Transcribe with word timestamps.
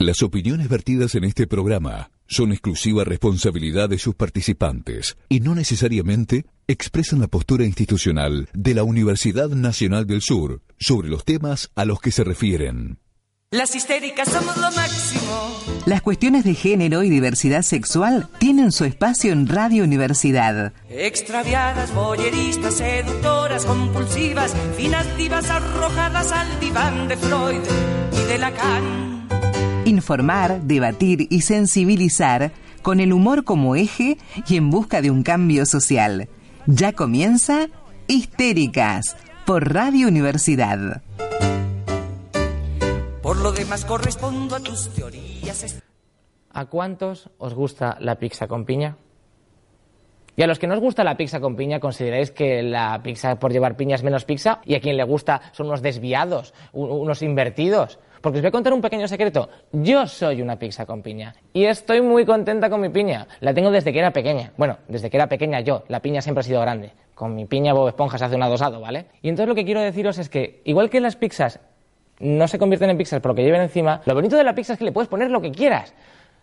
Las 0.00 0.22
opiniones 0.22 0.70
vertidas 0.70 1.14
en 1.14 1.24
este 1.24 1.46
programa 1.46 2.10
son 2.26 2.52
exclusiva 2.52 3.04
responsabilidad 3.04 3.90
de 3.90 3.98
sus 3.98 4.14
participantes 4.14 5.18
y 5.28 5.40
no 5.40 5.54
necesariamente 5.54 6.46
expresan 6.66 7.20
la 7.20 7.28
postura 7.28 7.66
institucional 7.66 8.48
de 8.54 8.72
la 8.72 8.82
Universidad 8.82 9.50
Nacional 9.50 10.06
del 10.06 10.22
Sur 10.22 10.62
sobre 10.78 11.10
los 11.10 11.26
temas 11.26 11.70
a 11.74 11.84
los 11.84 12.00
que 12.00 12.12
se 12.12 12.24
refieren. 12.24 12.98
Las 13.50 13.74
histéricas 13.74 14.30
somos 14.30 14.56
lo 14.56 14.70
máximo. 14.72 15.54
Las 15.84 16.00
cuestiones 16.00 16.44
de 16.44 16.54
género 16.54 17.02
y 17.02 17.10
diversidad 17.10 17.60
sexual 17.60 18.26
tienen 18.38 18.72
su 18.72 18.86
espacio 18.86 19.32
en 19.32 19.48
Radio 19.48 19.84
Universidad. 19.84 20.72
Extraviadas, 20.88 21.94
boyeristas, 21.94 22.78
seductoras, 22.78 23.66
compulsivas, 23.66 24.56
finas 24.78 25.14
divas 25.18 25.50
arrojadas 25.50 26.32
al 26.32 26.58
diván 26.58 27.06
de 27.06 27.18
Freud 27.18 27.60
y 28.12 28.26
de 28.28 28.38
Lacan. 28.38 29.09
Informar, 29.94 30.62
debatir 30.62 31.26
y 31.30 31.40
sensibilizar 31.40 32.52
con 32.80 33.00
el 33.00 33.12
humor 33.12 33.42
como 33.42 33.74
eje 33.74 34.18
y 34.46 34.56
en 34.56 34.70
busca 34.70 35.02
de 35.02 35.10
un 35.10 35.24
cambio 35.24 35.66
social. 35.66 36.28
Ya 36.66 36.92
comienza 36.92 37.66
Histéricas 38.06 39.16
por 39.44 39.74
Radio 39.74 40.06
Universidad. 40.06 41.02
Por 43.20 43.38
lo 43.38 43.50
demás 43.50 43.84
correspondo 43.84 44.54
a 44.54 44.60
tus 44.60 44.90
teorías. 44.90 45.80
¿A 46.52 46.66
cuántos 46.66 47.28
os 47.38 47.52
gusta 47.54 47.96
la 47.98 48.14
pizza 48.14 48.46
con 48.46 48.64
piña? 48.64 48.96
Y 50.36 50.42
a 50.42 50.46
los 50.46 50.60
que 50.60 50.68
no 50.68 50.74
os 50.74 50.80
gusta 50.80 51.02
la 51.02 51.16
pizza 51.16 51.40
con 51.40 51.56
piña, 51.56 51.80
consideráis 51.80 52.30
que 52.30 52.62
la 52.62 53.02
pizza 53.02 53.40
por 53.40 53.50
llevar 53.52 53.76
piña 53.76 53.96
es 53.96 54.04
menos 54.04 54.24
pizza, 54.24 54.60
y 54.64 54.76
a 54.76 54.80
quien 54.80 54.96
le 54.96 55.02
gusta 55.02 55.40
son 55.50 55.66
unos 55.66 55.82
desviados, 55.82 56.54
un- 56.72 56.90
unos 56.92 57.22
invertidos. 57.22 57.98
Porque 58.20 58.38
os 58.38 58.42
voy 58.42 58.48
a 58.48 58.52
contar 58.52 58.72
un 58.72 58.82
pequeño 58.82 59.08
secreto. 59.08 59.48
Yo 59.72 60.06
soy 60.06 60.42
una 60.42 60.58
pizza 60.58 60.84
con 60.84 61.02
piña. 61.02 61.34
Y 61.52 61.64
estoy 61.64 62.02
muy 62.02 62.26
contenta 62.26 62.68
con 62.68 62.80
mi 62.80 62.90
piña. 62.90 63.26
La 63.40 63.54
tengo 63.54 63.70
desde 63.70 63.92
que 63.92 63.98
era 63.98 64.10
pequeña. 64.10 64.52
Bueno, 64.56 64.76
desde 64.88 65.08
que 65.08 65.16
era 65.16 65.26
pequeña 65.26 65.60
yo. 65.60 65.84
La 65.88 66.00
piña 66.00 66.20
siempre 66.20 66.40
ha 66.40 66.42
sido 66.42 66.60
grande. 66.60 66.92
Con 67.14 67.34
mi 67.34 67.46
piña 67.46 67.72
Bob 67.72 67.88
Esponja 67.88 68.18
se 68.18 68.26
hace 68.26 68.36
un 68.36 68.42
adosado, 68.42 68.80
¿vale? 68.80 69.06
Y 69.22 69.28
entonces 69.28 69.48
lo 69.48 69.54
que 69.54 69.64
quiero 69.64 69.80
deciros 69.80 70.18
es 70.18 70.28
que, 70.28 70.60
igual 70.64 70.90
que 70.90 71.00
las 71.00 71.16
pizzas 71.16 71.60
no 72.18 72.46
se 72.46 72.58
convierten 72.58 72.90
en 72.90 72.98
pizzas 72.98 73.20
por 73.20 73.30
lo 73.30 73.34
que 73.34 73.42
lleven 73.42 73.62
encima, 73.62 74.02
lo 74.04 74.14
bonito 74.14 74.36
de 74.36 74.44
la 74.44 74.54
pizza 74.54 74.74
es 74.74 74.78
que 74.78 74.84
le 74.84 74.92
puedes 74.92 75.08
poner 75.08 75.30
lo 75.30 75.40
que 75.40 75.50
quieras. 75.50 75.94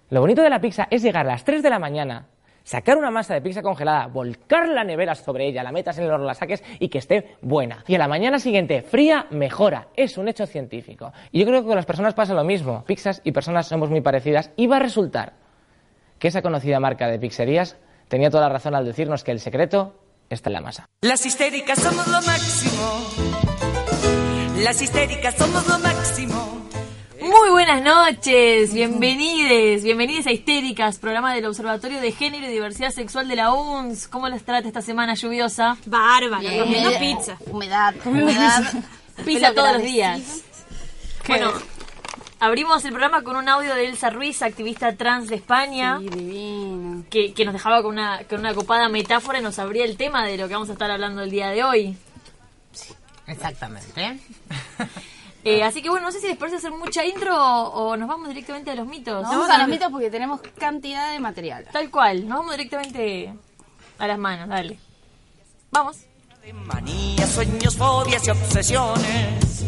Lo 0.10 0.22
bonito 0.22 0.42
de 0.42 0.50
la 0.50 0.60
pizza 0.60 0.88
es 0.90 1.04
llegar 1.04 1.26
a 1.28 1.32
las 1.32 1.44
3 1.44 1.62
de 1.62 1.70
la 1.70 1.80
mañana, 1.80 2.26
sacar 2.68 2.98
una 2.98 3.10
masa 3.10 3.34
de 3.34 3.42
pizza 3.42 3.62
congelada, 3.62 4.08
volcar 4.08 4.68
la 4.68 4.84
nevera 4.84 5.16
sobre 5.16 5.48
ella, 5.48 5.64
la 5.64 5.72
metas 5.72 5.98
en 5.98 6.04
el 6.04 6.12
horno, 6.12 6.26
la 6.26 6.34
saques 6.34 6.62
y 6.80 6.90
que 6.90 6.98
esté 6.98 7.38
buena. 7.42 7.86
Y 7.88 7.96
a 7.96 7.98
la 7.98 8.10
mañana 8.10 8.40
siguiente, 8.40 8.82
fría, 8.82 9.26
mejora. 9.30 9.88
Es 9.96 10.18
un 10.18 10.28
hecho 10.28 10.46
científico. 10.46 11.14
Y 11.32 11.40
yo 11.40 11.46
creo 11.46 11.62
que 11.62 11.68
con 11.68 11.78
las 11.78 11.86
personas 11.86 12.14
pasa 12.14 12.34
lo 12.34 12.44
mismo. 12.44 12.84
Pizzas 12.86 13.22
y 13.24 13.32
personas 13.32 13.68
somos 13.68 13.90
muy 13.90 14.02
parecidas 14.02 14.52
y 14.58 14.68
va 14.68 14.76
a 14.76 14.80
resultar 14.80 15.34
que 16.20 16.28
esa 16.28 16.42
conocida 16.42 16.82
marca 16.82 17.08
de 17.08 17.20
pizzerías 17.20 17.78
tenía 18.10 18.30
toda 18.30 18.44
la 18.44 18.50
razón 18.50 18.76
al 18.76 18.84
decirnos 18.84 19.24
que 19.24 19.32
el 19.32 19.40
secreto 19.40 19.96
está 20.30 20.50
en 20.50 20.54
la 20.54 20.62
masa. 20.62 20.90
Las 21.02 21.26
histéricas 21.26 21.80
somos 21.80 22.06
lo 22.08 22.22
máximo. 22.22 23.38
Las 24.58 24.82
histéricas 24.82 25.36
somos 25.36 25.66
lo 25.70 25.80
máximo. 25.80 26.17
Muy 27.28 27.50
buenas 27.50 27.82
noches, 27.82 28.74
bienvenides, 28.74 29.84
bienvenidas 29.84 30.28
a 30.28 30.32
Histéricas, 30.32 30.98
programa 30.98 31.34
del 31.34 31.46
Observatorio 31.46 32.00
de 32.00 32.12
Género 32.12 32.46
y 32.48 32.50
Diversidad 32.52 32.92
Sexual 32.92 33.28
de 33.28 33.36
la 33.36 33.54
UNS. 33.54 34.08
¿Cómo 34.08 34.30
les 34.30 34.44
trata 34.44 34.68
esta 34.68 34.82
semana 34.82 35.14
lluviosa? 35.14 35.78
Bárbaro, 35.86 36.40
Bien. 36.40 36.60
comiendo 36.64 36.92
pizza. 37.00 37.38
Humedad, 37.48 37.96
humedad. 38.06 38.64
Pizza 39.26 39.54
todos 39.54 39.74
los 39.74 39.84
días. 39.84 40.22
Bueno, 41.28 41.52
abrimos 42.40 42.84
el 42.86 42.92
programa 42.92 43.24
con 43.24 43.36
un 43.36 43.50
audio 43.50 43.76
de 43.76 43.88
Elsa 43.88 44.10
Ruiz, 44.10 44.42
activista 44.42 44.96
trans 44.96 45.28
de 45.28 45.36
España, 45.36 46.00
Sí, 46.00 46.08
divino. 46.10 47.04
que, 47.10 47.34
que 47.34 47.46
nos 47.46 47.54
dejaba 47.54 47.82
con 47.84 47.92
una, 47.94 48.24
con 48.30 48.40
una 48.40 48.54
copada 48.54 48.88
metáfora 48.90 49.40
y 49.40 49.44
nos 49.44 49.60
abría 49.60 49.84
el 49.86 49.98
tema 49.98 50.26
de 50.26 50.38
lo 50.38 50.48
que 50.48 50.54
vamos 50.54 50.70
a 50.70 50.74
estar 50.74 50.90
hablando 50.90 51.22
el 51.24 51.30
día 51.32 51.50
de 51.50 51.64
hoy. 51.64 51.98
Exactamente. 53.28 54.20
Eh, 55.50 55.64
así 55.64 55.82
que 55.82 55.90
bueno, 55.90 56.08
no 56.08 56.12
sé 56.12 56.20
si 56.20 56.28
después 56.28 56.52
de 56.52 56.58
hacer 56.58 56.72
mucha 56.72 57.06
intro 57.06 57.34
o, 57.34 57.92
o 57.92 57.96
nos 57.96 58.10
vamos 58.10 58.28
directamente 58.28 58.70
a 58.70 58.76
los 58.76 58.86
mitos. 58.86 59.24
Nos 59.24 59.32
vamos 59.32 59.50
a 59.50 59.58
los 59.60 59.70
mitos 59.70 59.90
porque 59.90 60.10
tenemos 60.10 60.42
cantidad 60.60 61.14
de 61.14 61.22
material. 61.22 61.66
Tal 61.72 61.90
cual, 61.90 62.28
nos 62.28 62.40
vamos 62.40 62.52
directamente 62.58 63.34
a 63.98 64.08
las 64.08 64.18
manos, 64.20 64.50
dale. 64.50 64.78
Vamos. 65.72 66.00
De 66.44 66.52
manías, 66.52 67.30
sueños, 67.30 67.78
fobias 67.78 68.28
y 68.28 68.32
obsesiones. 68.32 69.64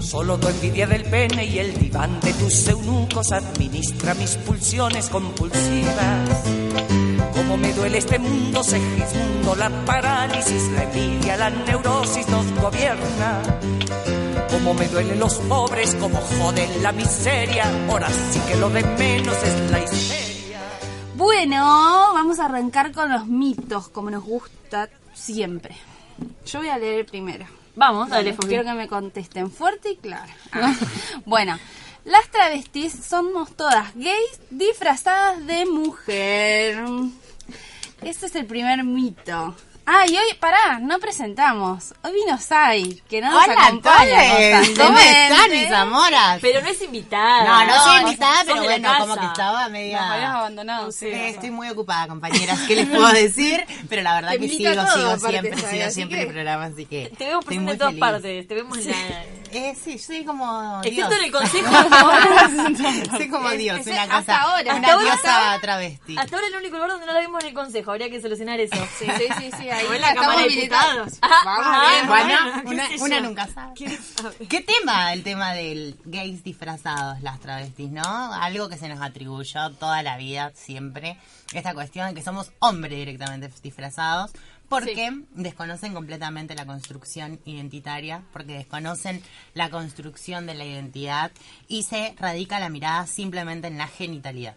Solo 0.00 0.38
tu 0.38 0.48
envidia 0.48 0.86
del 0.86 1.04
pene 1.04 1.44
y 1.44 1.58
el 1.58 1.78
diván 1.78 2.18
de 2.20 2.32
tus 2.32 2.68
eunucos 2.68 3.32
administra 3.32 4.14
mis 4.14 4.36
pulsiones 4.36 5.10
compulsivas. 5.10 6.42
Como 7.34 7.58
me 7.58 7.74
duele 7.74 7.98
este 7.98 8.18
mundo, 8.18 8.64
Segismundo, 8.64 9.56
la 9.56 9.68
parálisis, 9.84 10.70
la 10.70 10.84
envidia, 10.84 11.36
la 11.36 11.50
neurosis 11.50 12.26
nos 12.28 12.50
gobierna. 12.60 13.42
Como 14.52 14.74
me 14.74 14.86
duelen 14.86 15.18
los 15.18 15.36
pobres, 15.38 15.94
como 15.94 16.18
joden 16.20 16.82
la 16.82 16.92
miseria. 16.92 17.64
Ahora 17.88 18.08
sí 18.10 18.38
que 18.46 18.56
lo 18.56 18.68
de 18.68 18.82
menos 18.82 19.34
es 19.42 19.70
la 19.70 19.82
histeria. 19.82 20.60
Bueno, 21.16 21.64
vamos 22.12 22.38
a 22.38 22.44
arrancar 22.44 22.92
con 22.92 23.10
los 23.10 23.26
mitos, 23.26 23.88
como 23.88 24.10
nos 24.10 24.22
gusta 24.22 24.90
siempre. 25.14 25.74
Yo 26.44 26.58
voy 26.58 26.68
a 26.68 26.76
leer 26.76 27.00
el 27.00 27.06
primero. 27.06 27.46
Vamos, 27.76 28.10
dale, 28.10 28.32
Dale, 28.32 28.46
quiero 28.46 28.62
que 28.62 28.74
me 28.74 28.88
contesten 28.88 29.50
fuerte 29.50 29.92
y 29.92 29.96
claro. 29.96 30.30
Ah, 30.52 30.74
bueno, 31.24 31.58
las 32.04 32.28
travestis 32.28 32.92
somos 32.92 33.56
todas 33.56 33.94
gays 33.94 34.38
disfrazadas 34.50 35.46
de 35.46 35.64
mujer. 35.64 36.84
Este 38.02 38.26
es 38.26 38.34
el 38.34 38.44
primer 38.44 38.84
mito. 38.84 39.56
Ah, 39.94 40.06
y 40.08 40.16
hoy, 40.16 40.34
pará, 40.40 40.78
no 40.80 40.98
presentamos. 41.00 41.92
Hoy 42.02 42.12
vino 42.14 42.38
Sai, 42.38 43.02
que 43.10 43.20
no 43.20 43.30
nos 43.30 43.44
Hola, 43.44 43.66
acompaña 43.66 44.06
Toles. 44.06 44.70
¿Cómo 44.78 44.98
están, 44.98 45.50
mis 45.50 45.70
amoras? 45.70 46.38
Pero 46.40 46.62
no 46.62 46.68
es 46.68 46.80
invitada. 46.80 47.44
No, 47.66 47.66
no 47.66 47.84
soy 47.84 48.00
invitada, 48.00 48.42
pero 48.46 48.62
bueno, 48.62 48.88
como 48.98 49.16
que 49.16 49.26
estaba 49.26 49.52
Nos 49.52 49.66
habías 49.68 49.70
media... 49.70 50.32
abandonado, 50.32 50.92
sí. 50.92 51.06
Eh, 51.08 51.28
Estoy 51.30 51.50
muy 51.50 51.68
ocupada, 51.68 52.06
compañeras. 52.08 52.58
¿Qué 52.66 52.76
les 52.76 52.88
puedo 52.88 53.06
decir? 53.12 53.64
Pero 53.90 54.00
la 54.02 54.14
verdad 54.14 54.30
Te 54.30 54.38
que 54.40 54.48
sigo, 54.48 54.72
todo, 54.72 54.94
sigo 54.96 55.10
aparte, 55.10 55.40
siempre, 55.40 55.70
sigo 55.70 55.90
siempre 55.90 56.16
que- 56.18 56.22
el 56.24 56.32
programa, 56.32 56.64
así 56.64 56.86
que 56.86 57.12
Te 57.18 57.26
vemos 57.26 57.44
presente 57.44 57.72
en 57.72 57.78
todas 57.78 57.90
feliz. 57.92 58.00
partes. 58.00 58.48
Te 58.48 58.54
vemos 58.54 58.78
en 58.78 58.90
la... 58.90 58.96
Eh, 59.54 59.76
sí, 59.84 59.98
soy 59.98 60.24
como 60.24 60.80
Excepto 60.82 61.08
Dios. 61.10 61.18
en 61.18 61.24
el 61.26 61.32
consejo. 61.38 61.68
soy 63.18 63.28
como 63.28 63.50
Es- 63.50 63.58
Dios, 63.58 63.78
es- 63.80 63.86
una 63.88 64.02
hasta 64.04 64.16
cosa, 64.20 64.40
ahora. 64.40 64.74
una 64.76 64.96
diosa 64.96 65.58
travesti. 65.60 66.16
Hasta 66.16 66.36
ahora 66.36 66.48
el 66.48 66.56
único 66.56 66.76
lugar 66.76 66.90
donde 66.92 67.04
no 67.06 67.12
la 67.12 67.20
vimos 67.20 67.42
en 67.42 67.48
el 67.50 67.54
consejo. 67.54 67.90
Habría 67.90 68.08
que 68.08 68.20
solucionar 68.22 68.58
eso. 68.60 68.76
Sí, 68.98 69.04
sí, 69.18 69.24
sí, 69.38 69.50
sí, 69.58 69.68
ahí 69.82 69.88
Fue 69.88 69.98
la 69.98 70.14
Cámara 70.14 70.42
de. 70.42 70.48
Diputados. 70.48 71.18
Ah, 71.22 72.04
Bueno, 72.06 72.62
bueno, 72.64 72.84
una, 73.00 73.20
nunca 73.20 73.46
sabe. 73.48 73.74
¿Qué 74.48 74.60
tema 74.60 75.12
el 75.12 75.22
tema 75.22 75.52
del 75.52 75.96
gays 76.04 76.44
disfrazados, 76.44 77.20
las 77.22 77.40
travestis, 77.40 77.90
no? 77.90 78.02
Algo 78.02 78.68
que 78.68 78.76
se 78.76 78.88
nos 78.88 79.00
atribuyó 79.00 79.70
toda 79.72 80.02
la 80.02 80.16
vida, 80.16 80.52
siempre. 80.54 81.18
Esta 81.52 81.74
cuestión 81.74 82.08
de 82.08 82.14
que 82.14 82.22
somos 82.22 82.52
hombres 82.60 82.98
directamente 82.98 83.50
disfrazados. 83.62 84.32
Porque 84.68 85.12
desconocen 85.34 85.92
completamente 85.92 86.54
la 86.54 86.64
construcción 86.64 87.38
identitaria, 87.44 88.22
porque 88.32 88.54
desconocen 88.54 89.22
la 89.52 89.68
construcción 89.68 90.46
de 90.46 90.54
la 90.54 90.64
identidad 90.64 91.30
y 91.68 91.82
se 91.82 92.14
radica 92.18 92.58
la 92.58 92.70
mirada 92.70 93.06
simplemente 93.06 93.66
en 93.68 93.76
la 93.76 93.86
genitalidad, 93.86 94.54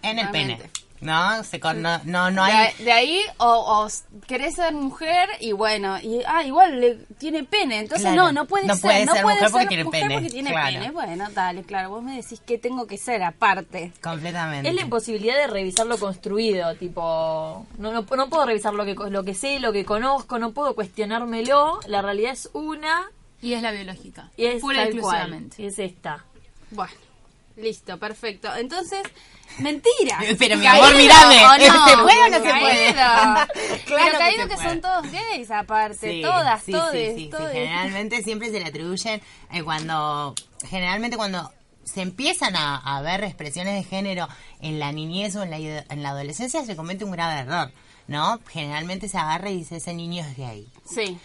en 0.00 0.20
el 0.20 0.30
pene. 0.30 0.58
¿No? 1.00 1.44
Se 1.44 1.60
con- 1.60 1.80
no, 1.80 2.00
no, 2.04 2.42
hay... 2.42 2.72
de 2.82 2.90
ahí, 2.92 3.20
o, 3.38 3.46
o 3.46 3.88
querés 4.26 4.56
ser 4.56 4.72
mujer 4.74 5.28
y 5.40 5.52
bueno, 5.52 5.96
y 6.00 6.20
ah, 6.26 6.42
igual 6.44 6.80
le, 6.80 6.94
tiene 7.18 7.44
pene, 7.44 7.78
entonces 7.78 8.02
Claro. 8.12 8.24
no, 8.24 8.32
no 8.32 8.44
puede 8.46 8.66
No 8.66 8.74
ser, 8.74 8.82
puede 8.82 9.06
no 9.06 9.12
ser 9.14 9.22
puede 9.22 9.36
mujer 9.36 9.50
porque 9.52 9.62
ser 9.62 9.68
tiene 9.68 9.84
mujer 9.84 10.02
pene, 10.02 10.14
porque 10.14 10.30
tiene 10.30 10.50
claro. 10.50 10.66
pene. 10.72 10.90
Bueno, 10.90 11.28
dale, 11.32 11.62
claro, 11.62 11.90
vos 11.90 12.02
me 12.02 12.16
decís 12.16 12.40
que 12.44 12.58
tengo 12.58 12.86
que 12.88 12.98
ser 12.98 13.22
aparte. 13.22 13.92
Completamente. 14.02 14.68
Es 14.68 14.74
la 14.74 14.82
imposibilidad 14.82 15.36
de 15.36 15.46
revisar 15.46 15.86
lo 15.86 15.98
construido, 15.98 16.74
tipo, 16.76 17.64
no, 17.78 17.92
no, 17.92 18.02
no 18.02 18.28
puedo 18.28 18.44
revisar 18.46 18.74
lo 18.74 18.84
que, 18.84 18.94
co- 18.96 19.08
lo 19.08 19.22
que 19.22 19.34
sé, 19.34 19.60
lo 19.60 19.72
que 19.72 19.84
conozco, 19.84 20.38
no 20.40 20.50
puedo 20.52 20.74
cuestionármelo, 20.74 21.80
la 21.86 22.02
realidad 22.02 22.32
es 22.32 22.50
una 22.52 23.10
Y 23.40 23.52
es 23.54 23.62
la 23.62 23.70
biológica. 23.70 24.30
y 24.36 24.46
es 24.46 24.60
Pura 24.60 24.82
y 24.82 24.86
exclusivamente. 24.88 25.62
y 25.62 25.66
es 25.66 25.78
esta. 25.78 26.24
Bueno, 26.70 26.92
listo, 27.58 27.98
perfecto. 27.98 28.54
Entonces, 28.56 29.02
mentira. 29.58 30.18
Pero 30.38 30.56
mi 30.56 30.66
amor, 30.66 30.94
mírame, 30.94 31.36
¿o 31.46 31.50
¿se 31.88 31.96
puede 31.98 32.22
o 32.22 32.28
no 32.30 32.36
se 32.36 32.60
puede? 32.60 32.92
Claro 32.92 33.46
Pero 33.86 34.10
que 34.12 34.18
caído 34.18 34.48
que, 34.48 34.54
puede. 34.54 34.68
son 34.68 34.80
todos 34.80 35.10
gays 35.12 35.50
aparte, 35.50 36.12
Sí, 36.12 36.22
todas, 36.22 36.64
todes, 36.64 37.14
sí. 37.16 37.28
todes. 37.30 37.52
Generalmente 37.52 38.22
siempre 38.22 38.50
se 38.50 38.60
le 38.60 38.66
atribuyen 38.66 39.20
eh, 39.52 39.62
cuando, 39.62 40.34
generalmente 40.68 41.16
cuando 41.16 41.52
se 41.84 42.02
empiezan 42.02 42.54
a, 42.56 42.76
a 42.76 43.00
ver 43.02 43.24
expresiones 43.24 43.74
de 43.74 43.82
género 43.88 44.28
en 44.60 44.78
la 44.78 44.92
niñez 44.92 45.36
o 45.36 45.42
en 45.42 45.50
la, 45.50 45.56
en 45.58 46.02
la 46.02 46.10
adolescencia 46.10 46.64
se 46.64 46.76
comete 46.76 47.04
un 47.04 47.10
grave 47.12 47.40
error, 47.40 47.72
¿no? 48.06 48.40
Generalmente 48.48 49.08
se 49.08 49.16
agarra 49.18 49.48
y 49.50 49.56
dice 49.58 49.76
ese 49.76 49.94
niño 49.94 50.22
es 50.24 50.36
gay. 50.36 50.68
Sí. 50.84 51.18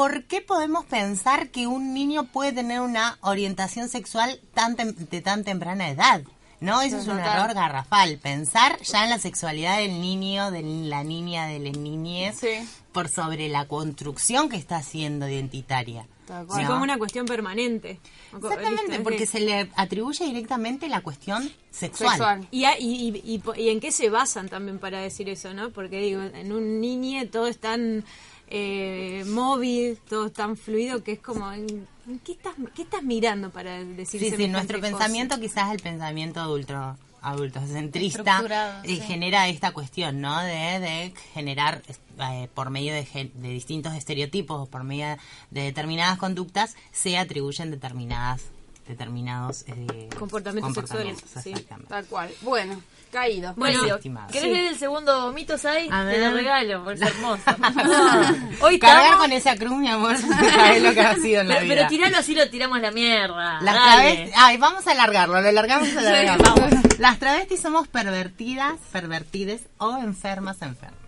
¿Por 0.00 0.24
qué 0.24 0.40
podemos 0.40 0.86
pensar 0.86 1.50
que 1.50 1.66
un 1.66 1.92
niño 1.92 2.24
puede 2.24 2.52
tener 2.52 2.80
una 2.80 3.18
orientación 3.20 3.90
sexual 3.90 4.40
tan 4.54 4.74
tem- 4.74 4.94
de 4.94 5.20
tan 5.20 5.44
temprana 5.44 5.90
edad? 5.90 6.22
No, 6.58 6.80
eso 6.80 6.96
es 6.96 7.06
un 7.06 7.18
Total. 7.18 7.38
error 7.42 7.54
garrafal. 7.54 8.16
Pensar 8.16 8.80
ya 8.80 9.04
en 9.04 9.10
la 9.10 9.18
sexualidad 9.18 9.76
del 9.76 10.00
niño, 10.00 10.50
de 10.50 10.62
la 10.62 11.04
niña, 11.04 11.46
de 11.48 11.58
la 11.58 11.70
niñez, 11.72 12.38
Sí. 12.40 12.66
por 12.92 13.08
sobre 13.10 13.48
la 13.50 13.66
construcción 13.66 14.48
que 14.48 14.56
está 14.56 14.76
haciendo 14.78 15.28
identitaria. 15.28 16.06
Tal 16.26 16.46
Sí, 16.54 16.64
como 16.64 16.82
una 16.82 16.96
cuestión 16.96 17.26
permanente. 17.26 17.98
Exactamente, 18.34 18.88
listo, 18.88 19.02
porque 19.02 19.26
se 19.26 19.40
le 19.40 19.68
atribuye 19.74 20.24
directamente 20.24 20.88
la 20.88 21.00
cuestión 21.02 21.42
sexual. 21.70 22.10
Sexual. 22.10 22.48
Y, 22.50 22.64
a- 22.64 22.78
y, 22.78 23.08
y- 23.24 23.42
y 23.60 23.68
en 23.68 23.80
qué 23.80 23.90
se 23.92 24.08
basan 24.08 24.48
también 24.48 24.78
para 24.78 25.00
decir 25.00 25.28
eso, 25.28 25.52
¿no? 25.52 25.70
Porque 25.70 26.00
digo, 26.00 26.22
en 26.22 26.52
un 26.52 26.80
niño 26.80 27.26
todo 27.28 27.48
es 27.48 27.58
tan 27.58 28.04
eh, 28.50 29.24
móvil, 29.26 29.98
todo 30.08 30.30
tan 30.30 30.56
fluido 30.56 31.02
que 31.04 31.12
es 31.12 31.20
como, 31.20 31.50
¿en- 31.52 31.86
en 32.08 32.18
¿qué 32.20 32.32
estás, 32.32 32.54
qué 32.74 32.82
estás 32.82 33.02
mirando 33.02 33.50
para 33.50 33.82
decir 33.84 34.20
Sí, 34.20 34.30
sí, 34.36 34.48
nuestro 34.48 34.78
cosa? 34.80 34.90
pensamiento 34.90 35.38
quizás 35.40 35.72
el 35.72 35.80
pensamiento 35.80 36.40
adulto 36.40 36.96
adultocentrista 37.22 38.80
eh, 38.84 38.96
sí. 38.96 39.00
genera 39.00 39.46
esta 39.48 39.72
cuestión, 39.72 40.20
¿no? 40.20 40.40
De, 40.40 40.80
de 40.80 41.12
generar 41.34 41.82
eh, 42.18 42.48
por 42.54 42.70
medio 42.70 42.94
de, 42.94 43.06
de 43.34 43.48
distintos 43.50 43.94
estereotipos 43.94 44.60
o 44.62 44.66
por 44.66 44.84
medio 44.84 45.16
de 45.50 45.62
determinadas 45.62 46.18
conductas 46.18 46.76
se 46.92 47.18
atribuyen 47.18 47.70
determinadas 47.70 48.42
determinados 48.90 49.64
eh, 49.66 50.08
Comportamientos 50.18 50.74
sexuales, 50.74 51.18
sí. 51.42 51.54
Tal 51.88 52.04
cual. 52.06 52.30
Bueno, 52.42 52.82
caído. 53.10 53.54
Bueno. 53.56 53.94
Estimado. 53.96 54.26
¿querés 54.28 54.42
Sí. 54.48 54.50
leer 54.54 54.66
el 54.72 54.78
segundo 54.78 55.32
mito, 55.32 55.56
Sai? 55.58 55.88
Te 55.88 56.18
lo 56.18 56.30
regalo, 56.32 56.90
es 56.90 57.00
hermoso. 57.00 57.42
Hoy 58.60 58.78
Cargar 58.78 59.02
estamos... 59.04 59.18
con 59.22 59.32
esa 59.32 59.56
cruz, 59.56 59.76
mi 59.78 59.88
amor, 59.88 60.14
es 60.74 60.82
lo 60.82 60.92
que 60.92 61.00
ha 61.00 61.14
sido 61.16 61.40
en 61.40 61.48
la 61.48 61.54
Pero, 61.56 61.64
vida. 61.66 61.74
pero 61.76 61.88
tiralo 61.88 62.16
así 62.18 62.34
lo 62.34 62.48
tiramos 62.50 62.80
la 62.80 62.90
mierda. 62.90 63.60
Las 63.62 63.74
travestis, 63.74 64.34
ay, 64.36 64.56
vamos 64.58 64.86
a 64.86 64.90
alargarlo, 64.92 65.40
lo 65.40 65.48
alargamos, 65.48 65.92
lo 65.92 66.00
alargamos. 66.00 66.70
Las 66.98 67.18
travestis 67.18 67.60
somos 67.60 67.88
pervertidas, 67.88 68.74
pervertides 68.92 69.62
o 69.78 69.96
enfermas, 69.98 70.60
enfermas. 70.62 70.99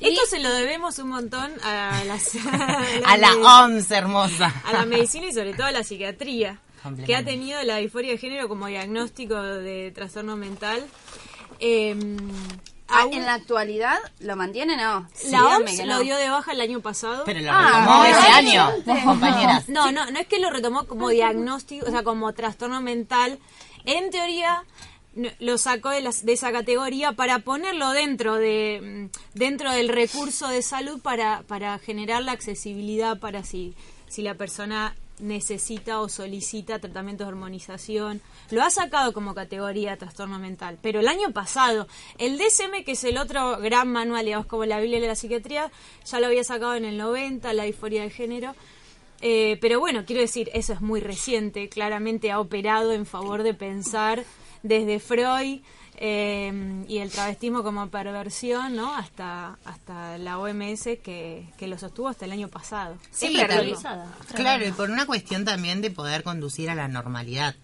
Esto 0.00 0.20
se 0.28 0.38
lo 0.40 0.50
debemos 0.52 0.98
un 0.98 1.08
montón 1.10 1.52
a 1.62 2.02
las... 2.06 2.34
A 3.06 3.16
la 3.16 3.28
medi- 3.34 3.44
OMS 3.44 3.90
hermosa. 3.90 4.52
a 4.64 4.72
la 4.72 4.86
medicina 4.86 5.26
y 5.26 5.32
sobre 5.32 5.52
todo 5.54 5.66
a 5.66 5.72
la 5.72 5.84
psiquiatría, 5.84 6.58
que 7.06 7.14
ha 7.14 7.24
tenido 7.24 7.62
la 7.62 7.76
disforia 7.76 8.12
de 8.12 8.18
género 8.18 8.48
como 8.48 8.66
diagnóstico 8.66 9.40
de 9.42 9.90
trastorno 9.94 10.36
mental. 10.36 10.84
Eh, 11.60 11.96
Ah, 12.92 13.04
en 13.12 13.24
la 13.24 13.34
actualidad 13.34 13.98
lo 14.18 14.34
mantiene, 14.34 14.76
no. 14.76 15.08
la 15.30 15.44
OMS 15.58 15.76
que 15.78 15.86
lo 15.86 15.94
no. 15.94 16.00
dio 16.00 16.16
de 16.16 16.28
baja 16.28 16.50
el 16.50 16.60
año 16.60 16.80
pasado. 16.80 17.22
Pero 17.24 17.38
lo 17.38 17.52
Ah, 17.52 17.70
retomó 17.78 18.04
ese 18.04 18.28
año, 18.32 18.68
excelente. 18.78 19.04
compañeras. 19.04 19.68
No, 19.68 19.92
no, 19.92 20.10
no 20.10 20.18
es 20.18 20.26
que 20.26 20.40
lo 20.40 20.50
retomó 20.50 20.88
como 20.88 21.08
diagnóstico, 21.08 21.86
o 21.86 21.90
sea, 21.92 22.02
como 22.02 22.32
trastorno 22.32 22.80
mental. 22.80 23.38
En 23.84 24.10
teoría 24.10 24.64
lo 25.40 25.58
sacó 25.58 25.90
de, 25.90 26.00
las- 26.02 26.24
de 26.24 26.32
esa 26.32 26.52
categoría 26.52 27.12
para 27.12 27.40
ponerlo 27.40 27.90
dentro 27.90 28.36
de 28.36 29.08
dentro 29.34 29.72
del 29.72 29.88
recurso 29.88 30.48
de 30.48 30.62
salud 30.62 31.00
para, 31.00 31.42
para 31.48 31.78
generar 31.78 32.22
la 32.22 32.32
accesibilidad 32.32 33.18
para 33.18 33.42
si, 33.42 33.74
si 34.08 34.22
la 34.22 34.34
persona 34.34 34.94
necesita 35.18 36.00
o 36.00 36.08
solicita 36.08 36.78
tratamientos 36.78 37.26
de 37.26 37.32
hormonización. 37.32 38.22
Lo 38.50 38.62
ha 38.62 38.70
sacado 38.70 39.12
como 39.12 39.34
categoría 39.34 39.98
trastorno 39.98 40.38
mental. 40.38 40.78
Pero 40.80 41.00
el 41.00 41.08
año 41.08 41.30
pasado, 41.32 41.86
el 42.16 42.38
DSM, 42.38 42.84
que 42.86 42.92
es 42.92 43.04
el 43.04 43.18
otro 43.18 43.58
gran 43.58 43.88
manual, 43.92 44.24
digamos, 44.24 44.46
como 44.46 44.64
la 44.64 44.80
Biblia 44.80 44.98
de 44.98 45.08
la 45.08 45.14
psiquiatría, 45.16 45.70
ya 46.06 46.20
lo 46.20 46.26
había 46.26 46.42
sacado 46.42 46.74
en 46.74 46.86
el 46.86 46.96
90, 46.96 47.52
la 47.52 47.64
disforia 47.64 48.02
de 48.02 48.08
género. 48.10 48.54
Eh, 49.20 49.58
pero 49.60 49.78
bueno, 49.78 50.04
quiero 50.06 50.22
decir, 50.22 50.48
eso 50.54 50.72
es 50.72 50.80
muy 50.80 51.00
reciente, 51.00 51.68
claramente 51.68 52.30
ha 52.30 52.40
operado 52.40 52.92
en 52.92 53.04
favor 53.04 53.42
de 53.42 53.52
pensar 53.52 54.24
desde 54.62 55.00
Freud 55.00 55.60
eh, 56.02 56.84
y 56.88 56.98
el 56.98 57.10
travestismo 57.10 57.62
como 57.62 57.88
perversión, 57.88 58.74
¿no? 58.74 58.94
Hasta, 58.94 59.58
hasta 59.64 60.16
la 60.18 60.38
OMS 60.38 60.84
que, 61.02 61.46
que 61.58 61.66
lo 61.66 61.78
sostuvo 61.78 62.08
hasta 62.08 62.24
el 62.24 62.32
año 62.32 62.48
pasado. 62.48 62.96
Sí, 63.10 63.38
actualizada. 63.38 64.06
Claro, 64.34 64.66
y 64.66 64.72
por 64.72 64.90
una 64.90 65.04
cuestión 65.06 65.44
también 65.44 65.80
de 65.82 65.90
poder 65.90 66.22
conducir 66.22 66.70
a 66.70 66.74
la 66.74 66.88
normalidad, 66.88 67.54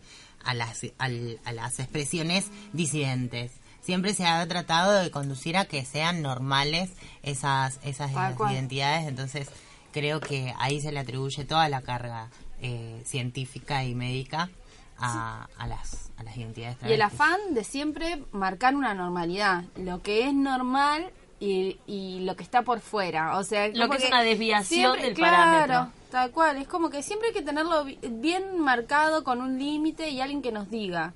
a 0.45 0.53
las, 0.55 0.83
al- 0.99 1.41
a 1.45 1.53
las 1.53 1.79
expresiones 1.81 2.51
disidentes. 2.75 3.53
Siempre 3.81 4.15
se 4.15 4.27
ha 4.27 4.47
tratado 4.49 4.93
de 4.93 5.11
conducir 5.11 5.57
a 5.57 5.65
que 5.65 5.85
sean 5.85 6.21
normales 6.21 6.91
esas, 7.23 7.79
esas 7.85 8.11
identidades, 8.51 9.07
entonces 9.09 9.49
creo 9.93 10.21
que 10.21 10.53
ahí 10.59 10.81
se 10.81 10.93
le 10.93 10.99
atribuye 11.01 11.45
toda 11.45 11.69
la 11.69 11.81
carga 11.83 12.29
eh, 12.61 13.01
científica 13.07 13.85
y 13.85 13.95
médica 13.95 14.51
a, 14.99 15.49
a 15.57 15.67
las, 15.69 16.06
a 16.19 16.23
las 16.23 16.37
identidades 16.37 16.77
Y 16.87 16.93
el 16.93 17.03
afán 17.03 17.39
de 17.51 17.65
siempre 17.65 18.23
marcar 18.33 18.75
una 18.75 18.95
normalidad, 18.95 19.65
lo 19.77 20.03
que 20.03 20.27
es 20.27 20.35
normal 20.35 21.11
y, 21.41 21.79
y 21.87 22.21
lo 22.21 22.35
que 22.37 22.43
está 22.43 22.63
por 22.63 22.81
fuera. 22.81 23.37
O 23.39 23.45
sea, 23.45 23.69
Lo 23.69 23.89
que 23.91 23.99
es 23.99 24.07
una 24.07 24.23
desviación 24.23 24.81
siempre- 24.95 25.03
del 25.03 25.15
claro, 25.15 25.37
parámetro. 25.37 25.93
Tal 26.11 26.31
cual, 26.31 26.57
es 26.57 26.69
como 26.69 26.89
que 26.89 27.03
siempre 27.03 27.29
hay 27.29 27.35
que 27.35 27.43
tenerlo 27.43 27.85
bi- 27.85 27.99
bien 28.03 28.59
marcado 28.61 29.23
con 29.25 29.43
un 29.43 29.59
límite 29.59 30.09
y 30.09 30.21
alguien 30.21 30.41
que 30.41 30.53
nos 30.53 30.71
diga. 30.71 31.13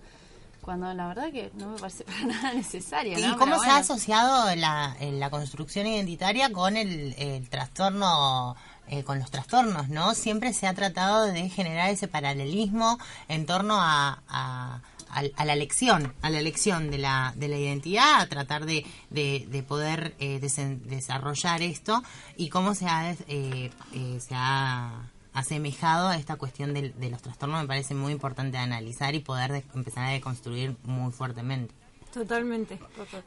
Cuando 0.61 0.93
la 0.93 1.07
verdad 1.09 1.33
que 1.33 1.51
no 1.55 1.69
me 1.71 1.79
parece 1.79 2.05
para 2.05 2.23
nada 2.25 2.53
necesario. 2.53 3.19
¿Y 3.19 3.35
cómo 3.37 3.59
se 3.59 3.71
ha 3.71 3.79
asociado 3.79 4.55
la, 4.57 4.95
eh, 5.01 5.11
la 5.13 5.31
construcción 5.31 5.87
identitaria 5.87 6.53
con 6.53 6.77
el, 6.77 7.15
el 7.17 7.49
trastorno, 7.49 8.57
eh, 8.89 9.03
con 9.05 9.19
los 9.19 9.31
trastornos, 9.31 9.89
¿no? 9.89 10.13
Siempre 10.15 10.53
se 10.53 10.67
ha 10.67 10.75
tratado 10.75 11.25
de 11.27 11.49
generar 11.49 11.89
ese 11.89 12.09
paralelismo 12.09 12.99
en 13.29 13.47
torno 13.47 13.81
a, 13.81 14.23
a, 14.29 14.81
a- 15.13 15.23
a 15.37 15.45
la 15.45 15.53
elección, 15.53 16.13
a 16.23 16.31
la 16.31 16.39
elección 16.41 16.91
de 16.91 16.99
la, 16.99 17.33
de 17.37 17.49
la 17.49 17.57
identidad, 17.59 18.21
a 18.21 18.27
tratar 18.29 18.67
de, 18.67 18.85
de, 19.11 19.47
de 19.51 19.63
poder 19.63 20.15
eh, 20.19 20.41
desen- 20.41 20.81
desarrollar 20.83 21.63
esto 21.63 22.03
y 22.37 22.49
cómo 22.49 22.75
se 22.75 22.87
ha, 22.87 23.11
eh, 23.13 23.71
eh, 23.93 24.19
se 24.21 24.35
ha 24.35 25.11
asemejado 25.33 26.09
a 26.09 26.17
esta 26.17 26.37
cuestión 26.37 26.75
del- 26.75 26.93
de, 26.99 27.11
los 27.11 27.23
trastornos 27.23 27.61
me 27.63 27.69
parece 27.69 27.95
muy 27.95 28.13
importante 28.13 28.59
analizar 28.59 29.15
y 29.15 29.21
poder 29.21 29.53
de- 29.53 29.65
empezar 29.75 30.05
a 30.07 30.11
deconstruir 30.11 30.77
muy 30.85 31.13
fuertemente. 31.13 31.75
Totalmente. 32.13 32.77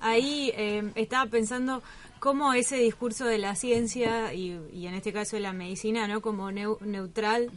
Ahí 0.01 0.51
eh, 0.57 0.91
estaba 0.95 1.29
pensando 1.29 1.81
cómo 2.19 2.53
ese 2.53 2.75
discurso 2.75 3.23
de 3.25 3.37
la 3.37 3.55
ciencia 3.55 4.33
y, 4.33 4.59
y 4.73 4.87
en 4.87 4.93
este 4.95 5.13
caso 5.13 5.37
de 5.37 5.41
la 5.41 5.53
medicina, 5.53 6.05
¿no? 6.07 6.21
Como 6.21 6.51
neu- 6.51 6.79
neutral. 6.81 7.49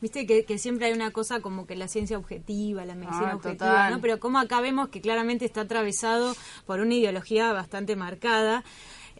Viste 0.00 0.26
que, 0.26 0.44
que 0.44 0.56
siempre 0.58 0.86
hay 0.86 0.92
una 0.94 1.10
cosa 1.10 1.40
como 1.40 1.66
que 1.66 1.76
la 1.76 1.86
ciencia 1.88 2.16
objetiva, 2.18 2.84
la 2.86 2.94
medicina 2.94 3.30
Ah, 3.32 3.36
objetiva, 3.36 3.68
total. 3.70 3.92
¿no? 3.92 4.00
Pero 4.00 4.18
como 4.18 4.38
acá 4.38 4.60
vemos 4.60 4.88
que 4.88 5.00
claramente 5.00 5.44
está 5.44 5.62
atravesado 5.62 6.34
por 6.66 6.80
una 6.80 6.94
ideología 6.94 7.52
bastante 7.52 7.96
marcada. 7.96 8.64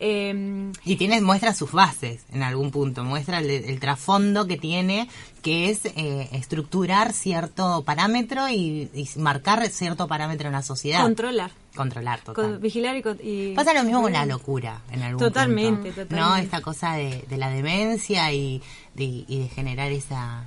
Eh, 0.02 0.72
Y 0.86 0.96
tiene, 0.96 1.20
muestra 1.20 1.52
sus 1.52 1.72
bases 1.72 2.24
en 2.32 2.42
algún 2.42 2.70
punto, 2.70 3.04
muestra 3.04 3.38
el, 3.40 3.50
el 3.50 3.78
trasfondo 3.80 4.46
que 4.46 4.56
tiene, 4.56 5.08
que 5.42 5.68
es 5.68 5.84
eh, 5.84 6.28
estructurar 6.32 7.12
cierto 7.12 7.82
parámetro 7.84 8.48
y, 8.48 8.88
y 8.94 9.06
marcar 9.18 9.66
cierto 9.68 10.08
parámetro 10.08 10.46
en 10.46 10.54
la 10.54 10.62
sociedad. 10.62 11.02
controlar. 11.02 11.50
Controlar, 11.76 12.20
total. 12.22 12.34
con- 12.52 12.60
vigilar 12.62 12.96
y, 12.96 13.02
y- 13.50 13.54
Pasa 13.54 13.74
lo 13.74 13.84
mismo 13.84 14.00
con 14.00 14.14
la 14.14 14.24
locura 14.24 14.80
en 14.90 15.02
algún 15.02 15.18
Totalmente, 15.22 15.90
punto, 15.92 16.00
totalmente. 16.02 16.16
¿no? 16.16 16.36
Esta 16.36 16.62
cosa 16.62 16.94
de, 16.94 17.22
de 17.28 17.36
la 17.36 17.50
demencia 17.50 18.32
y 18.32 18.62
de, 18.94 19.04
y 19.04 19.38
de 19.42 19.48
generar 19.48 19.92
esa... 19.92 20.46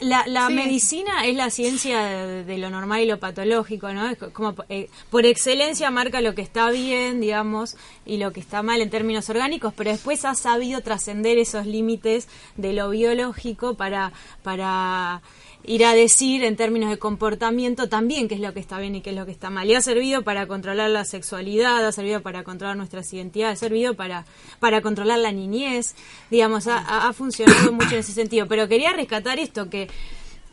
La, 0.00 0.26
la 0.26 0.46
Sí. 0.46 0.54
medicina 0.54 1.26
es 1.26 1.34
la 1.34 1.50
ciencia 1.50 2.00
de, 2.00 2.44
de 2.44 2.58
lo 2.58 2.70
normal 2.70 3.00
y 3.02 3.06
lo 3.06 3.18
patológico, 3.18 3.92
¿no? 3.92 4.08
Es 4.08 4.16
co- 4.18 4.32
como 4.32 4.54
eh, 4.68 4.88
por 5.10 5.26
excelencia 5.26 5.90
marca 5.90 6.20
lo 6.20 6.34
que 6.34 6.42
está 6.42 6.70
bien, 6.70 7.20
digamos, 7.20 7.76
y 8.06 8.18
lo 8.18 8.32
que 8.32 8.40
está 8.40 8.62
mal 8.62 8.80
en 8.80 8.90
términos 8.90 9.28
orgánicos, 9.28 9.74
pero 9.76 9.90
después 9.90 10.24
ha 10.24 10.34
sabido 10.34 10.80
trascender 10.82 11.38
esos 11.38 11.66
límites 11.66 12.28
de 12.56 12.72
lo 12.74 12.90
biológico 12.90 13.74
para, 13.74 14.12
para 14.42 15.20
ir 15.68 15.84
a 15.84 15.92
decir 15.94 16.42
en 16.44 16.56
términos 16.56 16.88
de 16.90 16.98
comportamiento 16.98 17.88
también 17.90 18.26
qué 18.26 18.34
es 18.36 18.40
lo 18.40 18.54
que 18.54 18.60
está 18.60 18.78
bien 18.78 18.94
y 18.94 19.02
qué 19.02 19.10
es 19.10 19.16
lo 19.16 19.26
que 19.26 19.32
está 19.32 19.50
mal. 19.50 19.68
Y 19.68 19.74
ha 19.74 19.82
servido 19.82 20.22
para 20.22 20.46
controlar 20.46 20.88
la 20.90 21.04
sexualidad, 21.04 21.86
ha 21.86 21.92
servido 21.92 22.22
para 22.22 22.42
controlar 22.42 22.76
nuestras 22.76 23.12
identidades, 23.12 23.58
ha 23.58 23.66
servido 23.66 23.94
para, 23.94 24.24
para 24.60 24.80
controlar 24.80 25.18
la 25.18 25.30
niñez, 25.30 25.94
digamos, 26.30 26.66
ha, 26.68 26.78
ha- 27.06 27.12
funcionado 27.12 27.70
mucho 27.72 27.90
en 27.92 27.98
ese 28.00 28.12
sentido. 28.12 28.46
Pero 28.48 28.66
quería 28.66 28.92
rescatar 28.94 29.38
esto, 29.38 29.68
que 29.68 29.88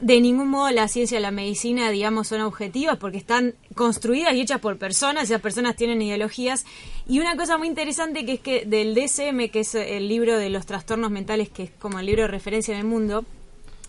de 0.02 0.20
ningún 0.20 0.50
modo 0.50 0.70
la 0.72 0.90
ciencia 0.90 1.18
y 1.18 1.22
la 1.22 1.32
medicina, 1.32 1.90
digamos, 1.92 2.28
son 2.28 2.42
objetivas 2.42 2.98
porque 2.98 3.18
están 3.18 3.56
construidas 3.74 4.34
y 4.34 4.42
hechas 4.42 4.60
por 4.60 4.78
personas, 4.78 5.24
esas 5.24 5.40
personas 5.40 5.78
tienen 5.78 6.02
ideologías. 6.02 6.66
Y 7.08 7.20
una 7.20 7.38
cosa 7.38 7.58
muy 7.58 7.68
interesante 7.70 8.26
que 8.26 8.34
es 8.34 8.40
que 8.42 8.66
del 8.66 8.94
DSM, 8.94 9.50
que 9.50 9.62
es 9.62 9.76
el 9.76 10.10
libro 10.10 10.38
de 10.38 10.50
los 10.50 10.66
trastornos 10.66 11.10
mentales, 11.10 11.48
que 11.50 11.64
es 11.64 11.72
como 11.80 12.00
el 12.00 12.06
libro 12.06 12.24
de 12.24 12.28
referencia 12.28 12.74
en 12.74 12.82
el 12.82 12.86
mundo, 12.86 13.24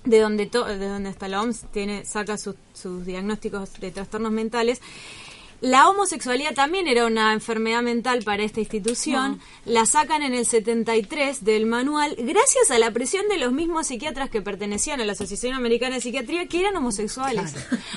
de 0.07 0.21
donde 0.21 0.47
to- 0.47 0.65
de 0.65 0.89
donde 0.89 1.09
hasta 1.11 1.29
la 1.29 1.43
OMS 1.43 1.67
tiene 1.73 2.05
saca 2.05 2.39
sus, 2.39 2.55
sus 2.73 3.05
diagnósticos 3.05 3.79
de 3.81 3.91
trastornos 3.91 4.33
mentales 4.33 4.81
La 5.61 5.89
homosexualidad 5.89 6.55
también 6.55 6.87
era 6.87 7.07
una 7.07 7.33
enfermedad 7.33 7.83
mental 7.83 8.23
para 8.25 8.43
esta 8.43 8.61
institución. 8.61 9.41
La 9.65 9.87
sacan 9.87 10.23
en 10.23 10.35
el 10.35 10.45
73 10.47 11.45
del 11.45 11.67
manual 11.67 12.15
gracias 12.19 12.71
a 12.71 12.79
la 12.79 12.91
presión 12.91 13.27
de 13.29 13.39
los 13.39 13.53
mismos 13.53 13.87
psiquiatras 13.87 14.29
que 14.31 14.43
pertenecían 14.43 15.01
a 15.01 15.05
la 15.05 15.13
Asociación 15.13 15.55
Americana 15.55 15.95
de 15.97 16.01
Psiquiatría 16.03 16.47
que 16.47 16.61
eran 16.61 16.77
homosexuales. 16.77 17.55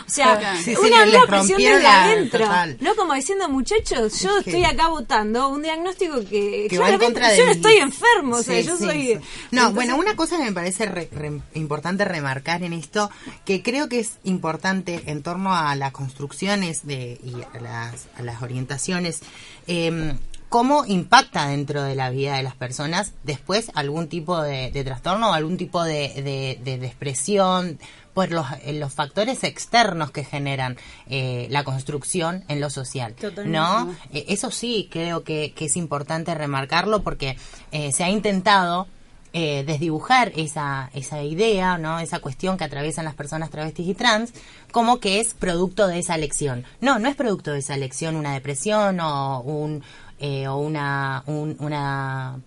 O 0.07 0.09
sea, 0.09 0.37
Claro. 0.39 0.57
Sí, 0.63 0.75
sí, 0.75 0.81
una, 0.81 1.03
una 1.03 1.25
presión 1.27 1.57
desde 1.61 1.85
adentro. 1.87 2.39
total. 2.45 2.77
No 2.79 2.95
como 2.95 3.13
diciendo, 3.13 3.49
muchachos, 3.49 4.21
yo 4.21 4.37
Es 4.37 4.43
que- 4.45 4.51
estoy 4.51 4.63
acá 4.65 4.87
votando 4.87 5.49
un 5.49 5.61
diagnóstico 5.61 6.23
que, 6.29 6.67
en 6.71 6.97
contra 6.99 7.35
yo 7.35 7.45
no 7.45 7.51
estoy 7.51 7.75
enfermo, 7.77 8.37
o 8.37 8.43
sea, 8.43 8.61
Sí, 8.61 8.67
yo 8.67 8.77
sí, 8.77 8.83
soy... 8.85 9.01
sí. 9.01 9.13
No, 9.51 9.67
Entonces- 9.67 9.75
bueno, 9.75 9.97
una 9.97 10.15
cosa 10.15 10.37
que 10.37 10.43
me 10.45 10.53
parece 10.53 10.85
re- 10.85 11.09
re- 11.11 11.41
importante 11.55 12.05
remarcar 12.05 12.63
en 12.63 12.73
esto, 12.73 13.09
que 13.45 13.61
creo 13.61 13.89
que 13.89 13.99
es 13.99 14.13
importante 14.23 15.03
en 15.07 15.23
torno 15.23 15.53
a 15.55 15.75
las 15.75 15.91
construcciones 15.91 16.87
de, 16.87 17.19
y 17.23 17.33
a 17.53 17.59
las, 17.59 18.07
a 18.17 18.21
las 18.21 18.41
orientaciones, 18.41 19.21
eh, 19.67 20.13
cómo 20.49 20.83
impacta 20.85 21.47
dentro 21.47 21.83
de 21.83 21.95
la 21.95 22.09
vida 22.09 22.35
de 22.35 22.43
las 22.43 22.55
personas 22.55 23.13
después 23.23 23.71
algún 23.75 24.07
tipo 24.09 24.41
de, 24.41 24.71
de 24.71 24.83
trastorno 24.83 25.29
o 25.29 25.33
algún 25.33 25.57
tipo 25.57 25.83
de, 25.83 26.09
de, 26.15 26.59
de 26.63 26.77
depresión 26.79 27.79
por 28.15 28.31
los, 28.31 28.47
eh, 28.63 28.73
los 28.73 28.91
factores 28.91 29.43
externos 29.43 30.11
que 30.11 30.23
generan 30.23 30.77
eh, 31.07 31.47
la 31.51 31.63
construcción 31.63 32.43
en 32.47 32.59
lo 32.59 32.71
social, 32.71 33.15
¿no? 33.45 33.95
Eh, 34.11 34.25
eso 34.29 34.49
sí 34.49 34.89
creo 34.91 35.23
que, 35.23 35.53
que 35.55 35.65
es 35.65 35.77
importante 35.77 36.33
remarcarlo 36.33 37.03
porque 37.03 37.37
eh, 37.71 37.91
se 37.91 38.03
ha 38.03 38.09
intentado 38.09 38.87
eh, 39.33 39.63
desdibujar 39.65 40.31
esa, 40.35 40.89
esa 40.93 41.21
idea, 41.21 41.77
¿no? 41.77 41.99
Esa 41.99 42.19
cuestión 42.19 42.57
que 42.57 42.63
atraviesan 42.63 43.05
las 43.05 43.13
personas 43.13 43.49
travestis 43.49 43.87
y 43.87 43.93
trans, 43.93 44.33
como 44.71 44.99
que 44.99 45.19
es 45.19 45.33
producto 45.33 45.87
de 45.87 45.99
esa 45.99 46.15
elección. 46.15 46.65
No, 46.81 46.97
no 46.99 47.09
es 47.09 47.15
producto 47.15 47.51
de 47.51 47.59
esa 47.59 47.75
elección 47.75 48.15
una 48.15 48.33
depresión 48.33 48.99
o 48.99 49.41
un 49.41 49.83
eh, 50.19 50.47
o 50.47 50.57
una 50.57 51.23
un, 51.27 51.55
una 51.59 52.39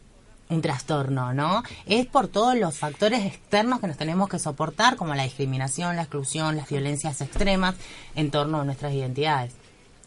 un 0.48 0.60
trastorno, 0.60 1.32
¿no? 1.32 1.62
Es 1.86 2.06
por 2.06 2.28
todos 2.28 2.56
los 2.56 2.76
factores 2.76 3.24
externos 3.24 3.80
que 3.80 3.86
nos 3.86 3.96
tenemos 3.96 4.28
que 4.28 4.38
soportar, 4.38 4.96
como 4.96 5.14
la 5.14 5.22
discriminación, 5.22 5.96
la 5.96 6.02
exclusión, 6.02 6.56
las 6.56 6.68
violencias 6.68 7.20
extremas 7.20 7.74
en 8.14 8.30
torno 8.30 8.60
a 8.60 8.64
nuestras 8.64 8.92
identidades. 8.92 9.54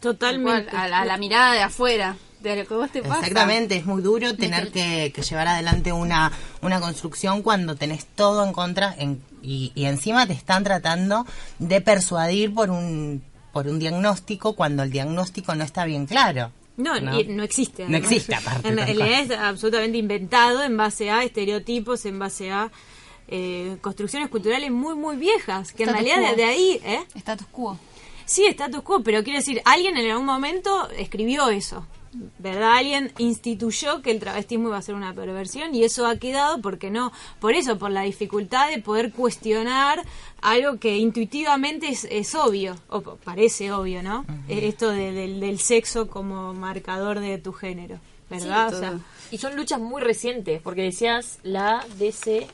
Totalmente. 0.00 0.68
Igual, 0.68 0.84
a, 0.84 0.88
la, 0.88 1.00
a 1.00 1.04
la 1.04 1.16
mirada 1.16 1.52
de 1.52 1.62
afuera, 1.62 2.16
de 2.50 2.62
lo 2.62 2.68
que 2.68 2.74
vos 2.74 2.90
te 2.90 3.02
pasa. 3.02 3.20
Exactamente, 3.20 3.76
es 3.76 3.86
muy 3.86 4.02
duro 4.02 4.34
tener 4.36 4.70
que, 4.72 5.12
que 5.14 5.22
llevar 5.22 5.48
adelante 5.48 5.92
una, 5.92 6.32
una 6.62 6.80
construcción 6.80 7.42
cuando 7.42 7.76
tenés 7.76 8.06
todo 8.06 8.44
en 8.44 8.52
contra 8.52 8.94
en- 8.98 9.22
y, 9.42 9.72
y 9.74 9.84
encima 9.84 10.26
te 10.26 10.32
están 10.32 10.64
tratando 10.64 11.24
de 11.58 11.80
persuadir 11.80 12.52
por 12.54 12.70
un, 12.70 13.22
por 13.52 13.68
un 13.68 13.78
diagnóstico 13.78 14.54
cuando 14.54 14.82
el 14.82 14.90
diagnóstico 14.90 15.54
no 15.54 15.62
está 15.64 15.84
bien 15.84 16.06
claro. 16.06 16.50
No, 16.76 16.98
¿no? 17.00 17.18
existe. 17.42 17.88
No 17.88 17.96
existe, 17.96 18.34
aparte, 18.34 18.68
En 18.68 18.76
realidad 18.76 19.20
es 19.22 19.30
absolutamente 19.30 19.96
inventado 19.96 20.62
en 20.62 20.76
base 20.76 21.10
a 21.10 21.22
estereotipos, 21.24 22.04
en 22.04 22.18
base 22.18 22.50
a 22.50 22.70
eh, 23.28 23.78
construcciones 23.80 24.28
culturales 24.28 24.70
muy, 24.70 24.94
muy 24.94 25.16
viejas, 25.16 25.72
que 25.72 25.84
en 25.84 25.88
Status 25.88 26.06
realidad 26.06 26.28
quo. 26.30 26.36
de 26.36 26.44
ahí, 26.44 26.80
¿eh? 26.84 27.00
Status 27.14 27.46
quo. 27.50 27.78
Sí, 28.26 28.44
status 28.46 28.82
quo, 28.82 29.02
pero 29.02 29.22
quiero 29.24 29.38
decir, 29.38 29.62
alguien 29.64 29.96
en 29.96 30.10
algún 30.10 30.26
momento 30.26 30.90
escribió 30.90 31.48
eso. 31.48 31.86
¿Verdad? 32.38 32.76
Alguien 32.78 33.12
instituyó 33.18 34.00
que 34.02 34.10
el 34.10 34.20
travestismo 34.20 34.68
iba 34.68 34.78
a 34.78 34.82
ser 34.82 34.94
una 34.94 35.12
perversión 35.14 35.74
y 35.74 35.84
eso 35.84 36.06
ha 36.06 36.16
quedado 36.16 36.60
porque 36.62 36.90
no, 36.90 37.12
por 37.40 37.54
eso, 37.54 37.78
por 37.78 37.90
la 37.90 38.02
dificultad 38.02 38.70
de 38.70 38.80
poder 38.80 39.12
cuestionar 39.12 40.02
algo 40.40 40.78
que 40.78 40.96
intuitivamente 40.96 41.88
es, 41.88 42.04
es 42.10 42.34
obvio, 42.34 42.76
o 42.88 43.00
parece 43.02 43.72
obvio, 43.72 44.02
¿no? 44.02 44.24
Eh, 44.48 44.66
Esto 44.68 44.90
de- 44.90 45.12
del, 45.12 45.40
del 45.40 45.58
sexo 45.58 46.08
como 46.08 46.54
marcador 46.54 47.20
de 47.20 47.38
tu 47.38 47.52
género, 47.52 47.98
¿verdad? 48.30 48.68
Sí, 48.70 48.74
o 48.76 48.78
sea. 48.78 48.98
Y 49.30 49.38
son 49.38 49.56
luchas 49.56 49.80
muy 49.80 50.00
recientes, 50.02 50.62
porque 50.62 50.82
decías 50.82 51.38
la 51.42 51.84
DC, 51.98 52.46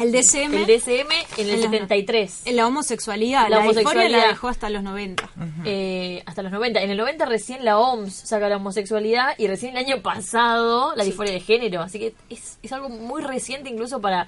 el 0.00 0.10
DCM, 0.12 0.54
el 0.54 0.66
DCM 0.66 1.12
en 1.38 1.46
el 1.46 1.50
En 1.50 1.52
los- 1.52 1.60
73. 1.62 2.42
en 2.44 2.56
la 2.56 2.66
homosexualidad, 2.66 3.42
La 3.44 3.48
la, 3.50 3.58
homosexualidad. 3.60 4.18
la 4.22 4.26
dejó 4.28 4.48
hasta 4.48 4.68
los 4.70 4.82
90. 4.82 5.30
eh, 5.64 6.22
hasta 6.26 6.42
los 6.42 6.50
90. 6.52 6.82
En 6.82 6.90
el 6.90 6.96
90 6.96 7.24
recién 7.26 7.64
la 7.64 7.78
OMS 7.78 8.12
saca 8.14 8.48
la 8.48 8.56
homosexualidad 8.56 9.34
y 9.38 9.46
recién 9.46 9.76
el 9.76 9.84
año 9.86 10.02
pasado 10.02 10.94
la 10.96 11.04
disforia 11.04 11.32
de 11.32 11.40
género. 11.40 11.82
Así 11.82 11.98
que 12.00 12.14
es, 12.30 12.58
es 12.62 12.72
algo 12.72 12.88
muy 12.88 13.22
reciente 13.22 13.70
incluso 13.70 14.00
para, 14.00 14.26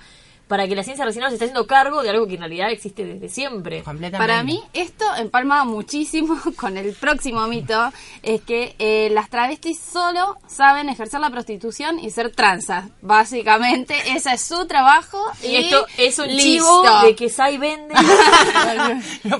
para 0.48 0.68
que 0.68 0.76
la 0.76 0.84
ciencia 0.84 1.04
recién 1.04 1.24
se 1.28 1.34
está 1.34 1.44
haciendo 1.46 1.66
cargo 1.66 2.02
de 2.02 2.10
algo 2.10 2.26
que 2.26 2.34
en 2.34 2.40
realidad 2.40 2.70
existe 2.70 3.04
desde 3.04 3.28
siempre. 3.28 3.82
Completamente. 3.82 4.18
Para 4.18 4.42
mí, 4.42 4.62
esto 4.72 5.04
empalma 5.16 5.64
muchísimo 5.64 6.38
con 6.56 6.76
el 6.76 6.94
próximo 6.94 7.46
mito, 7.46 7.92
es 8.22 8.40
que 8.42 8.74
eh, 8.78 9.08
las 9.12 9.28
travestis 9.28 9.78
solo 9.80 10.38
saben 10.46 10.88
ejercer 10.88 11.20
la 11.20 11.30
prostitución 11.30 11.98
y 11.98 12.10
ser 12.10 12.30
transas. 12.30 12.86
Básicamente, 13.02 13.94
ese 14.12 14.32
es 14.34 14.40
su 14.40 14.66
trabajo. 14.66 15.20
Y, 15.42 15.48
Y 15.48 15.56
esto 15.56 15.86
es 15.98 16.18
un 16.18 16.28
listo. 16.28 16.42
chivo 16.42 17.00
de 17.02 17.14
que 17.16 17.28
Sai 17.28 17.58
vende. 17.58 17.94
No. 19.24 19.38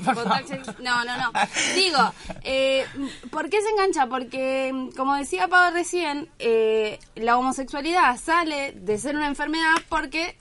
No, 0.79 1.05
no, 1.05 1.17
no. 1.17 1.33
Digo, 1.75 1.99
eh, 2.45 2.87
¿por 3.31 3.49
qué 3.51 3.61
se 3.61 3.69
engancha? 3.71 4.07
Porque, 4.07 4.91
como 4.97 5.15
decía 5.17 5.49
Pablo 5.49 5.77
recién, 5.77 6.29
eh, 6.39 6.99
la 7.17 7.37
homosexualidad 7.39 8.17
sale 8.19 8.73
de 8.73 8.99
ser 8.99 9.17
una 9.17 9.27
enfermedad 9.27 9.75
porque 9.89 10.37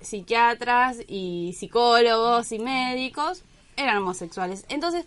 psiquiatras 0.59 0.97
y 1.07 1.53
psicólogos 1.59 2.51
y 2.51 2.59
médicos 2.59 3.43
eran 3.77 3.97
homosexuales. 3.97 4.65
Entonces, 4.69 5.05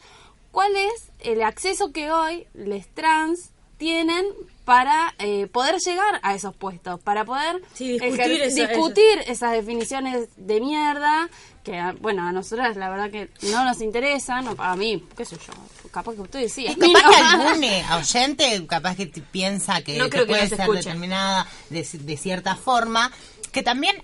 ¿cuál 0.52 0.72
es 0.76 1.10
el 1.20 1.42
acceso 1.42 1.92
que 1.92 2.10
hoy 2.10 2.46
les 2.54 2.86
trans 2.88 3.50
tienen 3.78 4.24
para 4.64 5.14
eh, 5.18 5.46
poder 5.46 5.78
llegar 5.80 6.20
a 6.22 6.34
esos 6.34 6.54
puestos, 6.54 7.00
para 7.00 7.24
poder 7.24 7.62
Sí, 7.74 7.92
discutir 7.92 8.20
ejer- 8.20 8.40
esa- 8.42 8.66
discutir 8.66 9.18
esas 9.26 9.52
definiciones 9.52 10.28
de 10.36 10.60
mierda 10.60 11.30
que, 11.64 11.78
a- 11.78 11.92
bueno, 12.00 12.26
a 12.26 12.32
nosotras 12.32 12.76
la 12.76 12.90
verdad 12.90 13.10
que 13.10 13.30
no 13.50 13.64
nos 13.64 13.80
interesan, 13.80 14.48
o 14.48 14.56
a 14.58 14.76
mí, 14.76 15.02
qué 15.16 15.24
sé 15.24 15.36
yo, 15.36 15.52
capaz 15.90 16.14
que 16.16 16.20
usted 16.22 16.40
decía. 16.40 16.72
Y 16.72 16.74
capaz 16.92 17.08
que 17.08 17.22
algún 17.48 17.64
eh, 17.64 17.84
oyente 17.96 18.66
capaz 18.66 18.96
que 18.96 19.06
piensa 19.06 19.80
que, 19.80 19.96
No 19.96 20.10
creo 20.10 20.24
que 20.26 20.32
puede 20.32 20.48
ser 20.48 20.60
escuche. 20.60 20.78
determinada 20.80 21.46
de, 21.70 21.84
cierta 22.16 22.56
forma, 22.56 23.10
que 23.52 23.62
también 23.62 24.02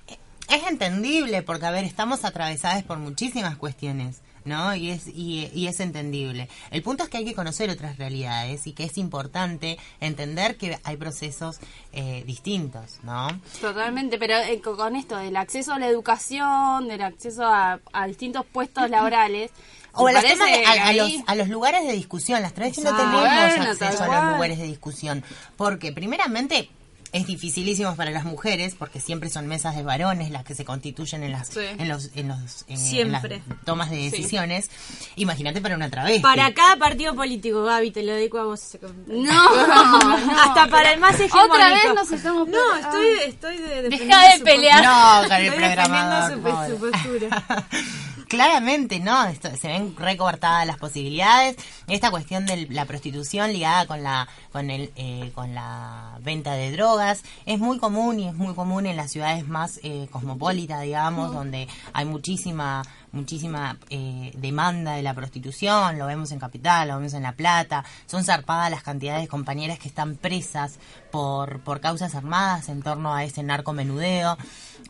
es 0.49 0.63
entendible, 0.69 1.43
porque 1.43 1.67
a 1.67 1.71
ver, 1.71 1.85
estamos 1.85 2.25
atravesadas 2.25 2.83
por 2.83 2.99
muchísimas 2.99 3.57
cuestiones. 3.57 4.21
¿No? 4.47 4.75
Y 4.75 4.91
es, 4.91 5.07
y, 5.07 5.49
y 5.55 5.69
es 5.69 5.81
entendible. 5.81 6.51
El 6.71 6.83
punto 6.83 7.03
es 7.03 7.09
que 7.09 7.17
hay 7.17 7.25
que 7.25 7.33
conocer 7.33 7.71
otras 7.71 7.97
realidades 7.97 8.67
y 8.67 8.75
que 8.75 8.85
es 8.85 8.99
importante 8.99 9.79
entender 10.01 10.59
que 10.59 10.79
hay 10.85 10.99
procesos 10.99 11.57
eh, 11.95 12.25
distintos, 12.27 12.99
¿no? 13.05 13.29
Totalmente, 13.63 14.19
pero 14.19 14.37
eh, 14.37 14.61
co- 14.63 14.77
con 14.77 14.97
esto 14.97 15.17
del 15.17 15.35
acceso 15.39 15.73
a 15.73 15.79
la 15.79 15.87
educación, 15.87 16.89
del 16.89 17.01
acceso 17.01 17.43
a, 17.47 17.81
a 17.95 18.07
distintos 18.07 18.45
puestos 18.45 18.91
laborales. 18.91 19.51
O 19.95 20.09
a 20.09 20.13
los, 20.13 20.23
parece 20.23 20.35
temas 20.45 20.59
de- 20.59 20.67
a, 20.67 20.93
los, 20.93 21.11
a 21.27 21.35
los 21.37 21.49
lugares 21.49 21.87
de 21.87 21.93
discusión. 21.95 22.43
Las 22.43 22.53
travestis 22.53 22.85
no 22.85 22.95
tenemos 22.95 23.25
acceso 23.25 24.05
a 24.05 24.25
los 24.27 24.35
lugares 24.35 24.59
de 24.59 24.65
discusión. 24.67 25.25
Porque, 25.57 25.91
primeramente, 25.93 26.69
es 27.15 27.27
dificilísimo 27.27 27.97
para 27.97 28.11
las 28.11 28.25
mujeres, 28.25 28.75
porque 28.79 29.01
siempre 29.01 29.31
son 29.31 29.47
mesas 29.47 29.75
de 29.77 29.83
varones 29.83 30.31
las 30.31 30.45
que 30.45 30.55
se 30.55 30.65
constituyen 30.67 31.23
en 31.23 31.33
las, 31.33 31.49
Sí. 31.49 31.61
en 31.79 31.89
los, 31.89 32.11
en 32.15 32.29
los, 32.29 32.63
eh, 32.63 32.65
en 32.75 32.79
Siempre. 32.79 33.41
las 33.49 33.65
tomas 33.65 33.89
de 33.89 33.97
decisiones. 33.97 34.69
Imagínate 35.17 35.61
para 35.63 35.77
una 35.77 35.89
travesti. 35.89 36.21
Para 36.21 36.53
cada 36.53 36.77
partido 36.77 37.15
político, 37.15 37.63
Gaby, 37.65 37.91
te 37.93 38.03
lo 38.03 38.13
dedico 38.13 38.39
a 38.39 38.45
vos 38.45 38.63
ese 38.63 38.79
comentario. 38.81 39.23
No, 39.23 39.67
no. 39.67 40.41
Hasta 40.43 40.67
para 40.69 40.93
el 40.93 41.01
más 41.01 41.15
hegemónico. 41.19 41.55
Otra 41.55 41.69
vez 41.71 41.95
nos 41.95 42.11
estamos 42.13 42.49
No, 42.49 42.53
peleando. 42.53 42.99
estoy, 42.99 43.29
estoy 43.31 43.59
de, 43.59 43.89
Deja 43.89 44.33
de 44.37 44.41
pelear. 44.45 44.85
No, 44.85 45.29
con 45.29 45.37
el 45.37 45.45
Estoy 45.47 45.69
defendiendo 45.69 46.29
su- 46.29 46.75
su 46.75 46.79
postura. 46.91 47.45
Claramente, 48.35 48.99
¿no? 48.99 49.27
Esto, 49.27 49.49
se 49.57 49.69
ven 49.69 49.95
recortadas 49.97 50.67
las 50.67 50.77
posibilidades. 50.77 51.57
Esta 51.87 52.11
cuestión 52.11 52.47
de 52.47 52.67
la 52.69 52.85
prostitución 52.85 53.53
ligada 53.53 53.87
con 53.87 54.03
la 54.03 54.27
con 54.51 54.71
el 54.71 54.91
eh, 54.97 55.31
con 55.37 55.55
la 55.55 56.19
venta 56.21 56.55
de 56.55 56.73
drogas 56.73 57.23
es 57.47 57.61
muy 57.61 57.79
común 57.79 58.19
y 58.19 58.27
es 58.27 58.35
muy 58.35 58.53
común 58.55 58.87
en 58.87 58.97
las 58.97 59.13
ciudades 59.13 59.47
más 59.47 59.79
eh, 59.85 60.09
cosmopolitas, 60.11 60.83
digamos, 60.83 61.33
donde 61.33 61.69
hay 61.93 62.07
muchísima 62.07 62.83
muchísima 63.13 63.79
eh, 63.89 64.33
demanda 64.37 64.95
de 64.97 65.03
la 65.03 65.15
prostitución. 65.15 65.97
Lo 65.97 66.07
vemos 66.07 66.33
en 66.33 66.41
Capital, 66.41 66.89
lo 66.89 66.97
vemos 66.97 67.15
en 67.15 67.23
La 67.23 67.37
Plata. 67.37 67.85
Son 68.07 68.25
zarpadas 68.25 68.69
las 68.69 68.83
cantidades 68.83 69.23
de 69.23 69.29
compañeras 69.29 69.79
que 69.79 69.87
están 69.87 70.17
presas 70.17 70.81
por 71.13 71.61
por 71.61 71.81
causas 71.81 72.17
armadas 72.17 72.69
en 72.69 72.83
torno 72.83 73.15
a 73.15 73.23
ese 73.23 73.45
narcomenudeo. 73.45 74.37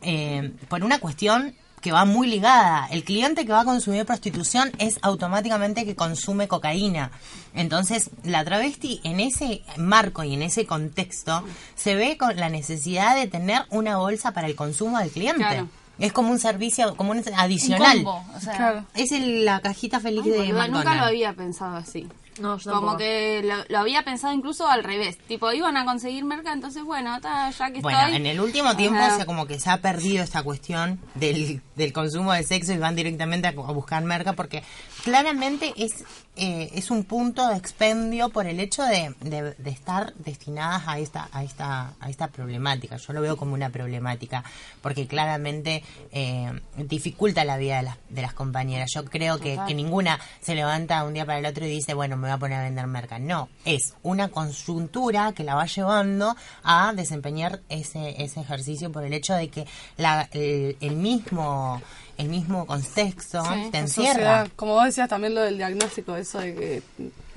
Eh, 0.01 0.51
por 0.67 0.83
una 0.83 0.97
cuestión 0.97 1.55
que 1.85 1.91
va 1.91 2.03
muy 2.03 2.25
ligada. 2.25 2.87
El 2.89 3.03
cliente 3.03 3.45
que 3.45 3.51
va 3.51 3.61
a 3.61 3.63
consumir 3.63 4.07
prostitución 4.07 4.71
es 4.79 4.97
automáticamente 5.03 5.85
que 5.85 5.95
consume 5.95 6.47
cocaína. 6.47 7.11
Entonces, 7.53 8.09
la 8.23 8.43
travesti 8.43 9.01
en 9.03 9.19
ese 9.19 9.61
marco 9.77 10.23
y 10.23 10.33
en 10.33 10.41
ese 10.41 10.65
contexto 10.65 11.43
se 11.75 11.93
ve 11.93 12.17
con 12.17 12.35
la 12.37 12.49
necesidad 12.49 13.15
de 13.15 13.27
tener 13.27 13.65
una 13.69 13.97
bolsa 13.97 14.31
para 14.31 14.47
el 14.47 14.55
consumo 14.55 14.97
del 14.97 15.11
cliente. 15.11 15.37
Claro. 15.43 15.67
Es 15.99 16.11
como 16.11 16.31
un 16.31 16.39
servicio, 16.39 16.95
como 16.97 17.11
un 17.11 17.19
Un 17.19 17.23
adicional. 17.37 17.97
combo, 17.97 18.25
o 18.35 18.39
sea, 18.39 18.53
Claro. 18.57 18.85
Es 18.95 19.11
el- 19.11 19.45
la 19.45 19.59
cajita 19.61 19.99
feliz 19.99 20.23
Ay, 20.25 20.31
de 20.31 20.67
nunca 20.69 20.95
lo 20.95 21.03
había 21.05 21.33
pensado 21.33 21.75
así. 21.77 22.07
No, 22.39 22.57
yo 22.57 22.63
Como 22.71 22.81
tampoco. 22.81 22.97
que 22.97 23.41
lo, 23.45 23.55
lo 23.69 23.79
había 23.79 24.03
pensado 24.03 24.33
incluso 24.33 24.67
al 24.67 24.83
revés. 24.83 25.17
Tipo, 25.27 25.51
iban 25.53 25.77
a 25.77 25.85
conseguir 25.85 26.25
merca, 26.25 26.51
entonces 26.51 26.83
bueno, 26.83 27.19
ta, 27.21 27.49
ya 27.51 27.71
que 27.71 27.79
Bueno, 27.79 27.99
estoy. 27.99 28.15
en 28.17 28.25
el 28.25 28.39
último 28.41 28.75
tiempo 28.75 28.99
o 29.01 29.15
sea, 29.15 29.25
como 29.25 29.45
que 29.47 29.59
se 29.59 29.69
ha 29.69 29.77
perdido 29.77 30.23
esta 30.23 30.43
cuestión 30.43 30.99
del, 31.15 31.61
del 31.75 31.93
consumo 31.93 32.33
de 32.33 32.43
sexo 32.43 32.73
y 32.73 32.77
van 32.77 32.95
directamente 32.95 33.47
a, 33.47 33.51
a 33.51 33.53
buscar 33.53 34.03
merca 34.03 34.33
porque 34.33 34.63
claramente 35.03 35.73
es 35.77 36.03
eh, 36.37 36.69
es 36.73 36.91
un 36.91 37.05
punto 37.05 37.47
de 37.47 37.55
expendio 37.55 38.27
por 38.27 38.45
el 38.45 38.59
hecho 38.59 38.83
de, 38.83 39.15
de- 39.21 39.53
de 39.53 39.69
estar 39.69 40.13
destinadas 40.15 40.83
a 40.87 40.99
esta 40.99 41.29
a 41.31 41.43
esta 41.45 41.93
a 42.01 42.09
esta 42.09 42.27
problemática. 42.27 42.97
Yo 42.97 43.13
lo 43.13 43.21
veo 43.21 43.37
como 43.37 43.53
una 43.53 43.69
problemática 43.69 44.43
porque 44.81 45.07
claramente 45.07 45.81
eh, 46.11 46.51
dificulta 46.75 47.45
la 47.45 47.55
vida 47.57 47.77
de 47.77 47.83
las, 47.83 47.97
de 48.09 48.21
las 48.21 48.33
compañeras. 48.33 48.91
Yo 48.93 49.05
creo 49.05 49.39
que, 49.39 49.57
que 49.65 49.73
ninguna 49.73 50.19
se 50.41 50.55
levanta 50.55 51.05
un 51.05 51.13
día 51.13 51.25
para 51.25 51.39
el 51.39 51.45
otro 51.45 51.65
y 51.65 51.69
dice, 51.69 51.93
bueno, 51.93 52.17
me 52.25 52.31
voy 52.31 52.35
a 52.35 52.39
poner 52.39 52.59
a 52.59 52.63
vender 52.63 52.87
merca. 52.87 53.19
No, 53.19 53.49
es 53.63 53.93
una 54.03 54.29
conjuntura 54.29 55.31
que 55.33 55.43
la 55.43 55.55
va 55.55 55.65
llevando 55.65 56.35
a 56.63 56.93
desempeñar 56.93 57.61
ese, 57.69 58.21
ese 58.23 58.41
ejercicio 58.41 58.91
por 58.91 59.03
el 59.03 59.13
hecho 59.13 59.33
de 59.33 59.49
que 59.49 59.65
la, 59.97 60.27
el, 60.31 60.77
el 60.81 60.95
mismo 60.95 61.81
el 62.17 62.29
mismo 62.29 62.65
contexto 62.65 63.43
Sí, 63.43 63.69
te 63.71 63.77
encierra. 63.79 64.13
sociedad, 64.13 64.47
como 64.55 64.73
vos 64.73 64.85
decías 64.85 65.09
también 65.09 65.35
lo 65.35 65.41
del 65.41 65.57
diagnóstico, 65.57 66.15
eso 66.15 66.39
de 66.39 66.55
que 66.55 66.81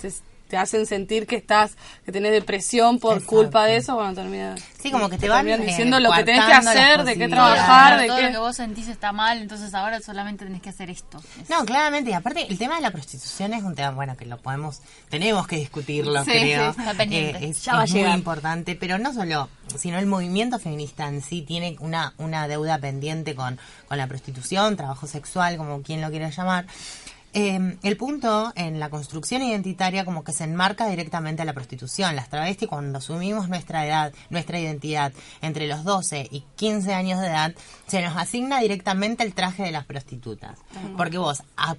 te, 0.01 0.13
te 0.49 0.57
hacen 0.57 0.87
sentir 0.87 1.27
que 1.27 1.37
estás, 1.37 1.77
que 2.05 2.13
tenés 2.13 2.33
depresión 2.33 2.99
por 2.99 3.15
Exacto. 3.19 3.37
culpa 3.37 3.65
de 3.67 3.77
eso, 3.77 3.95
bueno, 3.95 4.15
termina. 4.15 4.55
Sí, 4.83 4.91
como 4.91 5.09
que 5.11 5.19
te 5.19 5.29
van, 5.29 5.47
eh, 5.49 5.59
diciendo 5.59 6.01
lo 6.01 6.11
que 6.13 6.25
tenés 6.25 6.45
que 6.45 6.53
hacer, 6.53 7.05
de 7.05 7.17
qué 7.19 7.29
trabajar, 7.29 8.01
de 8.01 8.07
todo 8.07 8.17
qué. 8.17 8.23
lo 8.25 8.31
que 8.31 8.39
vos 8.39 8.57
sentís 8.57 8.89
está 8.89 9.13
mal, 9.13 9.39
entonces 9.39 9.75
ahora 9.75 10.01
solamente 10.01 10.45
tenés 10.45 10.63
que 10.63 10.71
hacer 10.71 10.89
esto. 10.91 11.19
Es- 11.43 11.51
No, 11.51 11.65
claramente, 11.65 12.11
y 12.11 12.15
aparte 12.15 12.47
el 12.49 12.57
tema 12.59 12.77
de 12.77 12.81
la 12.83 12.91
prostitución 12.91 13.53
es 13.55 13.63
un 13.63 13.75
tema, 13.75 13.91
bueno, 13.91 14.17
que 14.17 14.25
lo 14.27 14.39
podemos, 14.39 14.81
tenemos 15.09 15.47
que 15.47 15.57
discutirlo, 15.57 16.25
Sí, 16.25 16.31
creo. 16.31 16.73
sí, 16.73 16.81
está. 16.89 17.03
Eh, 17.05 17.37
es 17.43 17.65
Ya 17.65 17.75
va 17.75 17.81
a 17.83 17.85
es 17.85 17.93
muy 17.93 18.03
importante, 18.13 18.75
pero 18.75 18.99
no 18.99 19.13
solo, 19.13 19.49
sino 19.77 19.99
el 19.99 20.07
movimiento 20.07 20.59
feminista 20.59 21.09
en 21.09 21.21
sí 21.23 21.43
tiene 21.43 21.77
una, 21.81 22.15
una 22.19 22.49
deuda 22.49 22.79
pendiente 22.79 23.35
con, 23.35 23.59
con 23.89 23.99
la 23.99 24.07
prostitución, 24.07 24.77
trabajo 24.77 25.07
sexual, 25.07 25.57
como 25.57 25.83
quien 25.83 26.01
lo 26.01 26.11
quiera 26.11 26.31
llamar. 26.31 26.67
Eh, 27.35 27.77
el 27.83 27.97
punto 27.99 28.53
en 28.57 28.81
la 28.81 28.89
construcción 28.89 29.43
identitaria 29.43 30.05
como 30.05 30.25
que 30.25 30.33
se 30.33 30.45
enmarca 30.45 30.89
directamente 30.89 31.43
a 31.43 31.45
la 31.45 31.53
prostitución. 31.53 32.17
Las 32.17 32.31
travestis 32.31 32.69
cuando 32.69 32.99
asumimos 32.99 33.49
nuestra 33.49 33.87
edad, 33.87 34.13
nuestra 34.31 34.59
identidad 34.59 35.13
entre 35.43 35.67
los 35.67 35.85
12 35.85 36.27
y 36.31 36.45
15 36.57 36.95
años 36.95 37.21
de 37.21 37.27
edad, 37.29 37.55
se 37.87 38.03
nos 38.03 38.17
asigna 38.17 38.61
directamente 38.61 39.25
el 39.25 39.35
traje 39.35 39.63
de 39.63 39.73
las 39.73 39.85
prostitutas. 39.85 40.59
Porque 40.97 41.19
vos 41.19 41.43
a- 41.57 41.77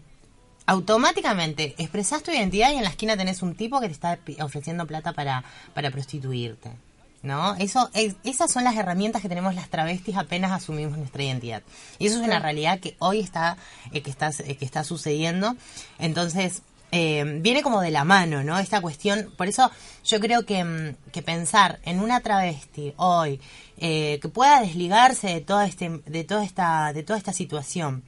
automáticamente 0.68 1.74
expresás 1.78 2.22
tu 2.24 2.32
identidad 2.32 2.72
y 2.72 2.76
en 2.78 2.84
la 2.84 2.90
esquina 2.90 3.18
tenés 3.18 3.42
un 3.42 3.56
tipo 3.56 3.80
que 3.80 3.88
te 3.88 3.94
está 3.94 4.20
ofreciendo 4.42 4.86
plata 4.86 5.14
para, 5.14 5.44
para 5.74 5.90
prostituirte. 5.92 6.72
¿No? 7.22 7.54
Eso 7.56 7.90
es, 7.94 8.16
esas 8.24 8.50
son 8.50 8.64
las 8.64 8.78
herramientas 8.78 9.22
que 9.22 9.28
tenemos 9.28 9.54
las 9.54 9.70
travestis 9.70 10.16
apenas 10.16 10.54
asumimos 10.54 10.98
nuestra 10.98 11.22
identidad. 11.22 11.64
Y 11.98 12.08
eso 12.08 12.20
es 12.20 12.26
una 12.26 12.40
realidad 12.40 12.80
que 12.80 12.96
hoy 13.00 13.20
está, 13.20 13.58
eh, 13.92 14.02
que 14.02 14.10
está, 14.10 14.32
eh, 14.46 14.56
que 14.56 14.64
está 14.64 14.86
sucediendo. 14.86 15.56
Entonces, 15.98 16.62
eh, 16.92 17.40
viene 17.42 17.62
como 17.62 17.82
de 17.82 17.92
la 17.92 18.04
mano, 18.04 18.44
¿no? 18.44 18.58
Esta 18.58 18.82
cuestión, 18.82 19.32
por 19.38 19.48
eso 19.48 19.70
yo 20.04 20.20
creo 20.20 20.46
que, 20.46 20.64
mm, 20.64 21.12
que 21.12 21.22
pensar 21.22 21.80
en 21.84 22.00
una 22.00 22.22
travesti 22.22 22.94
hoy 22.98 23.40
eh, 23.78 24.20
que 24.22 24.30
pueda 24.30 24.62
desligarse 24.62 25.28
de 25.28 25.42
toda 25.42 25.68
este, 25.68 25.90
de 26.06 26.24
toda 26.24 26.44
esta, 26.44 26.92
de 26.94 27.04
toda 27.04 27.20
esta 27.20 27.34
situación 27.34 28.04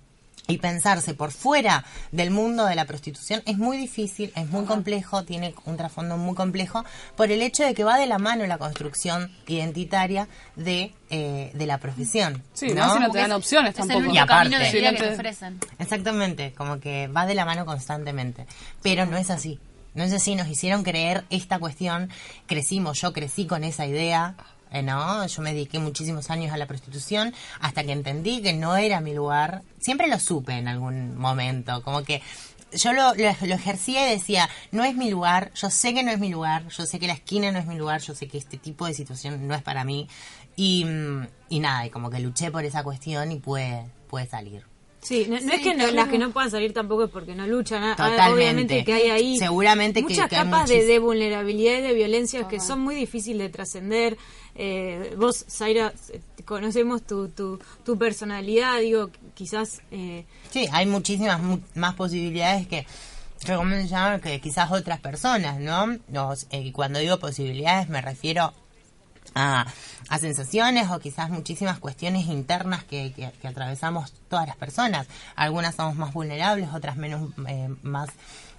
y 0.47 0.57
pensarse 0.57 1.13
por 1.13 1.31
fuera 1.31 1.85
del 2.11 2.31
mundo 2.31 2.65
de 2.65 2.75
la 2.75 2.85
prostitución 2.85 3.41
es 3.45 3.57
muy 3.57 3.77
difícil, 3.77 4.33
es 4.35 4.49
muy 4.49 4.65
complejo, 4.65 5.23
tiene 5.23 5.53
un 5.65 5.77
trasfondo 5.77 6.17
muy 6.17 6.35
complejo 6.35 6.83
por 7.15 7.31
el 7.31 7.41
hecho 7.41 7.63
de 7.63 7.73
que 7.73 7.83
va 7.83 7.97
de 7.97 8.07
la 8.07 8.17
mano 8.17 8.45
la 8.47 8.57
construcción 8.57 9.31
identitaria 9.47 10.27
de, 10.55 10.93
eh, 11.09 11.51
de 11.53 11.65
la 11.65 11.77
profesión. 11.77 12.43
Sí, 12.53 12.69
¿no? 12.69 12.87
no, 12.87 12.93
si 12.93 12.99
no 12.99 13.11
te 13.11 13.19
dan 13.19 13.31
opciones 13.31 13.71
es 13.75 13.79
el 13.79 13.87
tampoco. 13.87 13.99
único 13.99 14.15
Y 14.15 14.17
aparte- 14.17 14.49
camino 14.49 14.59
de 14.59 14.71
Sí, 14.71 14.77
vida 14.77 14.91
no 14.91 14.97
que 14.97 15.03
te 15.03 15.09
te- 15.09 15.15
ofrecen. 15.15 15.59
Exactamente, 15.79 16.53
como 16.53 16.79
que 16.79 17.07
va 17.07 17.25
de 17.25 17.35
la 17.35 17.45
mano 17.45 17.65
constantemente. 17.65 18.45
Pero 18.81 19.05
no 19.05 19.17
es 19.17 19.29
así. 19.29 19.59
No 19.93 20.03
es 20.03 20.13
así, 20.13 20.35
nos 20.35 20.47
hicieron 20.47 20.83
creer 20.83 21.25
esta 21.29 21.59
cuestión, 21.59 22.09
crecimos, 22.47 23.01
yo 23.01 23.11
crecí 23.11 23.45
con 23.45 23.65
esa 23.65 23.85
idea, 23.85 24.35
eh, 24.71 24.81
¿no? 24.81 25.25
Yo 25.27 25.41
me 25.41 25.53
dediqué 25.53 25.79
muchísimos 25.79 26.29
años 26.29 26.53
a 26.53 26.57
la 26.57 26.65
prostitución 26.65 27.33
hasta 27.59 27.83
que 27.83 27.91
entendí 27.91 28.41
que 28.41 28.53
no 28.53 28.77
era 28.77 29.01
mi 29.01 29.13
lugar. 29.13 29.63
Siempre 29.79 30.07
lo 30.07 30.19
supe 30.19 30.53
en 30.53 30.67
algún 30.67 31.17
momento, 31.17 31.83
como 31.83 32.03
que 32.03 32.21
yo 32.73 32.93
lo, 32.93 33.13
lo, 33.15 33.23
lo 33.41 33.55
ejercía 33.55 34.07
y 34.07 34.17
decía, 34.17 34.49
no 34.71 34.83
es 34.83 34.95
mi 34.95 35.09
lugar, 35.09 35.51
yo 35.53 35.69
sé 35.69 35.93
que 35.93 36.03
no 36.03 36.11
es 36.11 36.19
mi 36.19 36.29
lugar, 36.29 36.67
yo 36.69 36.85
sé 36.85 36.99
que 36.99 37.07
la 37.07 37.13
esquina 37.13 37.51
no 37.51 37.59
es 37.59 37.65
mi 37.65 37.75
lugar, 37.75 38.01
yo 38.01 38.15
sé 38.15 38.27
que 38.27 38.37
este 38.37 38.57
tipo 38.57 38.85
de 38.85 38.93
situación 38.93 39.47
no 39.47 39.55
es 39.55 39.61
para 39.61 39.83
mí. 39.83 40.07
Y, 40.55 40.85
mm, 40.85 41.27
y 41.49 41.59
nada, 41.59 41.85
y 41.85 41.89
como 41.89 42.09
que 42.09 42.19
luché 42.19 42.51
por 42.51 42.65
esa 42.65 42.83
cuestión 42.83 43.31
y 43.31 43.39
pude, 43.39 43.85
pude 44.09 44.25
salir. 44.25 44.70
Sí, 45.01 45.25
no, 45.27 45.35
no 45.35 45.41
Sí, 45.41 45.49
es 45.55 45.61
que 45.61 45.73
no- 45.73 45.91
las 45.91 46.07
que 46.09 46.17
no 46.19 46.29
puedan 46.31 46.51
salir 46.51 46.73
tampoco 46.73 47.05
es 47.05 47.09
porque 47.09 47.33
no 47.33 47.47
luchan. 47.47 47.83
ah, 47.83 47.95
Totalmente. 47.95 48.31
Obviamente 48.33 48.83
que 48.85 48.93
hay 48.93 49.09
ahí 49.09 49.37
Seguramente 49.39 49.99
que- 50.01 50.03
muchas 50.09 50.29
que 50.29 50.35
hay 50.35 50.43
capas 50.43 50.69
de, 50.69 50.75
muchis- 50.83 50.85
de 50.87 50.99
vulnerabilidad 50.99 51.79
y 51.79 51.81
de 51.81 51.93
violencia 51.93 52.47
que 52.47 52.59
son 52.59 52.81
muy 52.81 52.93
difíciles 52.95 53.41
de 53.41 53.49
trascender. 53.49 54.17
Eh, 54.53 55.15
vos, 55.17 55.43
Zaira, 55.49 55.91
eh, 56.13 56.19
conocemos 56.45 57.01
tu, 57.01 57.29
tu, 57.29 57.59
tu 57.83 57.97
personalidad, 57.97 58.79
digo, 58.79 59.09
quizás... 59.33 59.81
Eh, 59.91 60.25
Sí, 60.51 60.67
hay 60.71 60.85
muchísimas 60.85 61.41
mu- 61.41 61.59
más 61.73 61.95
posibilidades 61.95 62.67
que 62.67 62.85
llama, 63.89 64.19
que 64.19 64.39
quizás 64.39 64.71
otras 64.71 64.99
personas, 64.99 65.59
¿no? 65.59 65.97
Los, 66.11 66.45
eh, 66.51 66.71
cuando 66.71 66.99
digo 66.99 67.17
posibilidades 67.17 67.89
me 67.89 68.01
refiero 68.01 68.53
a, 69.35 69.65
a 70.09 70.17
sensaciones 70.19 70.89
o 70.91 70.99
quizás 70.99 71.29
muchísimas 71.29 71.79
cuestiones 71.79 72.25
internas 72.27 72.83
que, 72.83 73.13
que- 73.13 73.31
que 73.41 73.47
atravesamos 73.47 74.13
todas 74.29 74.47
las 74.47 74.55
personas. 74.57 75.07
Algunas 75.35 75.75
somos 75.75 75.95
más 75.95 76.13
vulnerables, 76.13 76.69
otras 76.73 76.97
menos 76.97 77.29
eh, 77.47 77.69
más 77.83 78.09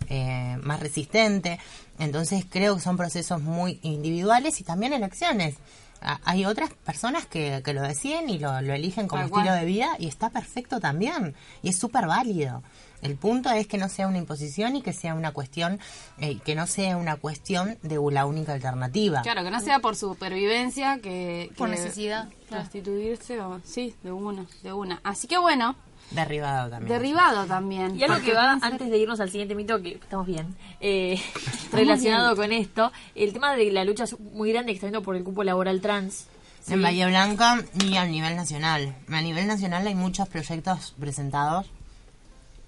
eh, 0.08 0.56
más 0.62 0.80
resistentes. 0.80 1.58
Entonces 1.98 2.44
creo 2.48 2.74
que 2.76 2.80
son 2.82 2.96
procesos 2.96 3.40
muy 3.40 3.78
individuales 3.82 4.60
y 4.60 4.64
también 4.64 4.92
elecciones. 4.92 5.56
A- 6.00 6.18
Hay 6.24 6.44
otras 6.44 6.70
personas 6.84 7.26
que, 7.26 7.62
que 7.64 7.72
lo 7.74 7.82
deciden 7.82 8.28
y 8.28 8.38
lo, 8.38 8.60
lo 8.62 8.74
eligen 8.74 9.06
como 9.08 9.22
estilo 9.38 9.54
de 9.54 9.64
vida 9.64 9.90
y 9.98 10.08
está 10.08 10.30
perfecto 10.30 10.80
también. 10.80 11.34
Y 11.62 11.68
es 11.68 11.78
súper 11.78 12.06
válido. 12.08 12.62
El 13.02 13.16
punto 13.16 13.50
es 13.50 13.66
que 13.66 13.78
no 13.78 13.88
sea 13.88 14.06
una 14.06 14.18
imposición 14.18 14.76
y 14.76 14.82
que 14.82 14.92
sea 14.92 15.14
una 15.14 15.32
cuestión, 15.32 15.80
eh, 16.18 16.38
que 16.44 16.54
no 16.54 16.66
sea 16.66 16.96
una 16.96 17.16
cuestión 17.16 17.76
de 17.82 17.98
la 18.12 18.26
única 18.26 18.52
alternativa. 18.52 19.22
Claro, 19.22 19.42
que 19.42 19.50
no 19.50 19.60
sea 19.60 19.80
por 19.80 19.96
supervivencia, 19.96 21.00
que, 21.00 21.50
Por 21.56 21.68
necesidad, 21.68 22.28
claro. 22.48 22.62
Prostituirse 22.62 23.40
o... 23.40 23.60
Sí, 23.64 23.94
de 24.02 24.12
una, 24.12 24.46
de 24.62 24.72
una. 24.72 25.00
Así 25.02 25.26
que 25.26 25.36
bueno, 25.36 25.76
Derribado 26.12 26.70
también. 26.70 26.92
derribado 26.92 27.46
también. 27.46 27.98
Y 27.98 28.04
algo 28.04 28.22
que 28.24 28.34
va, 28.34 28.52
antes 28.62 28.90
de 28.90 28.98
irnos 28.98 29.18
al 29.20 29.30
siguiente 29.30 29.54
mito, 29.54 29.80
que 29.82 29.94
estamos 29.94 30.26
bien, 30.26 30.54
eh, 30.80 31.20
relacionado 31.72 32.36
con 32.36 32.52
esto, 32.52 32.92
el 33.14 33.32
tema 33.32 33.54
de 33.56 33.72
la 33.72 33.84
lucha 33.84 34.04
muy 34.32 34.52
grande 34.52 34.72
que 34.72 34.76
está 34.76 34.86
habiendo 34.86 35.02
por 35.02 35.16
el 35.16 35.24
cupo 35.24 35.42
laboral 35.42 35.80
trans. 35.80 36.26
En 36.68 36.80
Bahía 36.80 37.08
Blanca 37.08 37.60
y 37.84 37.96
a 37.96 38.04
nivel 38.04 38.36
nacional. 38.36 38.94
A 39.10 39.20
nivel 39.20 39.48
nacional 39.48 39.84
hay 39.84 39.96
muchos 39.96 40.28
proyectos 40.28 40.94
presentados, 41.00 41.66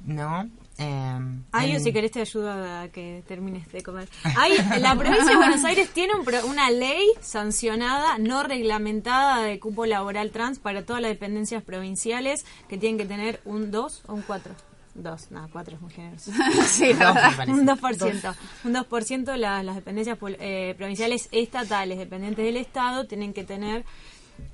¿no? 0.04 0.48
Eh, 0.76 1.18
Ay, 1.52 1.70
yo 1.70 1.76
en- 1.78 1.84
si 1.84 1.92
querés 1.92 2.10
te 2.10 2.20
ayudo 2.20 2.50
a 2.50 2.88
que 2.88 3.22
termines 3.28 3.70
de 3.70 3.82
comer. 3.82 4.08
Hay, 4.36 4.56
la 4.80 4.94
provincia 4.98 5.30
de 5.30 5.36
Buenos 5.36 5.64
Aires 5.64 5.88
tiene 5.90 6.14
un 6.14 6.24
pro- 6.24 6.44
una 6.46 6.70
ley 6.70 7.06
sancionada, 7.20 8.18
no 8.18 8.42
reglamentada 8.42 9.42
de 9.42 9.58
cupo 9.60 9.86
laboral 9.86 10.30
trans 10.30 10.58
para 10.58 10.84
todas 10.84 11.00
las 11.02 11.10
dependencias 11.10 11.62
provinciales 11.62 12.44
que 12.68 12.76
tienen 12.78 12.98
que 12.98 13.04
tener 13.06 13.40
un 13.44 13.70
2 13.70 14.02
o 14.08 14.14
un 14.14 14.22
4. 14.22 14.52
2, 14.96 15.30
no, 15.32 15.48
4 15.52 15.74
es 15.76 15.80
muy 15.80 15.92
generoso. 15.92 16.30
Sí, 16.66 16.92
Dos, 16.92 17.16
un 17.48 17.66
2%. 17.66 18.34
Un 18.64 18.74
2% 18.74 19.36
la- 19.36 19.62
las 19.62 19.74
dependencias 19.76 20.18
pol- 20.18 20.36
eh, 20.40 20.74
provinciales 20.76 21.28
estatales, 21.32 21.98
dependientes 21.98 22.44
del 22.44 22.56
Estado, 22.56 23.06
tienen 23.06 23.32
que 23.32 23.44
tener... 23.44 23.84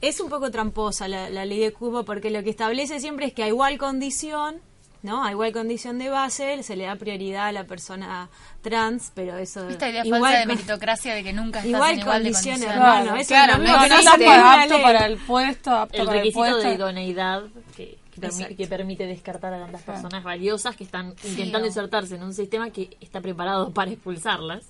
Es 0.03 0.21
un 0.21 0.29
poco 0.29 0.51
tramposa 0.51 1.09
la, 1.09 1.31
la 1.31 1.47
ley 1.47 1.59
de 1.61 1.73
cupo 1.73 2.05
porque 2.05 2.31
lo 2.31 2.43
que 2.43 2.51
establece 2.51 3.01
siempre 3.01 3.25
es 3.27 3.33
que 3.33 3.43
a 3.43 3.49
igual 3.49 3.79
condición, 3.79 4.57
¿no? 5.03 5.25
A 5.25 5.31
igual 5.31 5.53
condición 5.53 5.99
de 5.99 6.09
base 6.09 6.63
se 6.63 6.77
le 6.77 6.85
da 6.85 6.97
prioridad 6.97 7.49
a 7.49 7.53
la 7.53 7.65
persona 7.65 8.29
trans, 8.63 9.13
pero 9.15 9.37
eso... 9.39 9.69
Esta 9.69 9.89
idea 9.89 10.05
igual 10.05 10.23
falsa 10.23 10.39
de 10.39 10.47
meritocracia 10.47 11.15
de 11.15 11.25
que 11.25 11.33
nunca 11.33 11.61
estás 11.61 11.75
Igual 11.75 11.93
en 11.93 12.01
igual 12.01 12.23
de 12.23 12.31
condiciones, 12.31 12.63
hermano. 12.63 13.03
Claro, 13.05 13.21
eso 13.21 13.35
es 13.35 13.47
lo 13.47 13.59
mismo 13.59 13.79
que 13.83 13.89
no 13.89 14.51
apto 14.51 14.83
para 14.83 15.07
el 15.07 15.17
puesto, 15.19 15.71
apto 15.71 15.97
El 15.97 16.07
para 16.07 16.19
el 16.19 16.25
requisito 16.25 16.41
puesto. 16.41 16.69
de 16.69 16.75
idoneidad 16.75 17.43
que, 17.77 18.67
permite 18.69 19.07
descartar 19.07 19.55
a 19.55 19.61
tantas 19.61 19.83
personas 19.83 20.23
valiosas 20.23 20.77
que 20.77 20.85
están 20.85 21.15
intentando 21.25 21.67
insertarse 21.67 22.17
en 22.17 22.23
un 22.23 22.35
sistema 22.35 22.71
que 22.71 22.97
está 23.01 23.21
preparado 23.21 23.71
para 23.73 23.91
expulsarlas. 23.91 24.67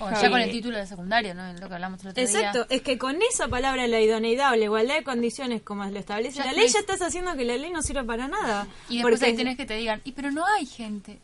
O 0.00 0.10
ya 0.10 0.30
con 0.30 0.40
el 0.40 0.50
título 0.50 0.78
de 0.78 0.86
secundario, 0.86 1.34
¿no? 1.34 1.52
Lo 1.52 1.68
que 1.68 1.74
hablamos 1.74 2.00
el 2.02 2.08
otro 2.08 2.26
día. 2.26 2.38
Exacto, 2.38 2.66
es 2.70 2.82
que 2.82 2.98
con 2.98 3.16
esa 3.30 3.48
palabra, 3.48 3.86
la 3.86 4.00
idoneidad 4.00 4.52
o 4.52 4.56
la 4.56 4.64
igualdad 4.64 4.94
de 4.96 5.04
condiciones 5.04 5.62
como 5.62 5.84
lo 5.84 5.98
establece 5.98 6.38
Ya 6.38 6.46
la 6.46 6.52
ley, 6.52 6.68
ya 6.68 6.80
estás 6.80 7.02
haciendo 7.02 7.34
que 7.36 7.44
la 7.44 7.56
ley 7.56 7.70
no 7.70 7.82
sirva 7.82 8.02
para 8.04 8.26
nada. 8.28 8.66
Y 8.88 8.96
después 8.96 9.14
Porque- 9.14 9.26
ahí 9.26 9.36
tenés 9.36 9.56
que 9.56 9.66
te 9.66 9.74
digan, 9.74 10.00
y 10.04 10.12
pero 10.12 10.30
no 10.30 10.44
hay 10.46 10.66
gente. 10.66 11.18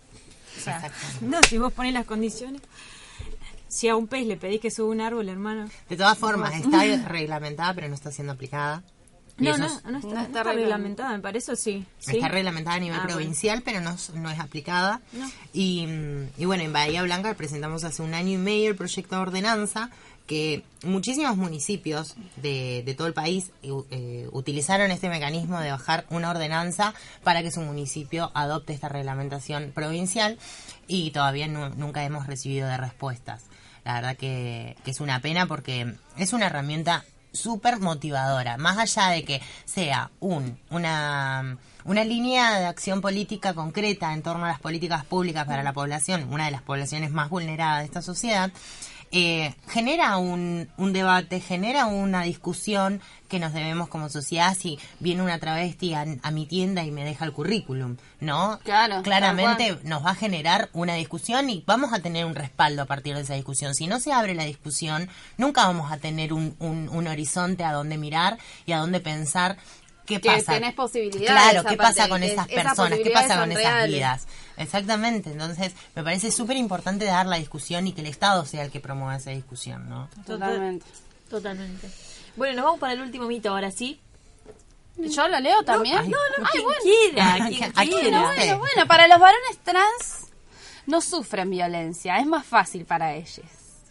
O 0.57 0.61
sea, 0.61 0.91
no, 1.21 1.43
si 1.43 1.59
vos 1.59 1.73
pones 1.73 1.93
las 1.95 2.05
condiciones. 2.07 2.63
Si 3.69 3.87
a 3.89 3.97
un 3.97 4.07
pez 4.07 4.27
le 4.27 4.37
pedís 4.37 4.61
que 4.61 4.71
suba 4.71 4.89
un 4.91 5.01
árbol, 5.01 5.29
hermano. 5.29 5.69
De 5.89 5.97
todas 5.97 6.17
formas, 6.17 6.55
está 6.55 6.83
reglamentada, 7.09 7.75
pero 7.75 7.89
no 7.89 7.95
está 7.95 8.11
siendo 8.11 8.33
aplicada. 8.33 8.83
Y 9.39 9.45
No, 9.45 9.57
no, 9.57 9.67
es- 9.67 9.85
no 9.85 9.99
está, 9.99 10.09
no 10.15 10.21
está 10.21 10.43
reglamentada, 10.43 11.11
me 11.13 11.21
parece, 11.21 11.55
sí. 11.57 11.87
¿Sí? 12.01 12.17
Está 12.17 12.29
reglamentada 12.29 12.77
a 12.77 12.81
nivel 12.81 12.99
Ah, 12.99 13.03
bueno. 13.05 13.17
provincial, 13.19 13.63
pero 13.65 13.81
no, 13.81 13.91
es- 13.91 14.11
no 14.15 14.29
es 14.31 14.39
aplicada. 14.41 15.01
No. 15.13 15.31
Y, 15.53 15.87
y 16.37 16.45
bueno, 16.45 16.65
en 16.65 16.73
Bahía 16.73 17.03
Blanca 17.05 17.33
presentamos 17.35 17.85
hace 17.85 18.03
un 18.03 18.15
año 18.15 18.31
y 18.33 18.37
medio 18.39 18.69
el 18.71 18.77
proyecto 18.77 19.17
de 19.17 19.23
ordenanza 19.23 19.91
que 20.27 20.63
muchísimos 20.83 21.37
municipios 21.39 22.15
de, 22.37 22.83
de 22.85 22.95
todo 22.95 23.07
el 23.07 23.15
país 23.15 23.51
eh, 23.63 24.29
utilizaron 24.33 24.91
este 24.91 25.09
mecanismo 25.09 25.59
de 25.59 25.71
bajar 25.71 26.05
una 26.11 26.29
ordenanza 26.31 26.93
para 27.25 27.43
que 27.43 27.51
su 27.51 27.61
municipio 27.63 28.31
adopte 28.35 28.75
esta 28.75 28.91
reglamentación 28.91 29.73
provincial 29.75 30.37
y 30.87 31.13
todavía 31.13 31.47
nu- 31.49 31.71
nunca 31.77 32.05
hemos 32.05 32.27
recibido 32.27 32.69
de 32.69 32.77
respuestas. 32.77 33.45
La 33.87 33.95
verdad 33.95 34.17
que, 34.19 34.77
que 34.85 34.91
es 34.91 35.01
una 35.01 35.21
pena 35.21 35.47
porque 35.47 35.95
es 36.19 36.35
una 36.35 36.47
herramienta 36.49 37.07
súper 37.39 37.79
motivadora, 37.79 38.57
más 38.57 38.79
allá 38.79 39.11
de 39.11 39.25
que 39.25 39.41
sea 39.65 40.11
un, 40.21 40.59
una, 40.71 41.57
una 41.85 42.05
línea 42.05 42.59
de 42.59 42.67
acción 42.67 43.01
política 43.01 43.55
concreta 43.55 44.13
en 44.13 44.23
torno 44.23 44.45
a 44.45 44.49
las 44.49 44.61
políticas 44.61 45.05
públicas 45.05 45.47
para 45.47 45.63
la 45.63 45.73
población, 45.73 46.29
una 46.33 46.47
de 46.47 46.51
las 46.51 46.63
poblaciones 46.63 47.11
más 47.11 47.31
vulneradas 47.31 47.81
de 47.81 47.85
esta 47.87 48.03
sociedad, 48.03 48.51
eh, 49.11 49.55
genera 49.69 50.17
un, 50.19 50.69
un 50.77 50.93
debate, 50.93 51.41
genera 51.41 51.87
una 51.87 52.23
discusión 52.23 53.01
que 53.29 53.39
nos 53.39 53.53
debemos 53.53 53.89
como 53.89 54.09
sociedad 54.09 54.57
si 54.59 54.79
viene 55.01 55.23
una 55.23 55.39
travesti 55.39 55.95
a, 55.95 56.07
a 56.23 56.31
mi 56.31 56.47
tienda 56.47 56.85
y 56.85 56.91
me 56.91 57.05
deja 57.05 57.25
el 57.25 57.33
currículum, 57.33 57.97
¿no? 58.21 58.59
Claro, 58.65 59.03
Claramente 59.03 59.79
nos 59.85 60.05
va 60.05 60.11
a 60.11 60.15
generar 60.15 60.71
una 60.73 60.95
discusión 60.95 61.51
y 61.51 61.63
vamos 61.67 61.93
a 61.93 62.01
tener 62.01 62.25
un 62.25 62.35
respaldo 62.35 62.83
a 62.83 62.87
partir 62.87 63.15
de 63.15 63.23
esa 63.23 63.35
discusión. 63.35 63.75
Si 63.75 63.87
no 63.87 64.01
se 64.01 64.13
abre 64.13 64.35
la 64.35 64.45
discusión, 64.45 65.09
nunca 65.37 65.67
vamos 65.67 65.93
a 65.93 65.99
tener 65.99 66.33
un, 66.33 66.55
un, 66.59 66.89
un 66.89 67.07
horizonte 67.07 67.65
a 67.65 67.73
donde 67.73 67.99
mirar 67.99 68.39
y 68.67 68.73
a 68.73 68.79
dónde 68.79 69.01
pensar 69.01 69.59
qué 70.09 70.21
Que 70.21 70.31
pasa. 70.31 70.55
tenés 70.55 70.75
posibilidades, 70.75 71.31
Claro, 71.53 71.69
qué 71.69 71.77
pasa 71.77 72.09
con 72.09 72.21
que 72.21 72.33
esas 72.33 72.49
personas, 72.49 72.99
qué 73.03 73.11
pasa 73.11 73.39
con 73.39 73.53
esas 73.53 73.63
reales. 73.65 73.95
vidas. 73.95 74.27
Exactamente, 74.57 75.31
entonces 75.31 75.73
me 75.95 76.03
parece 76.03 76.33
súper 76.33 76.57
importante 76.57 77.05
dar 77.05 77.27
la 77.27 77.37
discusión 77.37 77.87
y 77.87 77.93
que 77.93 78.01
el 78.01 78.09
Estado 78.09 78.45
sea 78.45 78.65
el 78.65 78.71
que 78.73 78.81
promueva 78.81 79.15
esa 79.17 79.31
discusión, 79.31 79.89
¿no? 79.89 80.09
Totalmente. 80.27 80.85
Totalmente. 81.31 81.89
Bueno, 82.37 82.57
nos 82.57 82.65
vamos 82.65 82.81
para 82.81 82.95
el 82.95 83.01
último 83.03 83.27
mito 83.29 83.51
ahora 83.51 83.71
sí. 83.71 84.01
¿Yo 84.97 85.29
lo 85.29 85.39
leo 85.39 85.63
también? 85.63 85.99
ay, 85.99 86.09
No, 86.09 86.17
no, 86.39 86.49
Ay, 86.53 86.61
bueno. 86.63 86.81
quiera, 86.83 87.33
Ay, 87.35 87.57
quien 87.57 87.71
¿a 87.71 87.83
quién 87.85 88.01
quiera. 88.01 88.21
no? 88.21 88.27
Bueno, 88.35 88.59
bueno, 88.59 88.87
para 88.89 89.07
los 89.07 89.21
varones 89.21 89.59
trans 89.63 90.27
no 90.87 91.01
sufren 91.01 91.51
violencia, 91.51 92.19
es 92.19 92.27
más 92.27 92.45
fácil 92.45 92.85
para 92.85 93.15
ellos. 93.15 93.45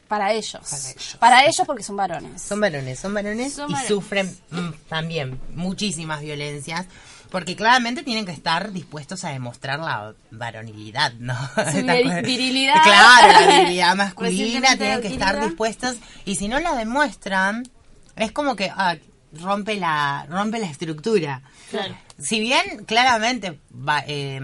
Para 0.08 0.32
ellos. 0.34 0.62
Para 0.62 0.90
ellos. 0.90 1.18
Para 1.20 1.46
ellos 1.46 1.64
porque 1.66 1.84
son 1.84 1.98
varones. 1.98 2.42
Son 2.42 2.60
varones, 2.60 3.00
son 3.00 3.14
varones 3.14 3.54
Son 3.54 3.70
y 3.70 3.74
varones. 3.74 3.88
sufren 3.88 4.38
mm, 4.52 4.70
también 4.88 5.40
muchísimas 5.54 6.22
violencias. 6.22 6.86
Porque 7.30 7.58
claramente 7.58 8.04
tienen 8.04 8.26
que 8.26 8.32
estar 8.32 8.72
dispuestos 8.72 9.26
a 9.26 9.30
demostrar 9.30 9.80
la 9.80 10.14
varonilidad, 10.32 11.12
¿no? 11.14 11.36
Su 11.72 11.84
virilidad. 12.24 12.82
Claro, 12.84 13.28
la 13.28 13.58
virilidad 13.58 13.96
masculina, 13.98 14.78
tienen 14.78 15.02
que 15.02 15.10
estar 15.10 15.44
dispuestos. 15.44 15.98
Y 16.24 16.36
si 16.36 16.48
no 16.48 16.60
la 16.60 16.76
demuestran, 16.76 17.64
es 18.16 18.32
como 18.32 18.56
que 18.56 18.72
ah, 18.74 18.96
rompe 19.34 19.76
la 19.76 20.26
rompe 20.30 20.60
la 20.60 20.68
estructura. 20.68 21.42
Claro. 21.70 21.98
Si 22.18 22.40
bien 22.40 22.86
claramente 22.86 23.60
va, 23.72 24.04
eh, 24.08 24.40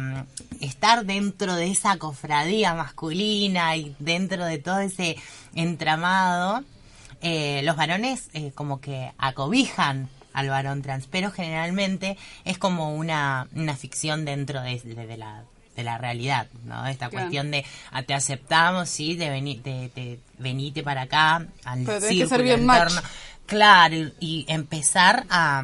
estar 0.60 1.06
dentro 1.06 1.56
de 1.56 1.72
esa 1.72 1.98
cofradía 1.98 2.74
masculina 2.74 3.76
y 3.76 3.96
dentro 4.00 4.46
de 4.46 4.58
todo 4.58 4.80
ese 4.80 5.16
entramado, 5.56 6.64
eh, 7.22 7.62
los 7.64 7.76
varones 7.76 8.30
eh, 8.34 8.52
como 8.54 8.80
que 8.82 9.12
acobijan 9.18 10.10
al 10.34 10.50
varón 10.50 10.82
trans, 10.82 11.08
pero 11.10 11.32
generalmente 11.32 12.18
es 12.44 12.58
como 12.58 12.96
una, 12.96 13.48
una 13.56 13.76
ficción 13.76 14.26
dentro 14.26 14.62
de, 14.62 14.80
de- 14.80 15.06
de 15.08 15.18
la 15.18 15.44
de 15.76 15.84
la 15.84 15.98
realidad, 15.98 16.46
¿no? 16.66 16.86
Esta 16.86 17.10
Claro. 17.10 17.24
cuestión 17.26 17.50
de 17.50 17.66
ah, 17.92 18.04
te 18.04 18.14
aceptamos, 18.14 18.90
sí, 18.90 19.16
de 19.16 19.30
veni- 19.32 19.60
de- 19.64 19.90
de- 19.96 20.20
venite 20.38 20.84
para 20.84 21.02
acá 21.04 21.48
al 21.66 21.80
Pero 21.84 22.00
tenés 22.00 22.02
que 22.02 22.08
círculo 22.10 22.30
ser 22.30 22.44
bien 22.44 22.60
en 22.60 22.66
macho. 22.68 22.84
torno- 22.96 23.10
Claro, 23.48 23.96
y, 23.96 24.14
y 24.20 24.46
empezar 24.50 25.26
a, 25.32 25.64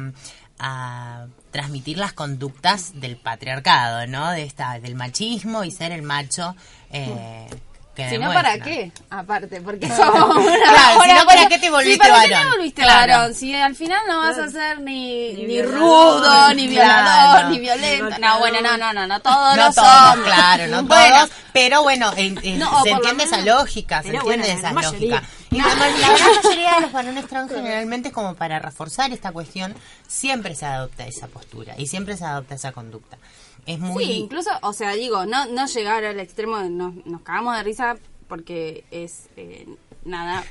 a 0.58 1.26
transmitir 1.52 1.96
las 1.98 2.12
conductas 2.12 3.00
del 3.00 3.18
patriarcado, 3.18 4.06
¿no? 4.08 4.30
De 4.32 4.42
esta, 4.42 4.80
del 4.80 4.96
machismo 4.96 5.62
y 5.62 5.70
ser 5.70 5.92
el 5.92 6.02
macho 6.02 6.56
eh, 6.90 7.46
que 7.48 7.56
Si 7.96 8.16
no. 8.18 8.32
¿para 8.32 8.58
qué? 8.58 8.92
Aparte, 9.10 9.60
porque 9.60 9.86
somos 9.96 10.36
una 10.36 10.54
Claro, 10.56 11.02
si 11.04 11.12
no, 11.12 11.24
¿para 11.26 11.46
qué 11.48 11.58
te 11.58 11.70
volviste 11.70 11.92
Sí, 11.92 11.98
¿para 12.10 12.22
qué 12.22 12.30
varón? 12.30 12.42
te 12.50 12.56
volviste 12.56 12.82
Claro. 12.82 13.12
varón? 13.12 13.34
Si 13.34 13.54
al 13.54 13.74
final 13.74 14.00
no 14.08 14.18
vas 14.20 14.38
a 14.38 14.48
ser 14.48 14.80
ni, 14.80 15.32
ni, 15.34 15.60
rudo, 15.60 16.54
ni 16.54 16.66
violador, 16.68 17.30
claro. 17.40 17.48
ni 17.50 17.58
violento. 17.58 18.18
No, 18.18 18.38
bueno, 18.38 18.60
no, 18.62 18.76
no, 18.78 18.92
no, 18.94 19.06
no, 19.06 19.20
todos 19.20 19.56
No 19.56 19.72
todos, 19.72 20.16
claro, 20.24 20.66
no 20.68 20.82
Bueno, 20.84 21.16
todos, 21.26 21.30
pero 21.52 21.82
bueno, 21.82 22.10
en- 22.16 22.38
en- 22.42 22.58
No, 22.58 22.80
o 22.80 22.82
se 22.84 22.90
entiende 22.90 23.24
esa 23.24 23.38
lógica, 23.42 24.02
se 24.02 24.08
entiende 24.08 24.24
bueno, 24.24 24.44
la 24.46 24.52
esa 24.54 24.72
lógica. 24.92 25.22
Y 25.50 25.56
la 25.60 25.74
gran 25.74 26.12
mayoría 26.12 26.74
de 26.76 26.80
los 26.82 26.92
varones 26.92 27.26
trans 27.26 27.52
generalmente 27.52 28.12
como 28.12 28.34
para 28.34 28.58
reforzar 28.60 29.12
esta 29.12 29.32
cuestión, 29.32 29.74
siempre 30.06 30.54
se 30.54 30.64
adopta 30.64 31.06
esa 31.06 31.26
postura 31.26 31.74
y 31.76 31.86
siempre 31.86 32.16
se 32.16 32.24
adopta 32.24 32.54
esa 32.54 32.72
conducta. 32.72 33.18
Es 33.66 33.78
muy... 33.78 34.04
Sí, 34.04 34.12
incluso, 34.12 34.50
o 34.62 34.72
sea, 34.72 34.92
digo, 34.92 35.26
no, 35.26 35.46
no 35.46 35.66
llegar 35.66 36.04
al 36.04 36.20
extremo 36.20 36.58
de 36.58 36.70
nos, 36.70 36.94
nos 37.06 37.22
cagamos 37.22 37.56
de 37.56 37.62
risa 37.62 37.96
porque 38.28 38.84
es 38.90 39.28
es 39.36 39.66
nada. 40.04 40.44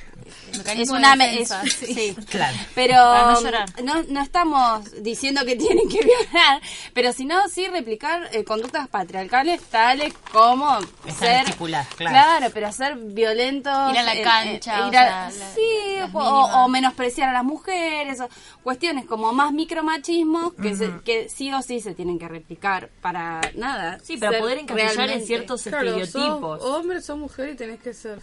Es 0.76 0.90
una. 0.90 1.16
defensa, 1.16 1.64
es- 1.64 1.74
sí. 1.74 1.94
sí. 1.94 2.16
Claro. 2.30 2.56
Pero 2.76 2.96
no 2.96 3.42
no, 3.84 4.04
no 4.10 4.22
estamos 4.22 4.92
diciendo 5.02 5.44
que 5.46 5.56
tienen 5.56 5.90
que 5.90 6.00
violar, 6.04 6.62
pero 6.94 7.14
sino 7.14 7.48
sí 7.50 7.68
replicar 7.68 8.30
eh, 8.34 8.44
conductas 8.44 8.88
patriarcales 8.90 9.62
tales 9.64 10.14
como 10.32 10.78
Están 10.80 11.16
ser 11.16 11.40
estipuladas, 11.46 11.88
claro. 11.96 12.48
pero 12.54 12.72
ser 12.72 12.96
violentos 12.98 13.92
Ir 13.92 13.98
a 14.00 14.04
la 14.04 14.22
cancha, 14.22 14.86
o 14.86 14.88
ir 14.90 14.98
a- 14.98 15.32
sea, 15.32 15.40
la- 15.48 15.54
sí 15.56 15.62
las 15.98 16.10
o, 16.14 16.20
mínimas. 16.20 16.56
o 16.56 16.68
menospreciar 16.68 17.30
a 17.30 17.34
las 17.34 17.44
mujeres 17.44 18.20
o 18.20 18.30
cuestiones 18.62 19.06
como 19.06 19.32
más 19.34 19.52
micromachismo 19.52 20.54
que 20.56 20.76
se- 20.76 20.92
que 21.04 21.30
sí 21.30 21.52
o 21.54 21.62
sí 21.64 21.80
se 21.82 21.96
tienen 21.96 22.20
que 22.20 22.28
replicar 22.28 22.90
para 23.02 23.42
nada 23.56 23.98
Sí, 24.04 24.18
para 24.18 24.38
poder 24.40 24.60
encasillar 24.60 25.10
en 25.10 25.26
ciertos 25.26 25.64
Claro, 25.64 25.96
estereotipos. 25.98 26.62
sos 26.62 26.70
hombre, 26.76 27.02
sos 27.02 27.18
mujer 27.18 27.50
y 27.50 27.56
tenés 27.56 27.80
que 27.80 27.94
ser 27.94 28.20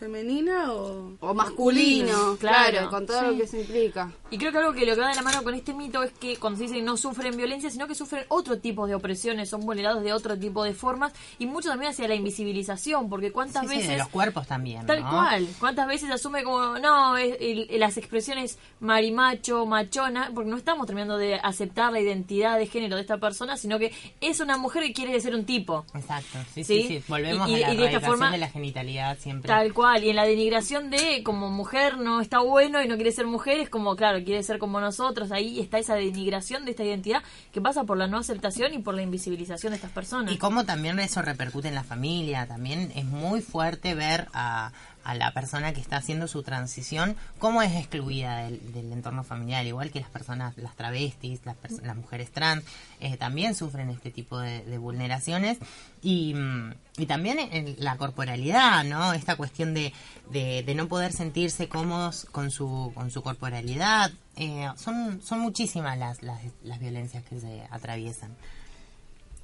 femenina 0.00 0.72
o... 0.72 1.12
o 1.20 1.34
masculino, 1.34 2.36
Claro, 2.40 2.70
claro, 2.70 2.90
con 2.90 3.06
todo 3.06 3.22
lo 3.22 3.36
que 3.38 3.46
se 3.46 3.60
implica. 3.60 4.10
Y 4.30 4.38
creo 4.38 4.50
que 4.50 4.58
algo 4.58 4.72
que 4.72 4.86
lo 4.86 4.94
que 4.94 5.00
va 5.02 5.08
de 5.10 5.14
la 5.14 5.22
mano 5.22 5.42
con 5.42 5.54
este 5.54 5.74
mito 5.74 6.02
es 6.02 6.12
que 6.12 6.36
cuando 6.38 6.56
se 6.58 6.64
dice 6.64 6.82
no 6.82 6.96
sufren 6.96 7.36
violencia, 7.36 7.70
sino 7.70 7.86
que 7.86 7.94
sufren 7.94 8.24
otro 8.28 8.58
tipo 8.58 8.86
de 8.86 8.94
opresiones, 8.94 9.48
son 9.50 9.60
vulnerados 9.66 10.02
de 10.02 10.12
otro 10.12 10.38
tipo 10.38 10.64
de 10.64 10.72
formas 10.74 11.12
y 11.38 11.46
mucho 11.46 11.68
también 11.68 11.92
hacia 11.92 12.08
la 12.08 12.14
invisibilización, 12.14 13.08
porque 13.10 13.30
cuántas 13.30 13.62
Sí, 13.62 13.68
sí, 13.68 13.74
veces... 13.76 13.90
de 13.90 13.98
los 13.98 14.08
cuerpos 14.08 14.46
también, 14.46 14.86
Tal 14.86 15.02
¿no? 15.02 15.10
cual. 15.10 15.46
¿Cuántas 15.58 15.86
veces 15.86 16.08
se 16.08 16.14
asume 16.14 16.42
como, 16.44 16.78
no, 16.78 17.16
es- 17.16 17.36
el- 17.40 17.68
las 17.78 17.96
expresiones 17.96 18.58
marimacho, 18.80 19.66
machona, 19.66 20.30
porque 20.34 20.50
no 20.50 20.56
estamos 20.56 20.86
terminando 20.86 21.18
de 21.18 21.34
aceptar 21.34 21.92
la 21.92 22.00
identidad 22.00 22.58
de 22.58 22.66
género 22.66 22.96
de 22.96 23.02
esta 23.02 23.18
persona, 23.18 23.56
sino 23.56 23.78
que 23.78 23.92
es 24.20 24.40
una 24.40 24.56
mujer 24.56 24.82
que 24.84 24.92
quiere 24.92 25.20
ser 25.20 25.34
un 25.34 25.44
tipo. 25.44 25.84
Exacto, 25.94 26.38
sí, 26.54 26.64
¿Sí? 26.64 26.82
sí, 26.82 26.88
sí. 26.88 27.04
Volvemos 27.08 27.48
Y- 27.48 27.54
a 27.54 27.58
la 27.68 27.74
y 27.74 27.76
de 27.76 27.84
esta 27.84 27.96
erradicación 27.96 28.10
forma- 28.10 28.30
de 28.30 28.38
la 28.38 28.48
genitalidad 28.48 29.18
siempre. 29.18 29.48
Tal 29.48 29.72
cual. 29.74 29.89
Y 29.98 30.10
en 30.10 30.16
la 30.16 30.24
denigración 30.24 30.90
de 30.90 31.22
como 31.24 31.50
mujer 31.50 31.98
no 31.98 32.20
está 32.20 32.40
bueno 32.40 32.82
y 32.82 32.88
no 32.88 32.94
quiere 32.94 33.12
ser 33.12 33.26
mujer, 33.26 33.60
es 33.60 33.68
como, 33.68 33.96
claro, 33.96 34.22
quiere 34.24 34.42
ser 34.42 34.58
como 34.58 34.80
nosotros. 34.80 35.32
Ahí 35.32 35.60
está 35.60 35.78
esa 35.78 35.94
denigración 35.94 36.64
de 36.64 36.72
esta 36.72 36.84
identidad 36.84 37.22
que 37.52 37.60
pasa 37.60 37.84
por 37.84 37.98
la 37.98 38.06
no 38.06 38.18
aceptación 38.18 38.74
y 38.74 38.78
por 38.78 38.94
la 38.94 39.02
invisibilización 39.02 39.72
de 39.72 39.76
estas 39.76 39.90
personas. 39.90 40.32
Y 40.32 40.38
cómo 40.38 40.64
también 40.64 40.98
eso 41.00 41.22
repercute 41.22 41.68
en 41.68 41.74
la 41.74 41.84
familia, 41.84 42.46
también 42.46 42.92
es 42.94 43.04
muy 43.04 43.40
fuerte 43.40 43.94
ver 43.94 44.28
a, 44.32 44.72
a 45.04 45.14
la 45.14 45.32
persona 45.32 45.72
que 45.72 45.80
está 45.80 45.96
haciendo 45.96 46.28
su 46.28 46.42
transición, 46.42 47.16
cómo 47.38 47.62
es 47.62 47.74
excluida 47.74 48.44
del, 48.44 48.92
entorno 48.92 49.24
familiar, 49.24 49.64
igual 49.66 49.90
que 49.90 50.00
las 50.00 50.10
personas, 50.10 50.56
las 50.56 50.76
travestis, 50.76 51.40
las, 51.44 51.96
mujeres 51.96 52.30
trans, 52.30 52.64
eh, 53.00 53.16
también 53.16 53.54
sufren 53.54 53.90
este 53.90 54.10
tipo 54.10 54.38
de, 54.38 54.78
vulneraciones. 54.78 55.58
Y, 56.02 56.34
mm, 56.34 56.74
y 56.98 57.06
también 57.06 57.38
la 57.78 57.96
corporalidad, 57.96 58.84
¿no? 58.84 59.12
Esta 59.12 59.36
cuestión 59.36 59.74
de, 59.74 59.92
de, 60.30 60.62
de 60.62 60.74
no 60.74 60.88
poder 60.88 61.12
sentirse 61.12 61.68
cómodos 61.68 62.26
con 62.30 62.50
su, 62.50 62.92
con 62.94 63.10
su 63.10 63.22
corporalidad. 63.22 64.10
Eh, 64.36 64.68
son, 64.76 65.20
son 65.22 65.40
muchísimas 65.40 65.98
las, 65.98 66.22
las, 66.22 66.40
las 66.62 66.78
violencias 66.78 67.24
que 67.24 67.40
se 67.40 67.62
atraviesan. 67.70 68.36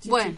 Bueno, 0.04 0.36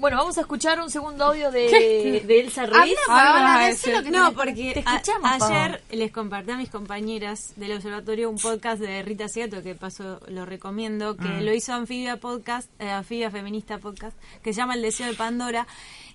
Bueno, 0.00 0.16
vamos 0.16 0.38
a 0.38 0.40
escuchar 0.40 0.80
un 0.80 0.90
segundo 0.90 1.26
audio 1.26 1.50
de, 1.50 2.22
de 2.26 2.40
Elsa 2.40 2.64
Ruiz. 2.64 2.96
Habla, 3.06 3.70
Paola, 3.84 4.02
que 4.02 4.10
No, 4.10 4.32
porque 4.32 4.72
Te 4.72 4.80
escuchamos, 4.80 5.42
ayer 5.42 5.82
les 5.90 6.10
compartí 6.10 6.52
a 6.52 6.56
mis 6.56 6.70
compañeras 6.70 7.52
del 7.56 7.72
observatorio 7.72 8.30
un 8.30 8.38
podcast 8.38 8.80
de 8.80 9.02
Rita 9.02 9.28
Seato, 9.28 9.62
que 9.62 9.74
paso 9.74 10.20
lo 10.28 10.46
recomiendo, 10.46 11.18
que 11.18 11.42
lo 11.42 11.52
hizo 11.52 11.74
Anfibia 11.74 12.16
Podcast, 12.16 12.70
eh, 12.80 12.88
Anfibia 12.88 13.30
Feminista 13.30 13.76
Podcast, 13.76 14.16
que 14.42 14.54
se 14.54 14.60
llama 14.62 14.74
El 14.74 14.80
Deseo 14.80 15.06
de 15.06 15.14
Pandora. 15.14 15.66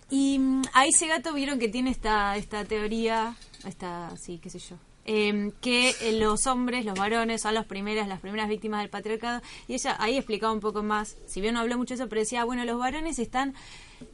Y 0.10 0.40
mm, 0.40 0.64
a 0.74 0.88
ese 0.88 1.06
gato 1.06 1.34
vieron 1.34 1.60
que 1.60 1.68
tiene 1.68 1.92
esta, 1.92 2.38
esta 2.38 2.66
teoría, 2.66 3.36
esta, 3.68 4.18
sí, 4.18 4.40
qué 4.42 4.50
sé 4.50 4.58
yo, 4.58 4.78
eh, 5.06 5.52
que 5.62 5.94
los 6.20 6.48
hombres, 6.48 6.84
los 6.84 6.98
varones, 6.98 7.44
son 7.44 7.54
las 7.54 7.66
primeras, 7.66 8.08
las 8.08 8.20
primeras 8.20 8.50
víctimas 8.50 8.82
del 8.82 8.90
patriarcado. 8.90 9.42
Y 9.68 9.76
ella 9.76 9.96
ahí 10.00 10.18
explicaba 10.18 10.52
un 10.52 10.60
poco 10.60 10.84
más, 10.84 11.18
si 11.26 11.42
bien 11.42 11.54
no 11.54 11.60
habló 11.60 11.78
mucho 11.78 11.94
eso, 11.94 12.10
pero 12.10 12.22
decía, 12.22 12.44
bueno, 12.44 12.66
los 12.66 12.80
varones 12.80 13.20
están 13.20 13.54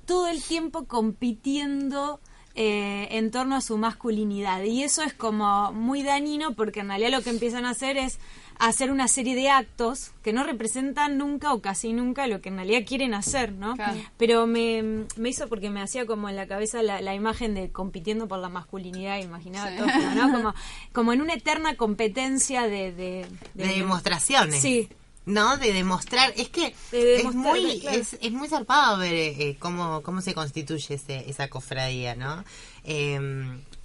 todo 0.06 0.28
el 0.28 0.44
tiempo 0.44 0.86
compitiendo 0.86 2.20
eh, 2.54 3.08
en 3.12 3.32
torno 3.32 3.56
a 3.56 3.62
su 3.62 3.78
masculinidad. 3.78 4.64
Y 4.64 4.84
eso 4.84 5.04
es 5.04 5.14
como 5.14 5.72
muy 5.72 6.04
dañino 6.04 6.54
porque 6.54 6.82
en 6.82 6.90
realidad 6.90 7.12
lo 7.12 7.22
que 7.22 7.30
empiezan 7.30 7.66
a 7.66 7.70
hacer 7.70 7.98
es 7.98 8.20
hacer 8.68 8.92
una 8.92 9.08
serie 9.08 9.36
de 9.36 9.50
actos 9.50 10.12
que 10.24 10.34
no 10.34 10.44
representan 10.44 11.18
nunca 11.18 11.54
o 11.54 11.62
casi 11.62 11.94
nunca 11.94 12.28
lo 12.28 12.42
que 12.42 12.50
en 12.50 12.56
realidad 12.58 12.82
quieren 12.88 13.14
hacer, 13.14 13.54
¿no? 13.54 13.76
Claro. 13.76 14.00
Pero 14.18 14.46
me, 14.48 15.06
me 15.16 15.30
hizo 15.30 15.48
porque 15.48 15.70
me 15.70 15.82
hacía 15.82 16.06
como 16.06 16.30
en 16.30 16.36
la 16.36 16.48
cabeza 16.48 16.82
la, 16.84 17.02
la 17.02 17.16
imagen 17.16 17.54
de 17.56 17.72
compitiendo 17.72 18.28
por 18.28 18.40
la 18.40 18.50
masculinidad, 18.50 19.18
imaginaba 19.20 19.70
Sí. 19.72 19.78
todo, 19.78 19.88
¿no? 20.16 20.32
Como, 20.32 20.54
como 20.94 21.14
en 21.14 21.22
una 21.22 21.34
eterna 21.34 21.76
competencia 21.76 22.64
de... 22.68 22.92
De, 22.92 23.26
De 23.56 23.68
demostraciones. 23.68 24.62
Sí. 24.62 24.90
¿No? 25.26 25.58
De 25.58 25.72
demostrar. 25.74 26.34
Es 26.36 26.50
que 26.50 26.74
De 26.92 27.18
es, 27.18 27.34
muy, 27.34 27.80
claro. 27.82 27.98
es, 27.98 28.18
es 28.22 28.32
muy 28.32 28.48
zarpado 28.48 28.98
ver 28.98 29.14
eh, 29.14 29.56
cómo, 29.60 30.02
cómo 30.02 30.22
se 30.22 30.34
constituye 30.34 30.96
ese, 30.96 31.30
esa 31.30 31.48
cofradía, 31.48 32.16
¿no? 32.16 32.44
Eh, 32.84 33.20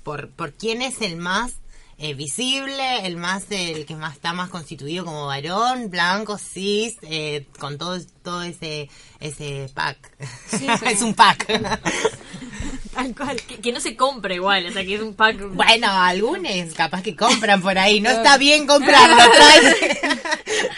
por, 0.03 0.31
por 0.31 0.53
quién 0.53 0.83
es 0.83 1.03
el 1.03 1.17
más 1.17 1.55
eh, 1.99 2.15
visible, 2.15 3.07
el 3.07 3.17
más 3.17 3.45
el 3.51 3.87
que 3.87 3.97
más 3.97 4.15
está 4.15 4.33
más 4.33 4.51
constituido 4.51 5.05
como 5.05 5.27
varón, 5.27 5.89
blanco, 5.89 6.37
cis, 6.37 6.97
eh, 7.03 7.47
con 7.59 7.79
todo 7.79 7.99
todo 8.23 8.43
ese 8.43 8.91
ese 9.19 9.71
pack. 9.75 10.13
Sí, 10.49 10.59
sí. 10.79 10.85
es 10.87 11.03
un 11.03 11.15
pack. 11.15 11.47
Tal 12.95 13.15
cual. 13.15 13.41
Que, 13.43 13.61
que 13.61 13.73
no 13.73 13.81
se 13.81 13.95
compre 13.95 14.37
igual, 14.37 14.67
o 14.67 14.73
sea, 14.73 14.85
que 14.85 14.95
es 14.95 15.01
un 15.01 15.15
pack. 15.15 15.39
Bueno, 15.53 15.87
algunos 15.91 16.75
capaz 16.75 17.03
que 17.03 17.15
compran 17.15 17.61
por 17.61 17.79
ahí. 17.79 18.01
No 18.01 18.11
está 18.11 18.39
bien 18.39 18.67
comprarlo. 18.67 19.17
Trae, 19.33 19.99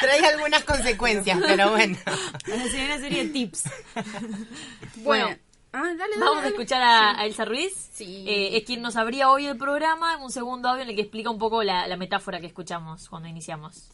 trae 0.00 0.26
algunas 0.26 0.64
consecuencias, 0.64 1.38
pero 1.46 1.70
bueno. 1.70 1.96
Vamos 2.06 2.64
a 2.64 2.68
hacer 2.68 2.84
una 2.84 2.98
serie 2.98 3.24
de 3.24 3.30
tips. 3.30 3.62
Bueno, 4.96 5.36
Ah, 5.72 5.82
dale, 5.82 5.98
dale, 5.98 6.18
Vamos 6.18 6.44
a 6.44 6.48
escuchar 6.48 6.82
a, 6.82 7.20
a 7.20 7.26
Elsa 7.26 7.44
Ruiz. 7.44 7.90
Sí. 7.92 8.24
Eh, 8.26 8.56
es 8.56 8.64
quien 8.64 8.80
nos 8.80 8.96
abría 8.96 9.30
hoy 9.30 9.46
el 9.46 9.58
programa 9.58 10.14
en 10.14 10.22
un 10.22 10.30
segundo 10.30 10.68
audio 10.68 10.82
en 10.82 10.90
el 10.90 10.94
que 10.94 11.02
explica 11.02 11.30
un 11.30 11.38
poco 11.38 11.62
la, 11.62 11.86
la 11.86 11.96
metáfora 11.96 12.40
que 12.40 12.46
escuchamos 12.46 13.08
cuando 13.08 13.28
iniciamos. 13.28 13.88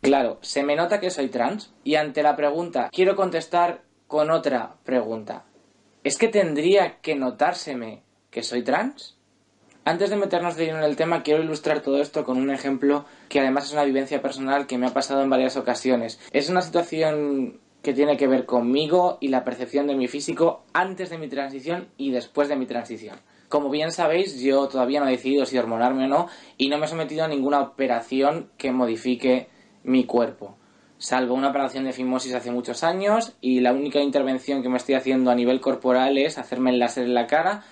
Claro, 0.00 0.38
se 0.42 0.64
me 0.64 0.74
nota 0.74 1.00
que 1.00 1.10
soy 1.10 1.28
trans 1.28 1.72
y 1.84 1.94
ante 1.94 2.22
la 2.22 2.34
pregunta 2.34 2.90
quiero 2.92 3.14
contestar 3.14 3.82
con 4.08 4.30
otra 4.30 4.74
pregunta. 4.84 5.44
¿Es 6.02 6.18
que 6.18 6.28
tendría 6.28 6.98
que 7.00 7.14
notárseme 7.14 8.02
que 8.30 8.42
soy 8.42 8.62
trans? 8.62 9.16
Antes 9.84 10.10
de 10.10 10.16
meternos 10.16 10.56
de 10.56 10.66
lleno 10.66 10.78
en 10.78 10.84
el 10.84 10.96
tema, 10.96 11.22
quiero 11.22 11.42
ilustrar 11.42 11.80
todo 11.80 12.00
esto 12.00 12.24
con 12.24 12.38
un 12.38 12.50
ejemplo 12.50 13.04
que 13.28 13.40
además 13.40 13.66
es 13.66 13.72
una 13.72 13.84
vivencia 13.84 14.22
personal 14.22 14.66
que 14.66 14.78
me 14.78 14.86
ha 14.86 14.94
pasado 14.94 15.22
en 15.22 15.30
varias 15.30 15.56
ocasiones. 15.56 16.20
Es 16.32 16.48
una 16.48 16.62
situación 16.62 17.60
que 17.82 17.92
tiene 17.92 18.16
que 18.16 18.28
ver 18.28 18.46
conmigo 18.46 19.18
y 19.20 19.28
la 19.28 19.44
percepción 19.44 19.86
de 19.86 19.96
mi 19.96 20.08
físico 20.08 20.64
antes 20.72 21.10
de 21.10 21.18
mi 21.18 21.28
transición 21.28 21.88
y 21.96 22.10
después 22.12 22.48
de 22.48 22.56
mi 22.56 22.66
transición. 22.66 23.18
Como 23.48 23.68
bien 23.68 23.92
sabéis, 23.92 24.40
yo 24.40 24.68
todavía 24.68 25.00
no 25.00 25.08
he 25.08 25.12
decidido 25.12 25.44
si 25.44 25.58
hormonarme 25.58 26.04
o 26.04 26.08
no 26.08 26.28
y 26.56 26.68
no 26.68 26.78
me 26.78 26.86
he 26.86 26.88
sometido 26.88 27.24
a 27.24 27.28
ninguna 27.28 27.60
operación 27.60 28.50
que 28.56 28.72
modifique 28.72 29.48
mi 29.82 30.04
cuerpo. 30.04 30.56
Salvo 30.96 31.34
una 31.34 31.50
operación 31.50 31.84
de 31.84 31.92
fimosis 31.92 32.32
hace 32.34 32.52
muchos 32.52 32.84
años 32.84 33.36
y 33.40 33.60
la 33.60 33.72
única 33.72 34.00
intervención 34.00 34.62
que 34.62 34.68
me 34.68 34.76
estoy 34.76 34.94
haciendo 34.94 35.32
a 35.32 35.34
nivel 35.34 35.60
corporal 35.60 36.16
es 36.16 36.38
hacerme 36.38 36.70
el 36.70 36.78
láser 36.78 37.04
en 37.04 37.14
la 37.14 37.26
cara 37.26 37.64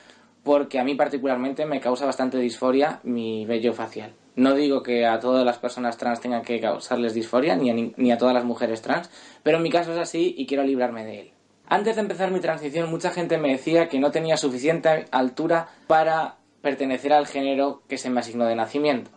porque 0.43 0.79
a 0.79 0.85
mí 0.85 0.95
particularmente 0.95 1.67
me 1.67 1.81
causa 1.81 2.07
bastante 2.07 2.39
disforia 2.39 3.01
mi 3.03 3.45
vello 3.47 3.73
facial. 3.75 4.13
No 4.37 4.55
digo 4.55 4.83
que 4.83 5.05
a 5.07 5.21
todas 5.21 5.45
las 5.45 5.59
personas 5.59 5.97
trans 5.99 6.21
tengan 6.21 6.43
que 6.43 6.61
causarles 6.61 7.13
disforia, 7.15 7.57
ni 7.57 7.71
a, 7.71 7.75
ni- 7.75 8.11
a 8.13 8.19
todas 8.19 8.35
las 8.35 8.45
mujeres 8.45 8.81
trans, 8.81 9.11
pero 9.43 9.59
en 9.59 9.63
mi 9.63 9.71
caso 9.71 9.93
es 9.93 9.99
así 9.99 10.35
y 10.39 10.47
quiero 10.47 10.63
librarme 10.63 11.05
de 11.05 11.21
él. 11.21 11.31
Antes 11.67 11.97
de 11.97 12.03
empezar 12.03 12.31
mi 12.31 12.41
transición, 12.41 12.91
mucha 12.91 13.11
gente 13.11 13.39
me 13.39 13.51
decía 13.53 13.89
que 13.89 13.99
no 14.01 14.11
tenía 14.11 14.37
suficiente 14.37 15.07
altura 15.11 15.69
para 15.87 16.37
pertenecer 16.63 17.13
al 17.13 17.27
género 17.27 17.83
que 17.89 17.99
se 17.99 18.11
me 18.11 18.21
asignó 18.21 18.47
de 18.47 18.57
nacimiento. 18.57 19.11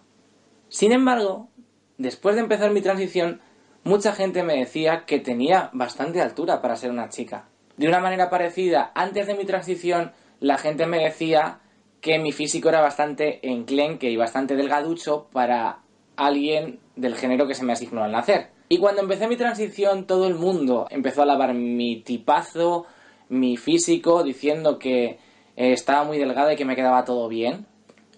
Sin 0.70 0.92
embargo, 0.92 1.50
después 1.98 2.36
de 2.36 2.42
empezar 2.42 2.72
mi 2.72 2.82
transición, 2.82 3.42
mucha 3.84 4.14
gente 4.14 4.44
me 4.44 4.58
decía 4.58 5.04
que 5.06 5.20
tenía 5.20 5.70
bastante 5.74 6.22
altura 6.22 6.62
para 6.62 6.76
ser 6.76 6.92
una 6.92 7.10
chica. 7.10 7.46
De 7.78 7.88
una 7.88 8.00
manera 8.00 8.30
parecida, 8.30 8.92
antes 8.94 9.26
de 9.28 9.36
mi 9.36 9.46
transición, 9.46 10.12
la 10.44 10.58
gente 10.58 10.86
me 10.88 11.00
decía 11.00 11.60
que 12.02 12.20
mi 12.20 12.34
físico 12.34 12.68
era 12.68 12.82
bastante 12.82 13.40
enclenque 13.50 14.12
y 14.12 14.18
bastante 14.18 14.58
delgaducho 14.58 15.28
para 15.32 15.80
alguien 16.18 16.80
del 16.98 17.16
género 17.16 17.48
que 17.48 17.56
se 17.56 17.64
me 17.64 17.72
asignó 17.72 18.04
al 18.04 18.12
nacer. 18.12 18.50
Y 18.68 18.78
cuando 18.78 19.02
empecé 19.02 19.30
mi 19.30 19.38
transición, 19.38 20.06
todo 20.06 20.28
el 20.28 20.36
mundo 20.36 20.86
empezó 20.90 21.22
a 21.22 21.24
alabar 21.24 21.54
mi 21.54 22.02
tipazo, 22.02 22.86
mi 23.30 23.56
físico, 23.56 24.22
diciendo 24.22 24.80
que 24.80 25.06
eh, 25.06 25.18
estaba 25.56 26.04
muy 26.04 26.18
delgada 26.18 26.52
y 26.52 26.56
que 26.58 26.66
me 26.66 26.76
quedaba 26.76 27.06
todo 27.06 27.30
bien. 27.30 27.66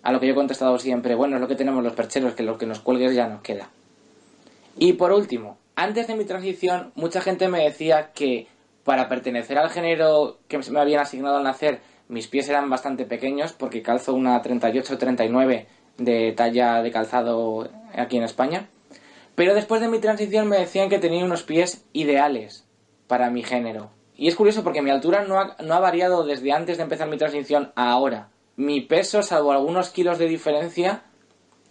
A 0.01 0.11
lo 0.11 0.19
que 0.19 0.25
yo 0.25 0.31
he 0.31 0.35
contestado 0.35 0.79
siempre, 0.79 1.13
bueno, 1.13 1.35
es 1.35 1.41
lo 1.41 1.47
que 1.47 1.55
tenemos 1.55 1.83
los 1.83 1.93
percheros, 1.93 2.33
que 2.33 2.41
lo 2.41 2.57
que 2.57 2.65
nos 2.65 2.79
cuelgues 2.79 3.13
ya 3.13 3.27
nos 3.27 3.41
queda. 3.41 3.69
Y 4.79 4.93
por 4.93 5.11
último, 5.11 5.59
antes 5.75 6.07
de 6.07 6.15
mi 6.15 6.25
transición, 6.25 6.91
mucha 6.95 7.21
gente 7.21 7.49
me 7.49 7.63
decía 7.63 8.13
que 8.13 8.47
para 8.83 9.09
pertenecer 9.09 9.59
al 9.59 9.69
género 9.69 10.39
que 10.47 10.57
me 10.57 10.79
habían 10.79 11.01
asignado 11.01 11.37
al 11.37 11.43
nacer, 11.43 11.81
mis 12.07 12.27
pies 12.27 12.49
eran 12.49 12.69
bastante 12.69 13.05
pequeños 13.05 13.53
porque 13.53 13.81
calzo 13.81 14.13
una 14.13 14.41
38-39 14.41 15.65
de 15.97 16.33
talla 16.33 16.81
de 16.81 16.91
calzado 16.91 17.69
aquí 17.95 18.17
en 18.17 18.23
España. 18.23 18.69
Pero 19.35 19.53
después 19.53 19.81
de 19.81 19.87
mi 19.87 19.99
transición 19.99 20.47
me 20.47 20.59
decían 20.59 20.89
que 20.89 20.99
tenía 20.99 21.25
unos 21.25 21.43
pies 21.43 21.85
ideales 21.93 22.65
para 23.07 23.29
mi 23.29 23.43
género. 23.43 23.91
Y 24.15 24.27
es 24.27 24.35
curioso 24.35 24.63
porque 24.63 24.81
mi 24.81 24.91
altura 24.91 25.25
no 25.25 25.39
ha, 25.39 25.57
no 25.61 25.73
ha 25.73 25.79
variado 25.79 26.25
desde 26.25 26.53
antes 26.53 26.77
de 26.77 26.83
empezar 26.83 27.09
mi 27.09 27.17
transición 27.17 27.73
a 27.75 27.91
ahora. 27.91 28.29
Mi 28.55 28.79
peso, 28.81 29.21
salvo 29.21 29.51
algunos 29.51 29.89
kilos 29.89 30.17
de 30.17 30.27
diferencia, 30.27 31.03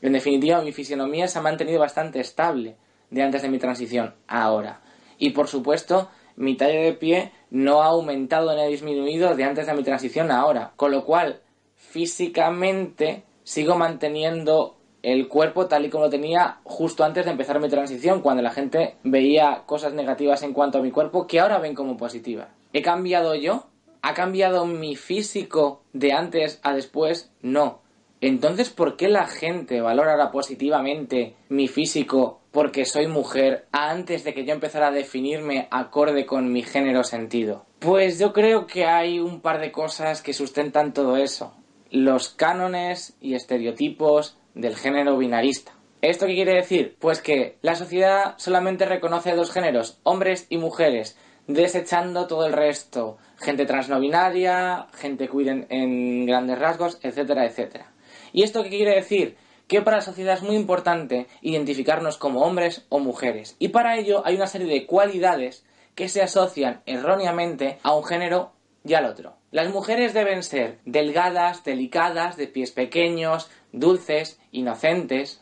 en 0.02 0.12
definitiva 0.12 0.60
mi 0.60 0.72
fisionomía 0.72 1.28
se 1.28 1.38
ha 1.38 1.42
mantenido 1.42 1.80
bastante 1.80 2.20
estable 2.20 2.76
de 3.10 3.22
antes 3.22 3.40
de 3.40 3.48
mi 3.48 3.58
transición 3.58 4.14
a 4.28 4.42
ahora. 4.42 4.82
Y 5.16 5.30
por 5.30 5.48
supuesto, 5.48 6.10
mi 6.36 6.56
talla 6.56 6.80
de 6.80 6.92
pie 6.92 7.32
no 7.54 7.82
ha 7.82 7.86
aumentado 7.86 8.52
ni 8.52 8.62
ha 8.62 8.66
disminuido 8.66 9.36
de 9.36 9.44
antes 9.44 9.68
de 9.68 9.74
mi 9.74 9.84
transición 9.84 10.32
a 10.32 10.40
ahora. 10.40 10.72
Con 10.74 10.90
lo 10.90 11.04
cual, 11.04 11.40
físicamente 11.76 13.22
sigo 13.44 13.76
manteniendo 13.76 14.76
el 15.02 15.28
cuerpo 15.28 15.66
tal 15.66 15.84
y 15.84 15.88
como 15.88 16.04
lo 16.04 16.10
tenía 16.10 16.58
justo 16.64 17.04
antes 17.04 17.24
de 17.24 17.30
empezar 17.30 17.60
mi 17.60 17.68
transición, 17.68 18.22
cuando 18.22 18.42
la 18.42 18.50
gente 18.50 18.96
veía 19.04 19.62
cosas 19.66 19.92
negativas 19.92 20.42
en 20.42 20.52
cuanto 20.52 20.78
a 20.78 20.82
mi 20.82 20.90
cuerpo 20.90 21.28
que 21.28 21.38
ahora 21.38 21.58
ven 21.58 21.76
como 21.76 21.96
positivas. 21.96 22.48
¿He 22.72 22.82
cambiado 22.82 23.36
yo? 23.36 23.66
¿Ha 24.02 24.14
cambiado 24.14 24.66
mi 24.66 24.96
físico 24.96 25.82
de 25.92 26.12
antes 26.12 26.58
a 26.64 26.74
después? 26.74 27.30
No. 27.40 27.82
Entonces, 28.20 28.70
¿por 28.70 28.96
qué 28.96 29.08
la 29.08 29.28
gente 29.28 29.80
valora 29.80 30.32
positivamente 30.32 31.36
mi 31.50 31.68
físico 31.68 32.40
porque 32.54 32.84
soy 32.84 33.08
mujer 33.08 33.66
antes 33.72 34.22
de 34.22 34.32
que 34.32 34.44
yo 34.44 34.54
empezara 34.54 34.86
a 34.86 34.92
definirme 34.92 35.66
acorde 35.72 36.24
con 36.24 36.52
mi 36.52 36.62
género 36.62 37.02
sentido? 37.02 37.66
Pues 37.80 38.20
yo 38.20 38.32
creo 38.32 38.68
que 38.68 38.86
hay 38.86 39.18
un 39.18 39.40
par 39.40 39.60
de 39.60 39.72
cosas 39.72 40.22
que 40.22 40.32
sustentan 40.32 40.94
todo 40.94 41.16
eso. 41.16 41.52
Los 41.90 42.28
cánones 42.28 43.16
y 43.20 43.34
estereotipos 43.34 44.38
del 44.54 44.76
género 44.76 45.18
binarista. 45.18 45.72
¿Esto 46.00 46.26
qué 46.26 46.34
quiere 46.34 46.54
decir? 46.54 46.96
Pues 47.00 47.20
que 47.20 47.58
la 47.60 47.74
sociedad 47.74 48.34
solamente 48.36 48.86
reconoce 48.86 49.34
dos 49.34 49.50
géneros, 49.50 49.98
hombres 50.04 50.46
y 50.48 50.58
mujeres, 50.58 51.18
desechando 51.48 52.28
todo 52.28 52.46
el 52.46 52.52
resto. 52.52 53.18
Gente 53.36 53.66
trans 53.66 53.88
no 53.88 53.98
binaria, 53.98 54.86
gente 54.94 55.28
queer 55.28 55.48
en, 55.48 55.66
en 55.70 56.26
grandes 56.26 56.60
rasgos, 56.60 57.00
etcétera, 57.02 57.46
etcétera. 57.46 57.90
¿Y 58.32 58.44
esto 58.44 58.62
qué 58.62 58.68
quiere 58.68 58.94
decir? 58.94 59.36
Que 59.66 59.82
para 59.82 59.98
la 59.98 60.02
sociedad 60.02 60.34
es 60.34 60.42
muy 60.42 60.56
importante 60.56 61.26
identificarnos 61.40 62.18
como 62.18 62.42
hombres 62.42 62.84
o 62.88 62.98
mujeres. 62.98 63.56
Y 63.58 63.68
para 63.68 63.96
ello 63.96 64.22
hay 64.24 64.36
una 64.36 64.46
serie 64.46 64.72
de 64.72 64.86
cualidades 64.86 65.64
que 65.94 66.08
se 66.08 66.22
asocian 66.22 66.82
erróneamente 66.86 67.78
a 67.82 67.94
un 67.94 68.04
género 68.04 68.52
y 68.84 68.94
al 68.94 69.06
otro. 69.06 69.36
Las 69.50 69.70
mujeres 69.70 70.12
deben 70.12 70.42
ser 70.42 70.78
delgadas, 70.84 71.64
delicadas, 71.64 72.36
de 72.36 72.48
pies 72.48 72.72
pequeños, 72.72 73.50
dulces, 73.72 74.38
inocentes. 74.52 75.40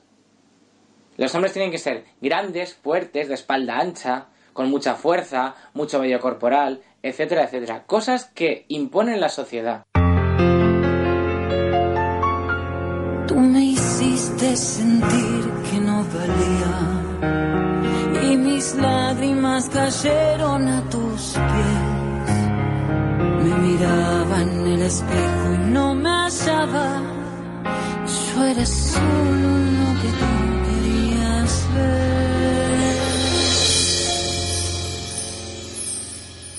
Los 1.16 1.34
hombres 1.34 1.52
tienen 1.52 1.70
que 1.70 1.78
ser 1.78 2.04
grandes, 2.20 2.74
fuertes, 2.74 3.28
de 3.28 3.34
espalda 3.34 3.78
ancha, 3.78 4.28
con 4.52 4.70
mucha 4.70 4.94
fuerza, 4.94 5.54
mucho 5.74 5.98
vello 5.98 6.20
corporal, 6.20 6.82
etcétera, 7.02 7.44
etcétera. 7.44 7.84
Cosas 7.86 8.26
que 8.26 8.64
imponen 8.68 9.20
la 9.20 9.28
sociedad. 9.28 9.82
Hiciste 14.42 14.56
sentir 14.56 15.52
que 15.70 15.78
no 15.80 16.04
valía 16.04 16.74
y 18.22 18.36
mis 18.36 18.74
lágrimas 18.74 19.68
cayeron 19.68 20.68
a 20.68 20.82
tus 20.90 21.32
pies. 21.32 22.36
Me 23.42 23.54
miraba 23.66 24.42
en 24.42 24.66
el 24.66 24.82
espejo 24.82 25.54
y 25.54 25.58
no 25.70 25.94
me 25.94 26.08
hallaba. 26.08 27.02
Yo 28.34 28.44
era 28.44 28.66
solo 28.66 29.48
lo 29.80 29.88
que 30.00 30.08
tú 30.20 30.30
querías 30.66 31.66
ver. 31.74 32.02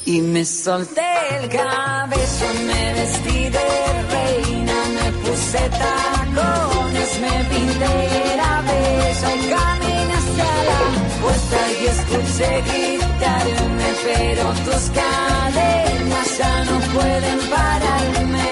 Y 0.05 0.21
me 0.21 0.45
solté 0.45 1.01
el 1.39 1.49
cabello, 1.49 2.47
me 2.67 2.93
vestí 2.93 3.49
de 3.49 3.67
reina, 4.11 4.73
me 4.95 5.11
puse 5.23 5.69
tacones, 5.69 6.72
me 7.19 7.43
pinté 7.51 8.37
la 8.37 8.61
bella 8.61 9.29
y 9.35 9.49
caminé 9.53 10.13
hacia 10.19 10.51
la 10.69 10.81
puerta 11.21 11.59
y 11.79 11.85
escuché 11.93 12.49
gritarme, 12.61 13.89
pero 14.05 14.43
tus 14.65 14.83
cadenas 14.99 16.37
ya 16.37 16.63
no 16.63 16.79
pueden 16.95 17.39
pararme. 17.55 18.49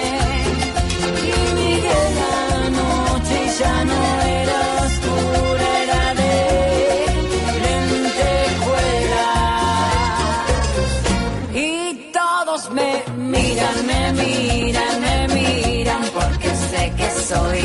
Y 1.28 1.54
miré 1.56 2.00
la 2.20 2.70
noche 2.80 3.38
ya 3.58 3.84
no 3.84 4.00
era 4.40 4.58
oscura, 4.84 5.72
me 12.70 13.02
miran, 13.16 13.86
me 13.86 14.12
miran, 14.12 15.00
me 15.00 15.28
miran, 15.34 16.02
porque 16.12 16.50
sé 16.70 16.92
que 16.96 17.10
soy 17.10 17.60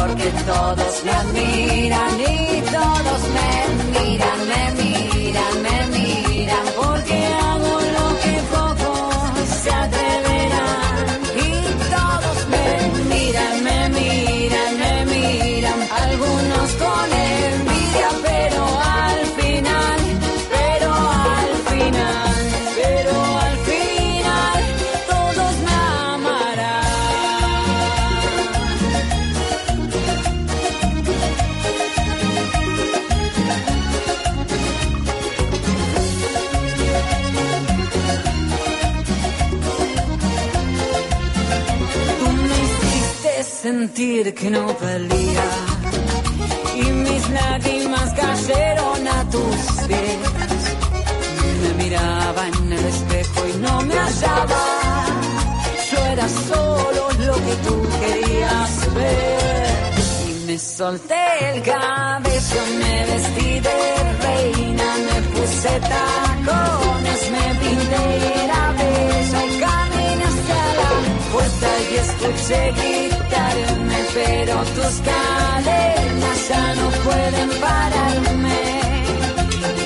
porque 0.00 0.30
todos 0.46 1.04
me 1.04 1.10
admiran 1.12 2.20
y 2.20 2.62
todos 2.62 3.20
me 3.36 4.00
miran, 4.00 4.48
me 4.48 4.70
miran, 4.72 4.79
sentir 43.70 44.34
que 44.34 44.50
no 44.50 44.66
valía 44.82 45.46
y 46.74 46.84
mis 47.04 47.22
lágrimas 47.30 48.08
cayeron 48.22 49.02
a 49.16 49.20
tus 49.34 49.60
pies. 49.86 50.22
Me 51.62 51.70
miraba 51.82 52.42
en 52.48 52.72
el 52.72 52.84
espejo 52.94 53.40
y 53.52 53.56
no 53.66 53.74
me 53.82 53.94
hallaba. 53.94 54.62
Yo 55.88 55.98
era 56.14 56.28
solo 56.48 57.02
lo 57.26 57.34
que 57.46 57.54
tú 57.66 57.76
querías 58.02 58.72
ver. 58.98 59.92
Y 60.30 60.32
me 60.46 60.58
solté 60.58 61.24
el 61.50 61.62
cabello, 61.62 62.62
me 62.82 62.96
vestí 63.10 63.50
de 63.68 63.78
reina, 64.26 64.88
me 65.06 65.18
puse 65.32 65.72
tacones, 65.92 67.20
me 67.34 67.46
pinté 67.62 68.06
la 68.52 68.64
bella 68.78 69.40
y 69.46 69.60
caminé 69.60 69.99
y 71.88 71.96
escuché 71.96 72.60
gritarme, 72.72 73.98
pero 74.14 74.54
tus 74.76 74.94
cadenas 75.08 76.38
ya 76.48 76.74
no 76.74 76.86
pueden 77.06 77.48
pararme. 77.66 78.60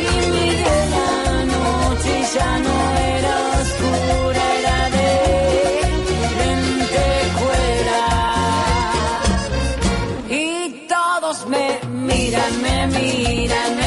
Y 0.01 0.13
miré 0.33 0.79
la 0.97 1.13
noche 1.55 2.11
y 2.21 2.25
ya 2.37 2.53
no 2.67 2.77
era 3.17 3.35
oscura, 3.61 4.43
era 4.61 4.79
de 4.97 5.11
lentejuela. 6.41 8.05
Y 10.31 10.43
todos 10.95 11.37
me 11.47 11.67
miran, 12.09 12.53
me 12.63 12.77
miran, 12.99 13.71
me 13.81 13.84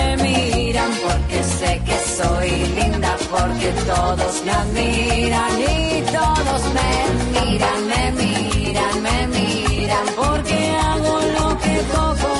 soy 2.17 2.49
linda, 2.77 3.15
porque 3.29 3.69
todos 3.85 4.43
me 4.43 4.51
admiran 4.51 5.59
y 5.61 6.01
todos 6.17 6.61
me 6.77 6.89
miran, 7.39 7.87
me 7.91 8.11
miran, 8.11 9.01
me 9.03 9.27
miran, 9.27 10.05
porque 10.15 10.59
hago 10.87 11.19
lo 11.37 11.57
que 11.59 11.75
pocos 11.93 12.36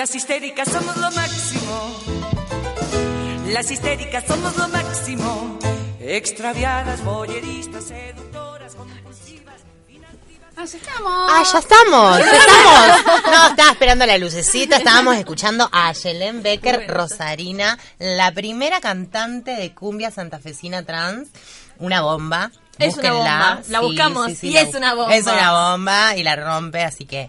Las 0.00 0.14
histéricas 0.14 0.66
somos 0.66 0.96
lo 0.96 1.10
máximo. 1.10 2.00
Las 3.48 3.70
histéricas 3.70 4.24
somos 4.26 4.56
lo 4.56 4.66
máximo. 4.68 5.58
Extraviadas, 6.00 7.04
boyeristas, 7.04 7.84
seductoras, 7.84 8.76
compulsivas. 8.76 9.56
Ah, 10.56 10.64
ya 10.64 10.78
estamos. 10.78 11.12
Ah, 11.30 11.42
ya 11.52 11.58
estamos, 11.58 12.18
ya 12.18 12.24
estamos. 12.32 13.24
No, 13.30 13.46
estaba 13.48 13.70
esperando 13.72 14.06
la 14.06 14.16
lucecita, 14.16 14.78
estábamos 14.78 15.16
escuchando 15.16 15.68
a 15.70 15.92
Yelén 15.92 16.42
Becker 16.42 16.86
Rosarina, 16.88 17.78
la 17.98 18.32
primera 18.32 18.80
cantante 18.80 19.50
de 19.50 19.74
cumbia 19.74 20.10
santafesina 20.10 20.82
trans, 20.82 21.28
una 21.78 22.00
bomba. 22.00 22.50
Es 22.78 22.96
una 22.96 23.10
Búsquenla. 23.10 23.38
bomba, 23.38 23.62
la 23.68 23.80
buscamos 23.80 24.42
y 24.44 24.52
la 24.52 24.60
es 24.62 24.74
una 24.74 24.94
bomba. 24.94 25.14
Es 25.14 25.26
una 25.26 25.52
bomba 25.52 26.16
y 26.16 26.22
la 26.22 26.36
rompe, 26.36 26.82
así 26.84 27.04
que 27.04 27.28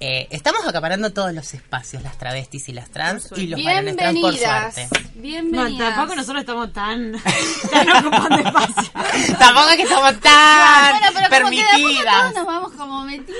eh, 0.00 0.28
estamos 0.30 0.66
acaparando 0.66 1.12
todos 1.12 1.32
los 1.32 1.52
espacios, 1.54 2.02
las 2.02 2.16
travestis 2.18 2.68
y 2.68 2.72
las 2.72 2.90
trans 2.90 3.30
y 3.36 3.46
los 3.48 3.62
varones 3.62 3.96
trans 3.96 4.18
por 4.20 4.32
Bienvenidas. 4.32 4.74
suerte. 4.74 5.00
No, 5.14 5.20
Bienvenidas. 5.22 5.94
tampoco 5.94 6.14
nosotros 6.16 6.40
estamos 6.42 6.72
tan, 6.72 7.12
tan 7.70 7.90
ocupando 8.06 8.36
espacio. 8.48 8.92
Tampoco 9.38 9.68
es 9.70 9.76
que 9.76 9.82
estamos 9.82 10.20
tan 10.20 10.90
Bueno, 11.00 11.06
pero 11.30 11.44
como 11.46 11.50
que 11.50 11.56
de 11.56 11.62
a 11.62 11.70
poco 11.70 11.80
permitidas. 11.90 12.20
todos 12.22 12.34
nos 12.34 12.46
vamos 12.46 12.72
como 12.72 13.04
metiendo 13.04 13.34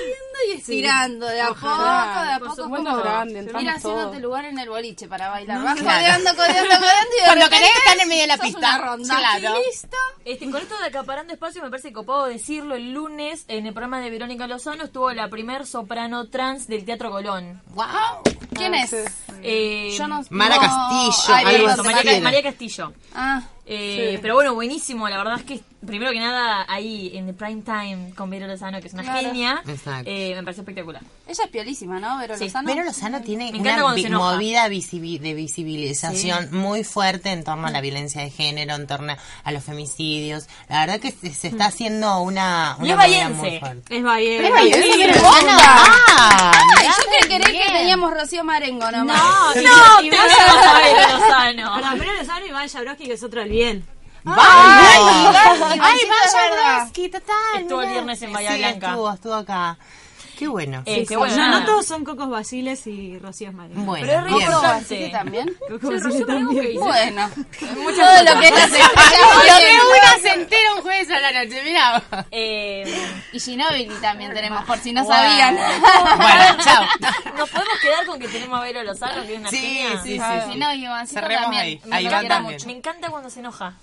y 0.47 0.51
estirando 0.57 1.25
de 1.27 1.41
a 1.41 1.47
poco, 1.49 1.67
de 1.67 1.73
a 2.33 2.35
Por 2.39 2.47
poco. 2.49 2.63
supuesto, 2.63 2.89
como 2.89 3.01
grande, 3.03 3.51
ir 3.61 3.69
haciéndote 3.69 4.19
lugar 4.19 4.45
en 4.45 4.59
el 4.59 4.69
boliche 4.69 5.07
para 5.07 5.29
bailar. 5.29 5.63
Vas 5.63 5.79
Claro. 5.79 5.99
codeando, 5.99 6.29
codeando, 6.35 6.75
codeando 6.75 7.11
y 7.15 7.19
de 7.19 7.25
Cuando 7.25 7.49
querés 7.49 7.69
estar 7.77 7.97
en 7.99 8.07
medio 8.09 8.21
de 8.21 8.27
la 8.27 8.37
pista. 8.37 8.77
Ronda. 8.77 9.17
Claro. 9.17 9.57
Listo. 9.69 9.97
Este, 10.25 10.45
con 10.51 10.61
esto 10.61 10.77
de 10.79 10.85
acaparando 10.87 11.33
espacio 11.33 11.61
me 11.63 11.69
parece 11.69 11.91
copado 11.93 12.25
decirlo. 12.25 12.75
El 12.75 12.91
lunes 12.93 13.45
en 13.47 13.65
el 13.67 13.73
programa 13.73 13.99
de 13.99 14.09
Verónica 14.09 14.47
Lozano 14.47 14.83
estuvo 14.83 15.11
la 15.11 15.27
primer 15.29 15.65
soprano 15.65 16.27
trans 16.29 16.67
del 16.67 16.85
Teatro 16.85 17.09
Colón. 17.11 17.61
Wow. 17.73 17.85
¿Quién 18.53 18.75
es? 18.75 18.93
Eh, 19.41 19.93
Yo 19.97 20.07
no. 20.07 20.21
Mara 20.29 20.55
no- 20.55 20.61
Castillo, 20.61 21.35
Ay, 21.37 21.45
algo 21.55 21.69
eso, 21.69 21.81
así. 21.81 21.81
María, 21.83 22.03
María- 22.03 22.21
María 22.21 22.43
Castillo. 22.43 22.93
Ah, 23.13 23.41
Eh, 23.71 24.17
Pero 24.23 24.33
bueno, 24.33 24.55
buenísimo. 24.55 25.07
La 25.07 25.17
verdad 25.19 25.35
es 25.37 25.43
que, 25.45 25.61
primero 25.85 26.11
que 26.11 26.19
nada, 26.19 26.65
ahí 26.67 27.11
en 27.15 27.29
el 27.29 27.35
prime 27.35 27.61
time 27.61 28.13
con 28.15 28.29
Vero 28.29 28.47
Lozano, 28.47 28.79
que 28.81 28.87
es 28.87 28.93
una 28.93 29.03
Claro. 29.03 29.19
genia, 29.21 29.61
eh, 30.05 30.33
me 30.35 30.43
pareció 30.43 30.61
espectacular. 30.61 31.01
ella 31.27 31.43
es 31.43 31.49
piolísima, 31.49 31.99
¿no? 31.99 32.17
Vero 32.17 32.37
Sí. 32.37 32.45
Lozano. 32.45 32.67
Vero 32.67 32.83
Lozano 32.83 33.21
tiene 33.21 33.51
Me 33.51 33.59
encanta 33.59 33.85
una 33.85 33.93
vi- 33.93 34.09
movida 34.09 34.67
visibi- 34.67 35.19
de 35.19 35.33
visibilización 35.33 36.49
muy 36.51 36.83
fuerte 36.83 37.31
en 37.31 37.43
torno 37.43 37.67
a 37.67 37.71
la 37.71 37.81
violencia 37.81 38.21
de 38.21 38.29
género, 38.29 38.75
en 38.75 38.87
torno 38.87 39.15
a 39.43 39.51
los 39.51 39.63
femicidios. 39.63 40.47
La 40.67 40.81
verdad 40.85 40.99
que 40.99 41.11
se, 41.11 41.33
se 41.33 41.47
está 41.47 41.67
haciendo 41.67 42.21
una, 42.21 42.75
Y 42.79 42.83
una 42.83 42.91
es 42.91 42.97
muy 42.97 42.97
bahiense. 42.97 43.59
fuerte. 43.59 43.97
Es. 43.97 44.03
Pero 44.03 44.55
es 44.57 44.75
Sí, 44.93 44.97
Vero 44.99 45.13
onda. 45.29 45.53
Lozano. 45.53 45.59
Ah, 46.17 46.51
Ay, 46.77 46.87
yo 46.87 46.93
que 47.11 47.25
creí 47.27 47.39
que 47.39 47.51
bien. 47.51 47.73
teníamos 47.73 48.13
Rocío 48.13 48.43
Marengo 48.43 48.91
nomás. 48.91 49.17
No, 49.55 49.61
y- 49.61 49.63
no, 49.65 50.01
y 50.03 50.09
te 50.09 50.17
vas 50.17 50.27
vas 50.27 50.65
a- 50.65 50.77
a 50.77 50.81
Vero 50.81 51.17
Lozano. 51.19 51.81
Para 51.81 51.95
Vero 51.95 52.13
Lozano 52.19 52.45
y 52.45 52.49
Iván 52.49 52.67
Jabrowski, 52.69 53.05
que 53.05 53.13
es 53.13 53.23
otro 53.23 53.39
del 53.41 53.49
bien. 53.49 53.85
Ay, 54.25 55.77
¡Ay, 55.81 55.99
verdad. 56.07 56.85
Ivancito, 56.87 57.19
total! 57.19 57.61
Estuvo 57.61 57.81
el 57.81 57.89
viernes 57.89 58.21
en 58.21 58.33
Bahía 58.33 58.51
Sí, 58.51 58.57
Blanca. 58.57 58.87
estuvo, 58.89 59.13
estuvo 59.13 59.33
acá. 59.35 59.77
Qué 60.39 60.47
bueno. 60.47 60.83
Eh, 60.85 60.95
Sí, 60.95 61.01
que 61.01 61.07
sí. 61.07 61.15
bueno, 61.17 61.49
no, 61.49 61.65
todos 61.65 61.85
son 61.85 62.05
Cocos 62.05 62.29
Basiles 62.29 62.87
y 62.87 63.19
Rocío 63.19 63.51
María. 63.51 63.75
Bueno, 63.77 64.07
Pero 64.07 64.19
es 64.19 64.25
bien. 64.25 64.39
importante. 64.41 65.05
¿Sí 65.05 65.11
también? 65.11 65.53
Cocos 65.67 65.81
Sí, 65.81 65.99
Basile 66.01 66.25
también. 66.25 66.75
Bueno, 66.79 67.29
Muchas 67.75 67.97
todo 67.97 68.33
lo 68.35 68.39
que 68.39 68.47
estrellas 68.47 68.71
de 68.71 69.75
una 69.89 70.17
se 70.21 70.29
entera 70.29 70.73
un 70.77 70.81
jueves 70.81 71.09
a 71.11 71.19
la 71.19 71.43
noche, 71.43 71.61
mira. 71.65 72.03
Eh, 72.31 73.05
Y 73.33 73.39
Ginobili 73.41 73.93
también 74.01 74.33
tenemos, 74.33 74.63
por 74.63 74.77
si 74.77 74.93
no 74.93 75.03
Wow. 75.03 75.11
sabían. 75.11 75.55
Bueno, 75.57 76.63
chao. 76.63 76.83
Nos 77.37 77.49
podemos 77.49 77.79
quedar 77.81 78.05
con 78.05 78.19
que 78.19 78.27
tenemos 78.29 78.59
a 78.59 78.63
Vero 78.63 78.83
Lozano, 78.83 79.21
que 79.23 79.33
es 79.33 79.39
una 79.41 79.49
Sí, 79.49 79.57
genia. 79.57 80.01
sí, 80.01 80.09
sí, 80.13 80.19
Ah, 80.21 80.43
sí. 80.45 80.53
Si 80.53 80.57
no, 80.59 80.73
Ivancito 80.73 81.21
también. 81.21 81.61
ahí. 81.61 81.81
Me 81.85 81.95
Ahí 81.97 82.09
mucho. 82.43 82.65
Me 82.67 82.73
encanta 82.77 83.09
cuando 83.09 83.29
se 83.29 83.41
enoja. 83.41 83.73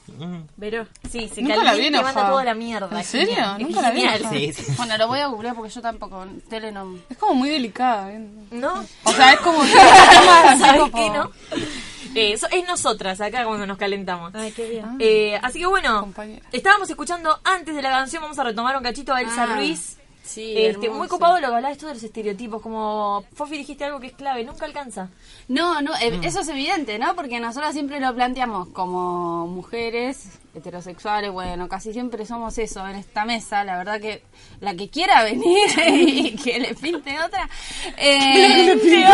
Pero, 0.59 0.87
Sí, 1.11 1.31
se 1.35 1.43
Nunca 1.43 1.57
la 1.57 1.63
vi 1.75 1.77
calienta 1.77 1.99
y 1.99 2.03
manda 2.03 2.11
enojada. 2.13 2.29
toda 2.31 2.45
la 2.45 2.55
mierda. 2.55 2.89
¿En 2.91 2.97
es 2.97 3.07
serio? 3.07 3.35
es 3.59 3.59
Nunca 3.59 3.83
la 3.83 3.91
vi 3.91 4.53
sí. 4.55 4.73
Bueno, 4.79 4.97
lo 4.97 5.07
voy 5.09 5.21
a 5.21 5.27
googlear 5.27 5.55
porque 5.55 5.71
yo 5.71 5.83
tampoco, 5.83 6.25
tele 6.49 6.73
no... 6.73 6.97
Es 7.09 7.17
como 7.19 7.35
muy 7.35 7.49
delicada. 7.51 8.13
¿eh? 8.13 8.27
¿No? 8.51 8.85
O 9.05 9.13
sea, 9.13 9.33
es 9.35 9.41
como 9.41 9.63
¿Sabes 10.59 10.81
como- 10.81 10.93
qué, 10.93 11.11
no? 11.11 11.31
Eh, 12.15 12.39
so- 12.39 12.49
es 12.51 12.67
nosotras 12.67 13.21
acá 13.21 13.45
cuando 13.45 13.67
nos 13.67 13.77
calentamos. 13.77 14.35
ay, 14.35 14.51
qué 14.53 14.69
bien. 14.71 14.97
Eh, 14.99 15.39
así 15.43 15.59
que 15.61 15.67
bueno, 15.67 16.01
Compañera. 16.01 16.47
estábamos 16.53 16.89
escuchando 16.89 17.39
antes 17.45 17.75
de 17.75 17.83
la 17.83 17.91
canción, 17.91 18.23
vamos 18.23 18.39
a 18.39 18.45
retomar 18.45 18.77
un 18.77 18.83
cachito 18.83 19.13
a 19.13 19.21
Elsa 19.21 19.43
Ah, 19.43 19.57
Ruiz. 19.57 19.99
Sí, 20.27 20.55
Este, 20.57 20.91
muy 20.91 21.07
copado 21.07 21.39
lo 21.41 21.49
que 21.49 21.55
hablabas 21.55 21.79
tú 21.79 21.87
de 21.87 21.95
los 21.95 22.03
estereotipos, 22.03 22.61
como 22.61 23.25
Fofi 23.33 23.57
dijiste 23.57 23.85
algo 23.85 24.01
que 24.01 24.09
es 24.09 24.13
clave, 24.13 24.43
nunca 24.43 24.65
alcanza. 24.65 25.09
No, 25.47 25.81
no, 25.81 25.95
eh, 25.97 26.19
eso 26.25 26.41
es 26.41 26.49
evidente, 26.49 26.99
¿no? 26.99 27.15
Porque 27.15 27.39
nosotros 27.39 27.73
siempre 27.73 28.01
lo 28.01 28.13
planteamos 28.13 28.69
como 28.69 29.47
mujeres 29.47 30.41
heterosexuales, 30.53 31.31
bueno, 31.31 31.69
casi 31.69 31.93
siempre 31.93 32.27
somos 32.27 32.59
eso 32.59 32.87
en 32.89 32.97
esta 32.97 33.25
mesa, 33.25 33.63
la 33.63 33.77
verdad 33.77 34.01
que 34.01 34.23
la 34.61 34.75
que 34.75 34.89
quiera 34.89 35.23
venir 35.23 35.69
y 35.87 36.35
que 36.35 36.59
le 36.59 36.75
pinte 36.75 37.21
otra. 37.21 37.49
Eh, 37.97 38.77
sí, 38.83 38.89
y 38.89 38.91
sí, 38.91 39.05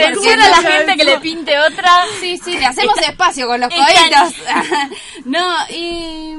Atención 0.00 0.40
a 0.40 0.48
la 0.48 0.56
gente 0.56 0.96
que 0.96 1.04
le 1.04 1.20
pinte 1.20 1.58
otra. 1.60 1.90
Sí, 2.20 2.36
sí, 2.36 2.58
le 2.58 2.66
hacemos 2.66 2.96
espacio 3.08 3.46
con 3.46 3.60
los 3.60 3.70
cohetes. 3.70 4.34
no, 5.24 5.46
y, 5.70 6.34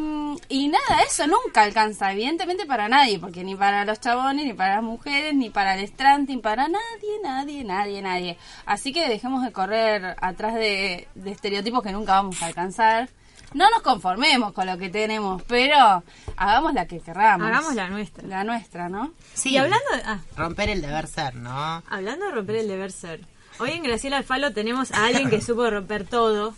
y 0.50 0.68
nada, 0.68 1.02
eso 1.08 1.26
nunca 1.28 1.64
alcanza, 1.64 2.12
evidentemente 2.12 2.66
para 2.66 2.88
nadie, 2.90 3.20
porque 3.20 3.44
ni 3.44 3.56
para 3.56 3.86
los 3.86 4.00
chabones, 4.00 4.46
ni 4.46 4.54
para 4.54 4.76
las 4.76 4.84
mujeres, 4.84 5.34
ni 5.36 5.50
para 5.50 5.76
el 5.76 5.88
stranting, 5.88 6.42
para 6.42 6.68
nadie, 6.68 7.20
nadie, 7.24 7.64
nadie, 7.64 8.02
nadie. 8.02 8.38
Así 8.66 8.94
que 8.94 9.08
dejemos 9.10 9.44
de 9.44 9.52
correr 9.52 10.16
atrás 10.22 10.56
de, 10.56 11.08
de 11.16 11.32
estereotipos 11.32 11.84
que 11.84 11.92
nunca 11.92 12.14
vamos 12.14 12.42
a 12.42 12.48
alcanzar. 12.48 13.10
No 13.54 13.70
nos 13.70 13.84
conformemos 13.84 14.52
con 14.54 14.66
lo 14.66 14.78
que 14.78 14.90
tenemos, 14.90 15.44
pero 15.44 16.04
hagamos 16.38 16.74
la 16.74 16.88
que 16.88 17.00
querramos. 17.00 17.48
Hagamos 17.48 17.76
la 17.76 17.88
nuestra. 17.88 18.28
La 18.28 18.44
nuestra, 18.44 18.90
¿no? 18.90 19.14
Sí. 19.34 19.52
Y 19.52 19.58
hablando 19.58 19.86
de, 19.96 20.02
ah, 20.06 20.20
Romper 20.36 20.70
el 20.70 20.82
deber 20.82 21.08
ser, 21.08 21.36
¿no? 21.36 21.84
hablando 21.88 22.26
de 22.26 22.32
romper 22.32 22.56
el 22.56 22.68
deber 22.68 22.92
ser, 22.92 23.22
hoy 23.60 23.72
en 23.72 23.84
Graciela 23.84 24.18
Alfalo 24.18 24.54
tenemos 24.54 24.92
a 24.92 25.06
alguien 25.06 25.30
que 25.30 25.40
supo 25.42 25.70
romper 25.70 26.06
todo. 26.06 26.56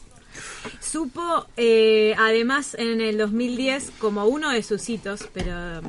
Supo, 0.79 1.45
eh, 1.57 2.15
además, 2.17 2.75
en 2.77 3.01
el 3.01 3.17
2010, 3.17 3.91
como 3.99 4.25
uno 4.25 4.49
de 4.51 4.63
sus 4.63 4.87
hitos, 4.89 5.27
pero, 5.33 5.81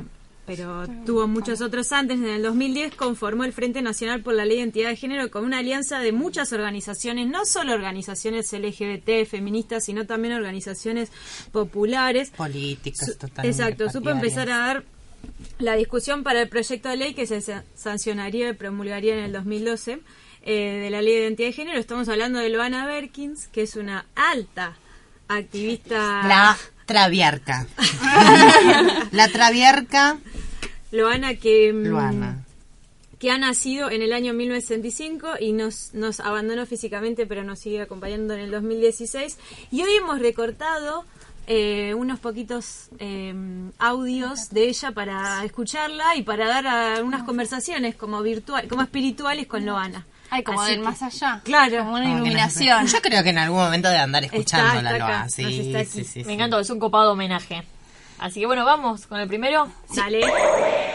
pero 0.45 0.85
tuvo 1.05 1.27
muchos 1.27 1.61
otros 1.61 1.91
antes, 1.91 2.17
en 2.17 2.25
el 2.27 2.41
2010 2.43 2.95
conformó 2.95 3.43
el 3.43 3.53
Frente 3.53 3.81
Nacional 3.81 4.21
por 4.21 4.33
la 4.33 4.45
Ley 4.45 4.57
de 4.57 4.63
Identidad 4.63 4.89
de 4.89 4.95
Género 4.95 5.29
con 5.31 5.43
una 5.45 5.59
alianza 5.59 5.99
de 5.99 6.11
muchas 6.11 6.51
organizaciones, 6.53 7.27
no 7.27 7.45
solo 7.45 7.73
organizaciones 7.73 8.51
LGBT, 8.51 9.25
feministas, 9.29 9.85
sino 9.85 10.05
también 10.05 10.33
organizaciones 10.33 11.11
populares. 11.51 12.31
Políticas, 12.35 13.17
totalmente. 13.17 13.47
Exacto, 13.49 13.89
supo 13.89 14.09
empezar 14.09 14.49
a 14.49 14.57
dar 14.57 14.83
la 15.59 15.75
discusión 15.75 16.23
para 16.23 16.41
el 16.41 16.49
proyecto 16.49 16.89
de 16.89 16.97
ley 16.97 17.13
que 17.13 17.25
se 17.27 17.41
sa- 17.41 17.63
sancionaría 17.75 18.49
y 18.49 18.53
promulgaría 18.53 19.13
en 19.17 19.23
el 19.25 19.31
2012 19.33 19.99
eh, 20.43 20.79
de 20.83 20.89
la 20.89 21.01
ley 21.01 21.13
de 21.13 21.21
identidad 21.21 21.47
de 21.49 21.53
género. 21.53 21.79
Estamos 21.79 22.07
hablando 22.09 22.39
de 22.39 22.49
Loana 22.49 22.85
Berkins, 22.85 23.47
que 23.47 23.61
es 23.63 23.75
una 23.75 24.05
alta 24.15 24.77
activista. 25.27 26.27
La 26.27 26.57
traviarca. 26.85 27.67
la 29.11 29.27
traviarca. 29.27 30.17
Loana 30.91 31.35
que, 31.35 31.73
mm, 31.73 31.85
Luana. 31.85 32.45
que 33.19 33.31
ha 33.31 33.37
nacido 33.37 33.91
en 33.91 34.01
el 34.01 34.13
año 34.13 34.33
1965 34.33 35.33
y 35.39 35.51
nos, 35.51 35.93
nos 35.93 36.19
abandonó 36.19 36.65
físicamente, 36.65 37.25
pero 37.25 37.43
nos 37.43 37.59
sigue 37.59 37.81
acompañando 37.81 38.33
en 38.33 38.39
el 38.39 38.51
2016. 38.51 39.37
Y 39.71 39.83
hoy 39.83 39.91
hemos 39.95 40.19
recortado 40.19 41.05
eh, 41.49 41.93
unos 41.93 42.19
poquitos 42.19 42.89
eh, 42.99 43.33
audios 43.79 44.49
de 44.49 44.67
ella 44.67 44.91
para 44.91 45.45
escucharla 45.45 46.15
y 46.17 46.23
para 46.23 46.45
dar 46.45 46.67
a 46.67 47.03
unas 47.03 47.23
conversaciones 47.23 47.95
como 47.95 48.21
virtual, 48.21 48.67
como 48.67 48.81
espirituales 48.81 49.47
con 49.47 49.65
Loana. 49.65 50.05
Ay, 50.29 50.43
como 50.43 50.61
Así 50.61 50.71
del 50.71 50.79
que- 50.81 50.85
más 50.85 51.01
allá. 51.01 51.41
Claro. 51.43 51.77
Como 51.79 51.91
una 51.91 52.01
Como 52.01 52.03
que 52.03 52.11
iluminación. 52.21 52.83
nos- 52.83 52.91
Yo 52.91 53.01
creo 53.01 53.23
que 53.23 53.29
en 53.29 53.37
algún 53.37 53.59
momento 53.59 53.89
de 53.89 53.97
andar 53.97 54.23
escuchándola, 54.25 54.91
está 54.91 55.05
acá, 55.05 55.29
Sí, 55.29 55.67
está 55.67 55.79
aquí. 55.79 55.89
sí, 55.89 56.03
sí, 56.03 56.19
Me 56.19 56.25
sí. 56.25 56.31
encanta, 56.33 56.59
es 56.59 56.69
un 56.69 56.79
copado 56.79 57.13
homenaje. 57.13 57.63
Así 58.19 58.39
que 58.39 58.47
bueno, 58.47 58.65
vamos 58.65 59.05
con 59.05 59.19
el 59.19 59.27
primero. 59.27 59.67
Dale. 59.95 60.21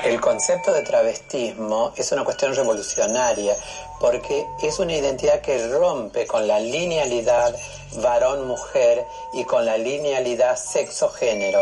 El 0.05 0.21
concepto 0.21 0.73
de 0.73 0.83
travestismo 0.83 1.93
es 1.97 2.11
una 2.11 2.25
cuestión 2.25 2.53
revolucionaria 2.55 3.55
porque 4.01 4.45
es 4.63 4.79
una 4.81 4.93
identidad 4.95 5.41
que 5.41 5.69
rompe 5.69 6.27
con 6.27 6.49
la 6.49 6.59
linealidad 6.59 7.55
varón-mujer 8.03 9.05
y 9.35 9.45
con 9.45 9.65
la 9.65 9.79
linealidad 9.79 10.57
sexo-género. 10.57 11.61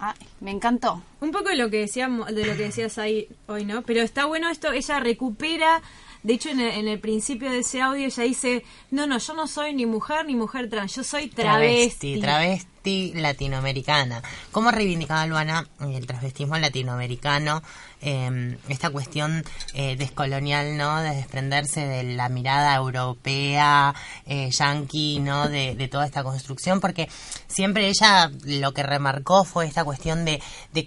Ay, 0.00 0.14
me 0.40 0.50
encantó. 0.50 1.00
Un 1.22 1.30
poco 1.30 1.50
de 1.50 1.54
lo 1.56 1.70
que 1.70 1.78
decíamos, 1.78 2.34
de 2.34 2.44
lo 2.44 2.56
que 2.56 2.64
decías 2.64 2.98
ahí 2.98 3.28
hoy, 3.46 3.64
¿no? 3.64 3.82
Pero 3.82 4.00
está 4.00 4.24
bueno 4.24 4.50
esto, 4.50 4.72
ella 4.72 4.98
recupera, 4.98 5.80
de 6.22 6.32
hecho 6.34 6.50
en 6.50 6.60
el, 6.60 6.70
en 6.78 6.88
el 6.88 7.00
principio 7.00 7.50
de 7.50 7.60
ese 7.60 7.80
audio 7.80 8.06
ella 8.06 8.22
dice, 8.22 8.64
no, 8.90 9.06
no, 9.06 9.18
yo 9.18 9.34
no 9.34 9.46
soy 9.46 9.74
ni 9.74 9.86
mujer 9.86 10.26
ni 10.26 10.34
mujer 10.34 10.68
trans, 10.68 10.94
yo 10.94 11.04
soy 11.04 11.28
travesti. 11.28 12.20
Travesti, 12.20 12.20
travesti 12.20 13.12
latinoamericana. 13.14 14.22
¿Cómo 14.50 14.70
reivindicaba 14.70 15.26
Luana 15.26 15.66
el 15.80 16.06
travestismo 16.06 16.56
latinoamericano? 16.58 17.62
Eh, 18.00 18.56
esta 18.68 18.90
cuestión 18.90 19.44
eh, 19.74 19.96
descolonial, 19.96 20.76
¿no? 20.76 21.00
De 21.00 21.14
desprenderse 21.14 21.86
de 21.86 22.02
la 22.02 22.28
mirada 22.28 22.74
europea, 22.74 23.94
eh, 24.26 24.50
yanqui, 24.50 25.20
¿no? 25.20 25.48
De, 25.48 25.76
de 25.76 25.88
toda 25.88 26.04
esta 26.04 26.24
construcción, 26.24 26.80
porque 26.80 27.08
siempre 27.46 27.88
ella 27.88 28.30
lo 28.44 28.72
que 28.72 28.82
remarcó 28.82 29.44
fue 29.44 29.66
esta 29.66 29.84
cuestión 29.84 30.24
de, 30.24 30.42
de 30.72 30.84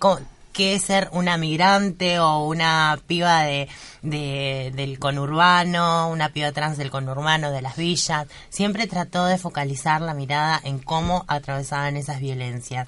qué 0.56 0.76
es 0.76 0.84
ser 0.84 1.10
una 1.12 1.38
migrante 1.38 2.20
o 2.20 2.46
una 2.46 2.98
piba 3.08 3.42
de, 3.44 3.68
de- 4.02 4.72
del 4.74 4.98
conurbano, 5.00 6.10
una 6.10 6.30
piba 6.30 6.52
trans 6.54 6.78
del 6.78 6.90
conurbano, 6.90 7.52
de 7.52 7.62
las 7.62 7.76
villas. 7.76 8.28
Siempre 8.50 8.88
trató 8.88 9.26
de 9.26 9.38
focalizar 9.38 10.02
la 10.02 10.14
mirada 10.14 10.60
en 10.64 10.80
cómo 10.80 11.26
atravesaban 11.28 11.98
esas 11.98 12.20
violencias. 12.20 12.88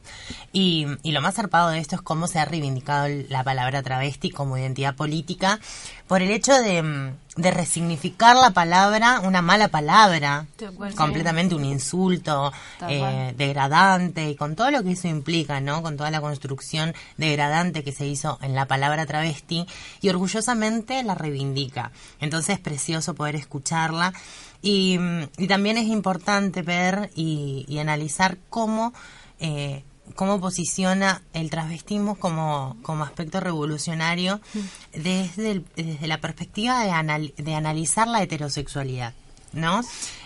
Y, 0.53 0.88
y 1.03 1.11
lo 1.11 1.22
más 1.22 1.36
zarpado 1.36 1.70
de 1.70 1.80
esto 1.80 1.95
es 1.95 2.01
cómo 2.01 2.28
se 2.28 2.39
ha 2.39 2.45
reivindicado 2.45 3.07
la 3.30 3.43
palabra 3.43 3.84
travesti 3.84 4.30
como 4.30 4.57
identidad 4.57 4.95
política 4.95 5.59
por 6.08 6.22
el 6.22 6.32
hecho 6.32 6.53
de, 6.53 6.82
mm, 6.82 7.18
de 7.38 7.51
resignificar 7.51 8.36
la 8.36 8.51
palabra, 8.51 9.20
una 9.20 9.41
mala 9.41 9.68
palabra, 9.68 10.47
sí. 10.58 10.66
completamente 10.95 11.53
un 11.53 11.66
insulto 11.66 12.51
eh, 12.88 13.34
degradante 13.38 14.30
y 14.30 14.36
con 14.36 14.55
todo 14.55 14.72
lo 14.72 14.84
que 14.84 14.93
eso 14.93 15.08
implica, 15.08 15.60
¿no? 15.60 15.84
Con 15.84 15.97
toda 15.97 16.10
la 16.10 16.22
construcción 16.22 16.93
degradante 17.18 17.84
que 17.84 17.91
se 17.91 18.08
hizo 18.08 18.39
en 18.41 18.55
la 18.55 18.66
palabra 18.66 19.05
travesti 19.05 19.68
y 20.01 20.10
orgullosamente 20.10 21.03
la 21.03 21.16
reivindica. 21.16 21.91
Entonces 22.20 22.55
es 22.55 22.60
precioso 22.60 23.14
poder 23.14 23.36
escucharla 23.36 24.14
y, 24.62 24.97
mm, 24.97 25.24
y 25.38 25.47
también 25.47 25.78
es 25.78 25.88
importante 25.88 26.62
ver 26.62 27.12
y, 27.16 27.66
y 27.68 27.80
analizar 27.80 28.38
cómo 28.49 28.93
eh, 29.39 29.84
cómo 30.16 30.39
posiciona 30.39 31.22
el 31.34 31.49
transvestismo 31.49 32.16
como, 32.16 32.78
como 32.82 33.03
aspecto 33.03 33.39
revolucionario 33.39 34.39
desde, 34.93 35.51
el- 35.51 35.66
desde 35.76 36.08
la 36.08 36.20
perspectiva 36.20 36.84
de, 36.84 36.91
anal- 36.91 37.34
de 37.38 37.55
analizar 37.55 38.08
la 38.08 38.22
heterosexualidad. 38.24 39.14
¿No? 39.53 39.81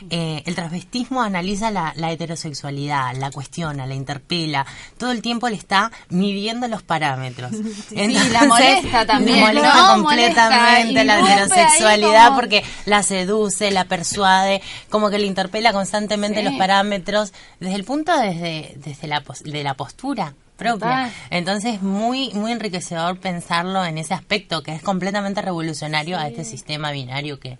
Eh, 0.09 0.41
el 0.45 0.55
transvestismo 0.55 1.22
analiza 1.22 1.72
la, 1.72 1.93
la 1.95 2.11
heterosexualidad, 2.11 3.15
la 3.15 3.32
cuestiona, 3.32 3.86
la 3.86 3.93
interpela, 3.93 4.65
todo 4.97 5.11
el 5.11 5.22
tiempo 5.22 5.47
le 5.47 5.55
está 5.55 5.91
midiendo 6.09 6.67
los 6.67 6.82
parámetros. 6.84 7.51
la 7.91 8.45
molesta 8.45 9.05
también, 9.05 9.38
le 9.38 9.41
molesta 9.45 9.76
¿no? 9.76 9.93
completamente 10.03 10.93
Molesta, 10.93 11.03
la 11.22 11.34
heterosexualidad 11.34 12.26
como- 12.30 12.39
porque 12.39 12.63
la 12.86 13.03
seduce, 13.03 13.72
la 13.72 13.86
persuade, 13.86 14.61
como 14.89 15.09
que 15.09 15.19
le 15.19 15.28
interpela 15.28 15.72
constantemente 15.72 16.39
Sí. 16.39 16.45
los 16.45 16.55
parámetros 16.55 17.34
desde 17.59 17.76
el 17.76 17.84
punto 17.84 18.17
desde, 18.17 18.74
desde 18.78 19.07
la, 19.07 19.24
de 19.45 19.63
la 19.63 19.76
postura 19.76 20.34
propia. 20.57 21.11
Entonces, 21.30 21.82
muy 21.82 22.32
muy 22.34 22.51
enriquecedor 22.51 23.19
pensarlo 23.19 23.84
en 23.86 23.97
ese 23.97 24.13
aspecto 24.13 24.61
que 24.63 24.74
es 24.76 24.82
completamente 24.84 25.41
revolucionario 25.41 26.17
a 26.19 26.28
este 26.28 26.43
sistema 26.43 26.91
binario 26.91 27.39
que, 27.39 27.57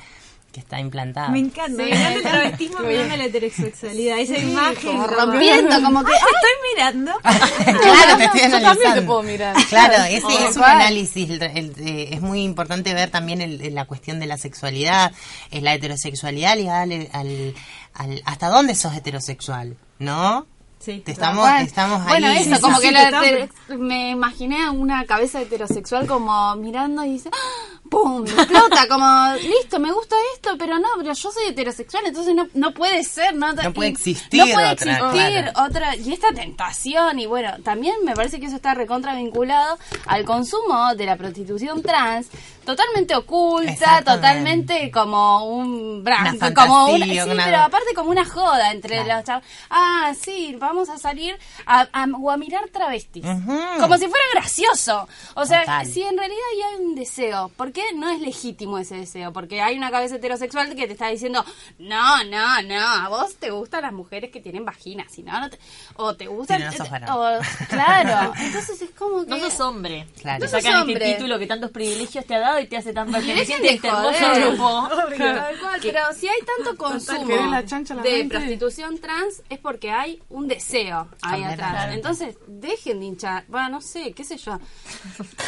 que 0.52 0.60
está 0.60 0.80
implantada. 0.82 1.30
Me 1.30 1.40
encanta, 1.40 1.82
Sí, 1.84 1.90
me 1.90 1.96
encanta 1.96 2.14
el 2.14 2.22
travestismo 2.24 2.80
mirando 2.80 3.16
la 3.18 3.24
heterosexualidad, 3.26 4.20
esa 4.20 4.38
imagen. 4.38 4.76
como 4.92 5.08
rompiendo, 5.08 5.82
como 5.82 6.04
que, 6.04 6.12
¡Ah, 6.12 6.18
estoy 6.18 6.52
mirando! 6.76 7.12
claro, 7.24 8.18
te 8.18 8.24
estoy 8.26 8.42
Yo 8.42 8.50
también 8.50 8.56
analizando. 8.56 8.96
te 8.96 9.02
puedo 9.04 9.24
mirar. 9.24 9.56
Claro, 9.70 9.94
ese 10.10 10.26
Oh, 10.26 10.50
es 10.50 10.58
un 10.58 10.64
análisis. 10.64 11.30
el- 11.30 11.42
el- 11.42 11.74
eh, 11.80 12.10
es 12.12 12.22
muy 12.22 12.44
importante 12.44 12.94
ver 12.94 13.10
también 13.10 13.40
el- 13.42 13.62
el- 13.62 13.76
la 13.76 13.86
cuestión 13.86 14.20
de 14.20 14.26
la 14.26 14.38
sexualidad, 14.38 15.12
es 15.52 15.64
la 15.64 15.74
heterosexualidad 15.74 16.58
ligada 16.58 16.82
al, 16.82 17.10
al- 17.14 17.54
al- 17.94 18.22
hasta 18.26 18.50
dónde 18.50 18.76
sos 18.76 18.94
heterosexual, 18.94 19.78
¿no? 20.00 20.46
Sí. 20.80 21.02
Te 21.06 21.12
estamos, 21.12 21.46
cual. 21.46 21.64
estamos 21.64 22.02
ahí. 22.02 22.08
Bueno, 22.10 22.28
eso, 22.32 22.56
sí, 22.56 22.62
como 22.62 22.76
sí, 22.78 22.82
que 22.82 22.88
sí, 22.88 22.94
la- 22.94 23.22
te- 23.68 23.78
me 23.78 24.10
imaginé 24.10 24.64
a 24.64 24.72
una 24.72 25.06
cabeza 25.06 25.40
heterosexual 25.40 26.08
como 26.08 26.56
mirando 26.56 27.06
y 27.06 27.12
dice, 27.12 27.30
¡Ah! 27.32 27.80
¡Pum! 27.92 28.26
Explota, 28.26 28.88
como, 28.88 29.34
listo, 29.36 29.78
me 29.80 29.92
gusta 29.92 30.16
esto, 30.34 30.56
pero 30.58 30.80
no, 30.80 30.88
pero 30.98 31.12
yo 31.14 31.32
soy 31.32 31.48
heterosexual, 31.50 32.06
entonces 32.06 32.34
no, 32.34 32.48
no 32.54 32.74
puede 32.74 33.04
ser, 33.04 33.36
¿no? 33.36 33.52
No 33.52 33.74
puede 33.74 33.90
existir 33.90 34.40
No 34.40 34.46
puede 34.46 34.72
otra, 34.72 34.94
existir 34.94 35.44
claro. 35.52 35.52
otra, 35.66 35.96
y 35.98 36.14
esta 36.14 36.32
tentación, 36.32 37.20
y 37.20 37.26
bueno, 37.26 37.52
también 37.64 37.96
me 38.06 38.14
parece 38.16 38.40
que 38.40 38.46
eso 38.46 38.56
está 38.56 38.74
recontra 38.74 39.14
vinculado 39.16 39.78
al 40.06 40.24
consumo 40.24 40.96
de 40.96 41.06
la 41.06 41.18
prostitución 41.18 41.82
trans, 41.84 42.28
totalmente 42.66 43.14
oculta, 43.16 44.02
totalmente 44.06 44.90
como 44.92 45.46
un 45.46 46.04
blanco, 46.04 46.38
Una 46.46 46.54
como 46.54 46.88
fantasía, 46.88 47.24
sí, 47.26 47.30
una- 47.30 47.44
pero 47.44 47.58
aparte 47.58 47.94
como 47.94 48.10
una 48.12 48.24
joda 48.24 48.72
entre 48.72 49.04
Claro. 49.04 49.16
los 49.18 49.26
chavos. 49.26 49.44
Ah, 49.70 50.14
sí, 50.18 50.56
vamos 50.60 50.88
a 50.90 50.98
salir 50.98 51.38
a, 51.66 51.88
a- 51.92 52.08
o 52.22 52.32
a 52.32 52.38
mirar 52.38 52.70
travestis. 52.70 53.26
Como 53.26 53.98
si 53.98 54.08
fuera 54.08 54.24
gracioso. 54.34 55.08
O 55.36 55.46
sea, 55.46 55.62
Total. 55.62 55.86
si 55.88 56.04
en 56.04 56.18
realidad 56.18 56.40
ya 56.60 56.68
hay 56.70 56.86
un 56.86 56.96
deseo, 56.96 57.50
¿por 57.58 57.72
qué 57.72 57.81
no 57.96 58.10
es 58.10 58.20
legítimo 58.22 58.78
ese 58.78 58.96
deseo? 58.96 59.32
Porque 59.34 59.62
hay 59.62 59.78
una 59.78 59.92
cabeza 59.92 60.16
heterosexual 60.16 60.76
que 60.76 60.88
te 60.88 60.94
está 60.94 61.08
diciendo, 61.08 61.44
no, 61.80 62.24
no, 62.26 62.62
no, 62.64 62.80
a 62.88 63.08
vos 63.10 63.36
te 63.36 63.50
gustan 63.50 63.84
las 63.84 63.94
mujeres 63.94 64.32
que 64.32 64.40
tienen 64.42 64.66
vagina, 64.66 65.06
si 65.10 65.24
no, 65.24 65.40
no 65.40 65.50
te- 65.50 65.60
o 65.96 66.16
te 66.16 66.28
gustan... 66.28 66.58
Si 66.60 66.66
no, 66.66 66.72
no 66.72 66.78
sos 66.78 66.90
varón. 66.90 67.10
o- 67.10 67.66
claro, 67.68 68.34
entonces 68.40 68.82
es 68.82 68.90
como 68.92 69.24
que... 69.24 69.30
No 69.30 69.40
sos 69.40 69.60
hombre. 69.60 70.08
Claro. 70.22 70.40
Te 70.40 70.46
No 70.46 70.52
sacan 70.60 70.82
hombre. 70.82 70.94
este 71.06 71.16
título 71.16 71.40
que 71.40 71.48
tantos 71.48 71.72
privilegios 71.72 72.26
te 72.26 72.36
ha 72.36 72.40
dado 72.40 72.60
y 72.60 72.68
te 72.68 72.78
hace 72.78 72.94
tan 72.94 73.12
perteneciente 73.12 73.70
a 73.70 73.72
este 73.74 73.88
hermoso 73.88 74.34
grupo. 74.36 74.90
Pero 75.82 76.14
si 76.14 76.28
hay 76.28 76.40
tanto 76.58 76.78
consumo 76.78 77.28
querés 77.28 77.46
la 77.48 77.66
chancha 77.66 77.94
a 77.94 77.98
la 77.98 78.04
de 78.04 78.12
mente. 78.12 78.36
prostitución 78.38 78.98
trans 79.00 79.42
es 79.50 79.60
porque 79.60 79.92
hay 79.92 80.22
un 80.30 80.48
deseo 80.48 81.08
ahí 81.22 81.44
atrás. 81.44 81.94
Entonces, 81.94 82.36
dejen 82.48 83.00
de 83.00 83.06
hinchar. 83.08 83.44
Bueno, 83.48 83.70
no 83.70 83.82
sé, 83.82 84.14
qué 84.14 84.24
sé 84.24 84.38
yo. 84.38 84.60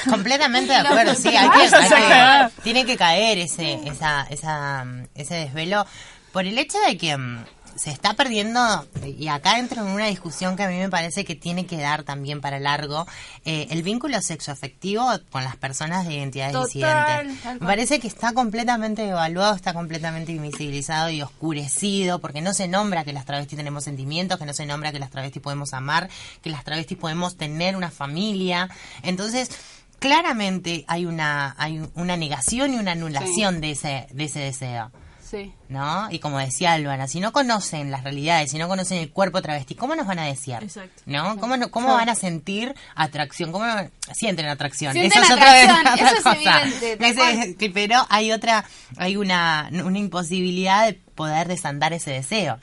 Completamente 0.10 0.72
de 0.74 0.80
acuerdo, 0.80 1.16
sí, 1.16 1.30
hay 1.30 1.50
que, 1.50 1.76
hay 1.76 1.90
que- 1.90 1.96
tiene 2.64 2.86
que 2.86 2.98
caer 2.98 3.38
ese, 3.38 3.80
esa, 3.86 4.28
esa, 4.30 4.86
mm, 4.86 5.08
ese 5.16 5.36
desvelo 5.36 5.86
por 6.32 6.46
el 6.46 6.58
hecho 6.58 6.80
de 6.88 6.98
que 6.98 7.16
mm, 7.16 7.46
se 7.76 7.92
está 7.92 8.14
perdiendo, 8.14 8.60
y 9.06 9.28
acá 9.28 9.58
entro 9.58 9.82
en 9.82 9.92
una 9.92 10.08
discusión 10.08 10.56
que 10.56 10.64
a 10.64 10.68
mí 10.68 10.78
me 10.78 10.90
parece 10.90 11.26
que 11.26 11.36
tiene 11.36 11.66
que 11.66 11.78
dar 11.78 12.04
también 12.04 12.42
para 12.42 12.60
largo, 12.60 13.08
eh, 13.46 13.68
el 13.72 13.84
vínculo 13.84 14.22
sexoafectivo 14.22 15.06
con 15.32 15.44
las 15.44 15.56
personas 15.56 16.08
de 16.08 16.16
identidades 16.16 16.54
Total, 16.54 17.28
disidentes. 17.28 17.62
Me 17.62 17.68
parece 17.68 18.00
que 18.00 18.08
está 18.08 18.34
completamente 18.34 19.08
evaluado, 19.08 19.56
está 19.56 19.74
completamente 19.74 20.32
invisibilizado 20.32 21.10
y 21.10 21.22
oscurecido, 21.22 22.20
porque 22.20 22.42
no 22.42 22.54
se 22.54 22.68
nombra 22.68 23.04
que 23.04 23.14
las 23.14 23.26
travestis 23.26 23.58
tenemos 23.58 23.84
sentimientos, 23.84 24.38
que 24.38 24.46
no 24.46 24.54
se 24.54 24.66
nombra 24.66 24.92
que 24.92 25.00
las 25.00 25.10
travestis 25.10 25.42
podemos 25.42 25.74
amar, 25.74 26.10
que 26.42 26.50
las 26.50 26.64
travestis 26.64 26.98
podemos 26.98 27.38
tener 27.38 27.76
una 27.76 27.90
familia. 27.90 28.70
Entonces, 29.02 29.50
claramente 30.04 30.84
hay 30.90 31.06
una, 31.06 31.56
hay 31.58 31.82
una 31.96 32.18
negación 32.18 32.74
y 32.74 32.78
una 32.78 32.92
anulación 32.92 33.62
de 33.62 33.72
ese, 33.72 34.08
de 34.12 34.26
ese 34.26 34.40
deseo. 34.42 34.92
Sí. 35.24 35.52
¿No? 35.70 36.10
Y 36.12 36.20
como 36.20 36.38
decía 36.40 36.74
Álvaro, 36.74 37.08
si 37.08 37.22
no 37.22 37.32
conocen 37.32 37.90
las 37.90 38.04
realidades, 38.04 38.52
si 38.52 38.58
no 38.58 38.68
conocen 38.68 38.98
el 38.98 39.10
cuerpo 39.10 39.42
travesti, 39.42 39.74
¿cómo 39.76 39.96
nos 39.96 40.06
van 40.06 40.20
a 40.20 40.26
desear? 40.26 40.62
Exacto. 40.62 41.02
¿No? 41.06 41.38
¿Cómo, 41.38 41.56
no- 41.58 41.72
cómo 41.72 41.94
van 41.94 42.10
a 42.10 42.16
sentir 42.16 42.76
atracción? 42.96 43.52
¿Cómo 43.54 43.66
no- 43.66 43.90
sienten 44.14 44.46
atracción? 44.48 44.92
Sienten 44.94 45.24
Eso 45.24 45.34
es 45.34 45.38
otra 45.40 45.62
eso 45.96 46.06
es 46.18 46.24
cosa. 46.24 47.30
evidente, 47.32 47.70
pero 47.72 48.06
hay 48.10 48.32
otra, 48.34 48.66
hay 48.98 49.16
una, 49.16 49.70
una 49.72 49.98
imposibilidad 49.98 50.86
de 50.86 50.94
poder 51.16 51.48
desandar 51.48 51.94
ese 51.94 52.12
deseo. 52.12 52.60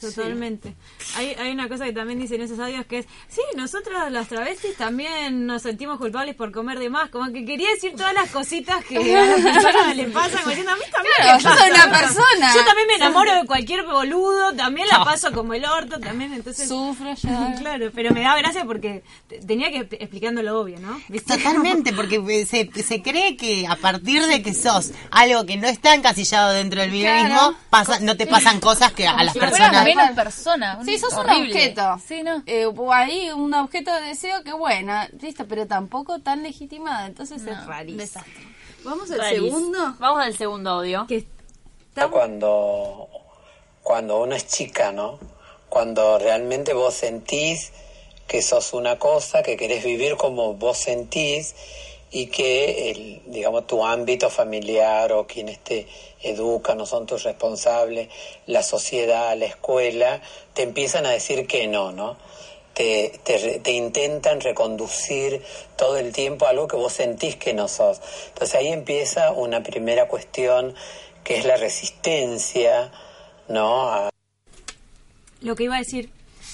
Totalmente. 0.00 0.74
Hay, 1.16 1.34
hay 1.38 1.52
una 1.52 1.68
cosa 1.68 1.84
que 1.84 1.92
también 1.92 2.18
dicen 2.18 2.40
esos 2.42 2.58
audios 2.58 2.84
que 2.86 2.98
es, 2.98 3.06
sí, 3.28 3.40
nosotros 3.56 4.10
las 4.10 4.28
travestis 4.28 4.76
también 4.76 5.46
nos 5.46 5.62
sentimos 5.62 5.98
culpables 5.98 6.34
por 6.34 6.52
comer 6.52 6.78
de 6.78 6.90
más, 6.90 7.10
como 7.10 7.32
que 7.32 7.44
quería 7.44 7.68
decir 7.70 7.92
todas 7.96 8.14
las 8.14 8.30
cositas 8.30 8.84
que 8.84 8.96
a 9.16 9.24
las 9.26 9.40
personas 9.62 9.96
le 9.96 10.04
pasan, 10.06 10.38
como 10.38 10.48
diciendo, 10.48 10.72
a 10.72 10.76
mí 10.76 10.82
también 10.92 11.14
Claro, 11.16 11.38
yo 11.38 11.48
pasa, 11.48 11.60
soy 11.60 11.70
una 11.70 11.86
¿no? 11.86 11.92
persona. 11.92 12.54
Yo 12.54 12.64
también 12.64 12.88
me 12.88 12.94
enamoro 12.96 13.34
de 13.34 13.46
cualquier 13.46 13.84
boludo, 13.84 14.52
también 14.54 14.88
la 14.88 15.04
paso 15.04 15.32
como 15.32 15.54
el 15.54 15.64
orto, 15.64 15.98
también, 16.00 16.32
entonces... 16.32 16.68
Sufro 16.68 17.14
ya. 17.22 17.54
Claro, 17.58 17.90
pero 17.94 18.12
me 18.12 18.22
da 18.22 18.36
gracia 18.36 18.64
porque 18.64 19.02
te- 19.28 19.38
tenía 19.40 19.70
que 19.70 19.80
expl- 19.88 19.96
explicando 20.00 20.42
lo 20.42 20.60
obvio, 20.60 20.78
¿no? 20.80 21.00
¿Viste? 21.08 21.36
Totalmente, 21.36 21.92
porque 21.92 22.16
eh, 22.28 22.46
se, 22.46 22.70
se 22.82 23.02
cree 23.02 23.36
que 23.36 23.66
a 23.66 23.76
partir 23.76 24.24
de 24.26 24.42
que 24.42 24.54
sos 24.54 24.92
algo 25.10 25.44
que 25.46 25.56
no 25.56 25.66
está 25.68 25.94
encasillado 25.94 26.52
dentro 26.52 26.80
del 26.80 26.90
Claro. 26.94 27.56
pasa, 27.70 27.98
no 28.00 28.16
te 28.16 28.26
pasan 28.26 28.60
cosas 28.60 28.92
que 28.92 29.06
a 29.06 29.22
las 29.22 29.32
Si 29.32 29.38
fuera 29.70 29.84
personas... 29.84 29.84
menos 29.84 30.10
persona. 30.16 30.84
Sí, 30.84 30.98
sos 30.98 31.12
un 31.14 31.30
objeto. 31.30 32.00
Sí, 32.06 32.22
¿no? 32.22 32.42
Eh, 32.46 32.66
ahí 32.92 33.30
un 33.30 33.54
objeto 33.54 33.92
de 33.92 34.00
deseo 34.02 34.42
que 34.44 34.52
bueno, 34.52 34.92
listo, 35.20 35.46
pero 35.46 35.66
tampoco 35.66 36.20
tan 36.20 36.42
legitimado, 36.42 37.06
entonces 37.06 37.42
es 37.46 37.66
rarísimo. 37.66 38.02
desastre. 38.02 38.54
Vamos 38.84 39.10
al 39.10 39.18
Rarísimo. 39.18 39.46
segundo. 39.46 39.96
Vamos 39.98 40.22
al 40.22 40.36
segundo 40.36 40.70
audio. 40.70 41.06
Que 41.06 41.26
cuando, 42.10 43.08
cuando 43.82 44.20
uno 44.20 44.34
es 44.34 44.46
chica, 44.46 44.92
¿no? 44.92 45.18
Cuando 45.68 46.18
realmente 46.18 46.72
vos 46.72 46.94
sentís 46.94 47.72
que 48.26 48.42
sos 48.42 48.72
una 48.72 48.98
cosa, 48.98 49.42
que 49.42 49.56
querés 49.56 49.84
vivir 49.84 50.16
como 50.16 50.54
vos 50.54 50.78
sentís 50.78 51.54
y 52.14 52.26
que, 52.26 52.92
el, 52.92 53.22
digamos, 53.26 53.66
tu 53.66 53.84
ámbito 53.84 54.30
familiar 54.30 55.12
o 55.12 55.26
quienes 55.26 55.58
te 55.58 55.88
educan 56.22 56.80
o 56.80 56.86
son 56.86 57.06
tus 57.06 57.24
responsables, 57.24 58.08
la 58.46 58.62
sociedad, 58.62 59.36
la 59.36 59.46
escuela, 59.46 60.22
te 60.52 60.62
empiezan 60.62 61.06
a 61.06 61.10
decir 61.10 61.48
que 61.48 61.66
no, 61.66 61.90
¿no? 61.90 62.16
Te, 62.72 63.20
intentan 63.66 64.40
reconducir 64.40 65.42
todo 65.76 65.96
el 65.96 66.12
tiempo 66.12 66.46
a 66.46 66.50
algo 66.50 66.68
que 66.68 66.76
vos 66.76 66.92
sentís 66.92 67.34
que 67.34 67.52
no 67.52 67.66
sos. 67.66 68.00
Entonces 68.28 68.54
ahí 68.54 68.68
empieza 68.68 69.32
una 69.32 69.64
primera 69.64 70.06
cuestión 70.06 70.72
que 71.24 71.38
es 71.38 71.44
la 71.44 71.56
resistencia, 71.56 72.92
¿no? 73.48 73.90
A- 73.90 74.10
lo 75.40 75.56
que 75.56 75.64
iba 75.64 75.74
a 75.74 75.80
decir 75.80 76.10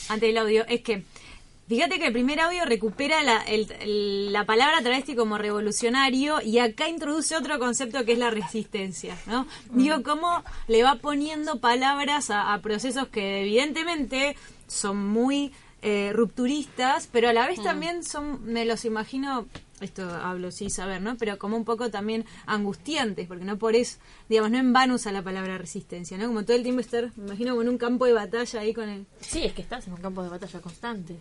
antes 0.08 0.26
del 0.26 0.38
audio 0.38 0.64
es 0.68 0.80
que 0.80 1.02
fíjate 1.70 1.98
que 1.98 2.08
el 2.08 2.12
primer 2.12 2.38
audio 2.40 2.64
recupera 2.66 3.22
la, 3.22 3.38
el- 3.42 3.72
el- 3.80 4.32
la 4.32 4.44
palabra 4.44 4.82
travesti 4.82 5.14
como 5.14 5.38
revolucionario 5.38 6.42
y 6.42 6.58
acá 6.58 6.88
introduce 6.88 7.34
otro 7.36 7.58
concepto 7.58 8.04
que 8.04 8.12
es 8.12 8.18
la 8.18 8.28
resistencia, 8.30 9.16
¿no? 9.26 9.46
Digo, 9.70 10.02
cómo 10.02 10.42
le 10.68 10.82
va 10.82 10.96
poniendo 10.96 11.60
palabras 11.60 12.30
a, 12.30 12.52
a 12.52 12.60
procesos 12.60 13.08
que 13.08 13.40
evidentemente 13.42 14.36
son 14.66 15.06
muy 15.08 15.52
eh, 15.82 16.12
rupturistas, 16.12 17.06
pero 17.10 17.28
a 17.30 17.32
la 17.32 17.46
vez 17.46 17.62
también 17.62 18.04
son, 18.04 18.44
me 18.44 18.66
los 18.66 18.84
imagino, 18.84 19.46
esto 19.80 20.02
hablo 20.10 20.50
sin 20.50 20.68
saber, 20.70 21.00
¿no? 21.00 21.16
Pero 21.16 21.38
como 21.38 21.56
un 21.56 21.64
poco 21.64 21.88
también 21.90 22.26
angustiantes, 22.44 23.26
porque 23.26 23.44
no 23.46 23.56
por 23.56 23.74
eso, 23.74 23.96
digamos, 24.28 24.50
no 24.50 24.58
en 24.58 24.72
vano 24.74 24.94
usa 24.96 25.10
la 25.10 25.22
palabra 25.22 25.56
resistencia, 25.56 26.18
¿no? 26.18 26.26
Como 26.26 26.42
todo 26.44 26.56
el 26.56 26.62
tiempo 26.62 26.80
estar, 26.82 27.10
me 27.16 27.26
imagino, 27.28 27.52
como 27.52 27.62
en 27.62 27.68
un 27.70 27.78
campo 27.78 28.04
de 28.04 28.12
batalla 28.12 28.60
ahí 28.60 28.74
con 28.74 28.88
el... 28.90 29.06
Sí, 29.20 29.44
es 29.44 29.54
que 29.54 29.62
estás 29.62 29.86
en 29.86 29.94
un 29.94 30.00
campo 30.02 30.22
de 30.22 30.28
batalla 30.28 30.60
constante. 30.60 31.16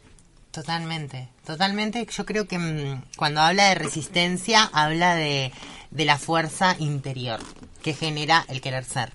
Totalmente, 0.52 1.30
totalmente. 1.46 2.08
Yo 2.10 2.26
creo 2.26 2.48
que 2.48 2.58
mm, 2.58 3.04
cuando 3.18 3.42
habla 3.42 3.70
de 3.70 3.76
resistencia, 3.76 4.70
habla 4.74 5.16
de, 5.16 5.52
de 5.92 6.06
la 6.06 6.18
fuerza 6.18 6.76
interior 6.80 7.40
que 7.84 7.94
genera 7.94 8.46
el 8.48 8.60
querer 8.60 8.84
ser, 8.84 9.12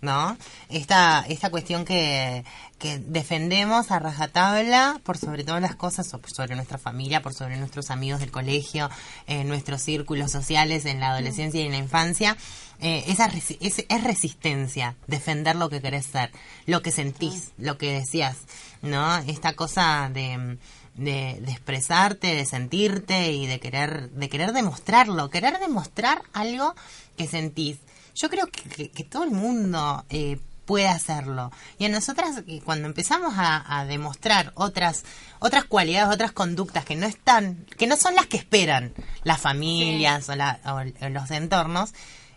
¿no? 0.00 0.36
Esta, 0.68 1.24
esta 1.28 1.50
cuestión 1.50 1.84
que, 1.84 2.44
que 2.78 2.98
defendemos 2.98 3.90
a 3.90 3.98
rajatabla 3.98 5.00
por 5.02 5.18
sobre 5.18 5.44
todas 5.44 5.60
las 5.60 5.74
cosas, 5.74 6.08
por 6.08 6.30
sobre 6.30 6.54
nuestra 6.56 6.78
familia, 6.78 7.22
por 7.22 7.34
sobre 7.34 7.56
nuestros 7.56 7.90
amigos 7.90 8.20
del 8.20 8.30
colegio, 8.30 8.88
en 9.26 9.48
nuestros 9.48 9.82
círculos 9.82 10.30
sociales, 10.30 10.84
en 10.84 11.00
la 11.00 11.10
adolescencia 11.10 11.60
y 11.60 11.66
en 11.66 11.72
la 11.72 11.78
infancia, 11.78 12.36
eh, 12.80 13.04
esa 13.08 13.28
resi- 13.28 13.58
es, 13.60 13.84
es 13.88 14.04
resistencia, 14.04 14.94
defender 15.08 15.56
lo 15.56 15.68
que 15.68 15.80
querés 15.80 16.06
ser, 16.06 16.30
lo 16.66 16.80
que 16.80 16.92
sentís, 16.92 17.50
lo 17.58 17.76
que 17.76 17.92
decías, 17.92 18.36
¿no? 18.82 19.16
Esta 19.18 19.54
cosa 19.54 20.08
de, 20.12 20.58
de, 20.94 21.40
de 21.40 21.50
expresarte, 21.50 22.36
de 22.36 22.44
sentirte 22.44 23.32
y 23.32 23.46
de 23.46 23.58
querer, 23.58 24.10
de 24.10 24.28
querer 24.28 24.52
demostrarlo, 24.52 25.28
querer 25.28 25.58
demostrar 25.58 26.22
algo 26.32 26.76
que 27.16 27.26
sentís. 27.26 27.78
Yo 28.18 28.28
creo 28.28 28.46
que, 28.48 28.62
que- 28.68 28.90
que 28.90 29.04
todo 29.04 29.22
el 29.24 29.30
mundo 29.30 30.04
eh, 30.10 30.38
puede 30.66 30.88
hacerlo. 30.88 31.50
Y 31.78 31.84
a 31.86 31.88
nosotras, 31.88 32.42
eh, 32.46 32.60
cuando 32.64 32.88
empezamos 32.88 33.34
a, 33.38 33.78
a 33.78 33.84
demostrar 33.86 34.52
otras, 34.54 35.04
otras 35.38 35.64
cualidades, 35.64 36.12
otras 36.14 36.32
conductas 36.32 36.84
que 36.84 36.96
no 36.96 37.06
están, 37.06 37.64
que 37.78 37.86
no 37.86 37.96
son 37.96 38.14
las 38.14 38.26
que 38.26 38.36
esperan 38.36 38.92
las 39.24 39.40
familias 39.40 40.28
o, 40.28 40.34
la- 40.36 40.58
o- 40.66 41.06
o 41.06 41.08
los 41.08 41.30
entornos, 41.30 41.94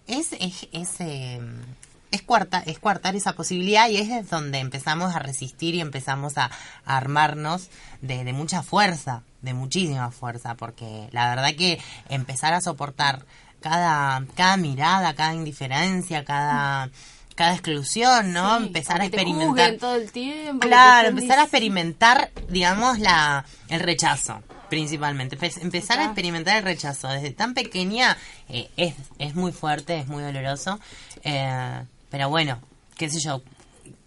es, 0.08 0.34
es, 0.40 0.68
es, 0.72 1.00
eh, 1.02 1.42
es, 2.12 2.22
cuarta, 2.22 2.62
es 2.66 2.80
cuartar 2.80 3.16
esa 3.16 3.34
posibilidad 3.34 3.90
y 3.90 3.98
es 3.98 4.30
donde 4.30 4.60
empezamos 4.60 5.16
a 5.16 5.20
resistir 5.20 5.76
y 5.76 5.82
empezamos 5.82 6.38
a, 6.38 6.46
a 6.86 6.98
armarnos 6.98 7.70
de, 8.02 8.24
de 8.24 8.34
mucha 8.34 8.64
fuerza, 8.64 9.24
de 9.42 9.54
muchísima 9.54 10.12
fuerza, 10.12 10.56
porque 10.56 11.08
la 11.12 11.30
verdad 11.36 11.56
que 11.58 11.80
empezar 12.10 12.54
a 12.54 12.62
soportar 12.62 13.26
cada, 13.62 14.26
cada 14.36 14.58
mirada, 14.58 15.14
cada 15.14 15.34
indiferencia, 15.34 16.26
cada 16.26 16.90
cada 17.36 17.54
exclusión, 17.54 18.34
¿no? 18.34 18.58
Sí, 18.60 18.66
empezar 18.68 18.98
a 18.98 19.00
te 19.00 19.06
experimentar. 19.08 19.48
juzguen 19.48 19.80
todo 19.80 19.96
el 19.96 20.12
tiempo, 20.12 20.68
Claro, 20.68 21.04
te 21.08 21.10
empezar 21.10 21.40
a 21.40 21.44
experimentar, 21.44 22.30
digamos, 22.50 23.00
la 23.00 23.46
el 23.70 23.80
rechazo, 23.80 24.44
principalmente. 24.70 25.38
Empe- 25.40 25.62
Empezar 25.62 26.00
a 26.00 26.06
experimentar 26.06 26.58
el 26.58 26.64
rechazo. 26.64 27.08
Desde 27.08 27.32
tan 27.32 27.54
pequeña 27.54 28.16
eh, 28.50 28.70
es, 28.78 28.94
es 29.18 29.34
muy 29.34 29.54
fuerte, 29.54 29.98
es 29.98 30.08
muy 30.08 30.22
doloroso. 30.22 30.80
eh, 31.24 31.84
pero 32.10 32.30
bueno, 32.30 32.60
qué 32.98 33.10
sé 33.10 33.20
yo, 33.22 33.42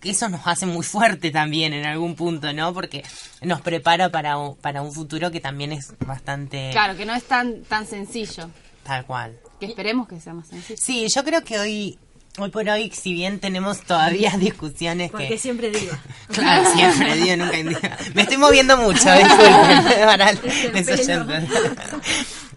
eso 0.02 0.28
nos 0.28 0.46
hace 0.46 0.66
muy 0.66 0.84
fuerte 0.84 1.30
también 1.30 1.72
en 1.72 1.86
algún 1.86 2.14
punto, 2.14 2.52
¿no? 2.52 2.72
Porque 2.74 3.02
nos 3.40 3.62
prepara 3.62 4.10
para, 4.10 4.36
un- 4.36 4.54
para 4.56 4.82
un 4.82 4.92
futuro 4.92 5.30
que 5.32 5.40
también 5.40 5.72
es 5.72 5.92
bastante 6.06 6.68
Claro, 6.72 6.94
que 6.96 7.06
no 7.06 7.14
es 7.14 7.24
tan, 7.24 7.62
tan 7.64 7.86
sencillo. 7.86 8.50
tal 8.84 9.06
cual. 9.06 9.34
Que 9.66 9.72
esperemos 9.72 10.08
que 10.08 10.20
sea 10.20 10.34
más 10.34 10.48
sencillo. 10.48 10.78
Sí, 10.80 11.06
yo 11.08 11.24
creo 11.24 11.42
que 11.44 11.58
hoy, 11.58 11.98
hoy 12.38 12.50
por 12.50 12.68
hoy, 12.68 12.90
si 12.90 13.12
bien 13.12 13.38
tenemos 13.40 13.80
todavía 13.82 14.30
discusiones 14.38 15.10
Porque 15.10 15.28
que... 15.28 15.38
siempre 15.38 15.70
digo. 15.70 15.92
Claro, 16.28 16.68
siempre, 16.74 17.14
digo, 17.16 17.36
nunca 17.36 17.58
indica. 17.58 17.98
Me 18.14 18.22
estoy 18.22 18.36
moviendo 18.38 18.76
mucho, 18.76 19.10
disculpen. 19.12 21.48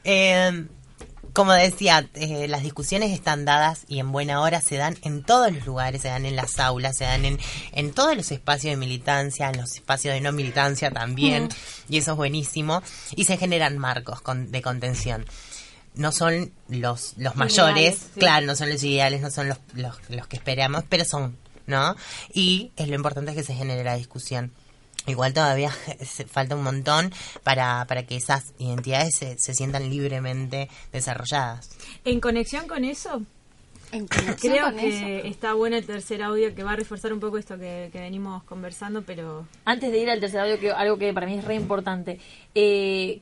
Eh, 0.03 0.65
como 1.33 1.51
decía, 1.53 2.09
eh, 2.15 2.47
las 2.47 2.63
discusiones 2.63 3.11
están 3.11 3.45
dadas 3.45 3.81
y 3.87 3.99
en 3.99 4.11
buena 4.11 4.41
hora 4.41 4.59
se 4.59 4.75
dan 4.77 4.97
en 5.03 5.21
todos 5.21 5.51
los 5.51 5.67
lugares, 5.67 6.01
se 6.01 6.07
dan 6.07 6.25
en 6.25 6.35
las 6.35 6.57
aulas, 6.59 6.97
se 6.97 7.03
dan 7.03 7.25
en, 7.25 7.37
en 7.73 7.91
todos 7.91 8.17
los 8.17 8.31
espacios 8.31 8.71
de 8.71 8.77
militancia, 8.77 9.49
en 9.49 9.57
los 9.57 9.75
espacios 9.75 10.15
de 10.15 10.21
no 10.21 10.31
militancia 10.31 10.89
también, 10.89 11.49
y 11.89 11.97
eso 11.97 12.11
es 12.13 12.17
buenísimo, 12.17 12.81
y 13.15 13.25
se 13.25 13.37
generan 13.37 13.77
marcos 13.77 14.19
con- 14.21 14.51
de 14.51 14.61
contención. 14.63 15.25
No 15.97 16.11
son 16.11 16.51
los, 16.69 17.13
los 17.17 17.35
mayores, 17.35 17.75
Ideales, 17.77 17.99
sí. 18.13 18.19
claro, 18.19 18.45
no 18.45 18.55
son 18.55 18.69
los 18.69 18.83
ideales, 18.83 19.21
no 19.21 19.31
son 19.31 19.49
los, 19.49 19.57
los, 19.73 19.95
los 20.09 20.27
que 20.27 20.37
esperamos, 20.37 20.83
pero 20.87 21.03
son, 21.05 21.35
¿no? 21.65 21.95
Y 22.33 22.71
es 22.77 22.87
lo 22.87 22.95
importante 22.95 23.31
es 23.31 23.37
que 23.37 23.43
se 23.43 23.53
genere 23.55 23.83
la 23.83 23.95
discusión. 23.95 24.51
Igual 25.07 25.33
todavía 25.33 25.71
se- 26.05 26.25
falta 26.25 26.55
un 26.55 26.63
montón 26.63 27.13
para, 27.43 27.85
para 27.87 28.03
que 28.05 28.15
esas 28.17 28.53
identidades 28.59 29.15
se, 29.15 29.37
se 29.39 29.53
sientan 29.53 29.89
libremente 29.89 30.69
desarrolladas. 30.91 31.69
En 32.05 32.19
conexión 32.19 32.67
con 32.67 32.83
eso, 32.83 33.21
En 33.93 34.05
conexión 34.07 34.53
creo 34.53 34.65
con 34.65 34.77
que 34.77 35.17
eso. 35.19 35.27
está 35.29 35.53
bueno 35.53 35.77
el 35.77 35.85
tercer 35.85 36.21
audio 36.23 36.53
que 36.53 36.63
va 36.63 36.73
a 36.73 36.75
reforzar 36.75 37.13
un 37.13 37.21
poco 37.21 37.37
esto 37.37 37.57
que, 37.57 37.89
que 37.93 37.99
venimos 38.01 38.43
conversando, 38.43 39.01
pero 39.03 39.47
Antes 39.63 39.91
de 39.93 39.97
ir 39.99 40.09
al 40.09 40.19
tercer 40.19 40.41
audio, 40.41 40.59
que 40.59 40.71
algo 40.71 40.97
que 40.97 41.13
para 41.13 41.25
mí 41.25 41.37
es 41.37 41.45
re 41.45 41.55
importante. 41.55 42.19
Eh, 42.53 43.21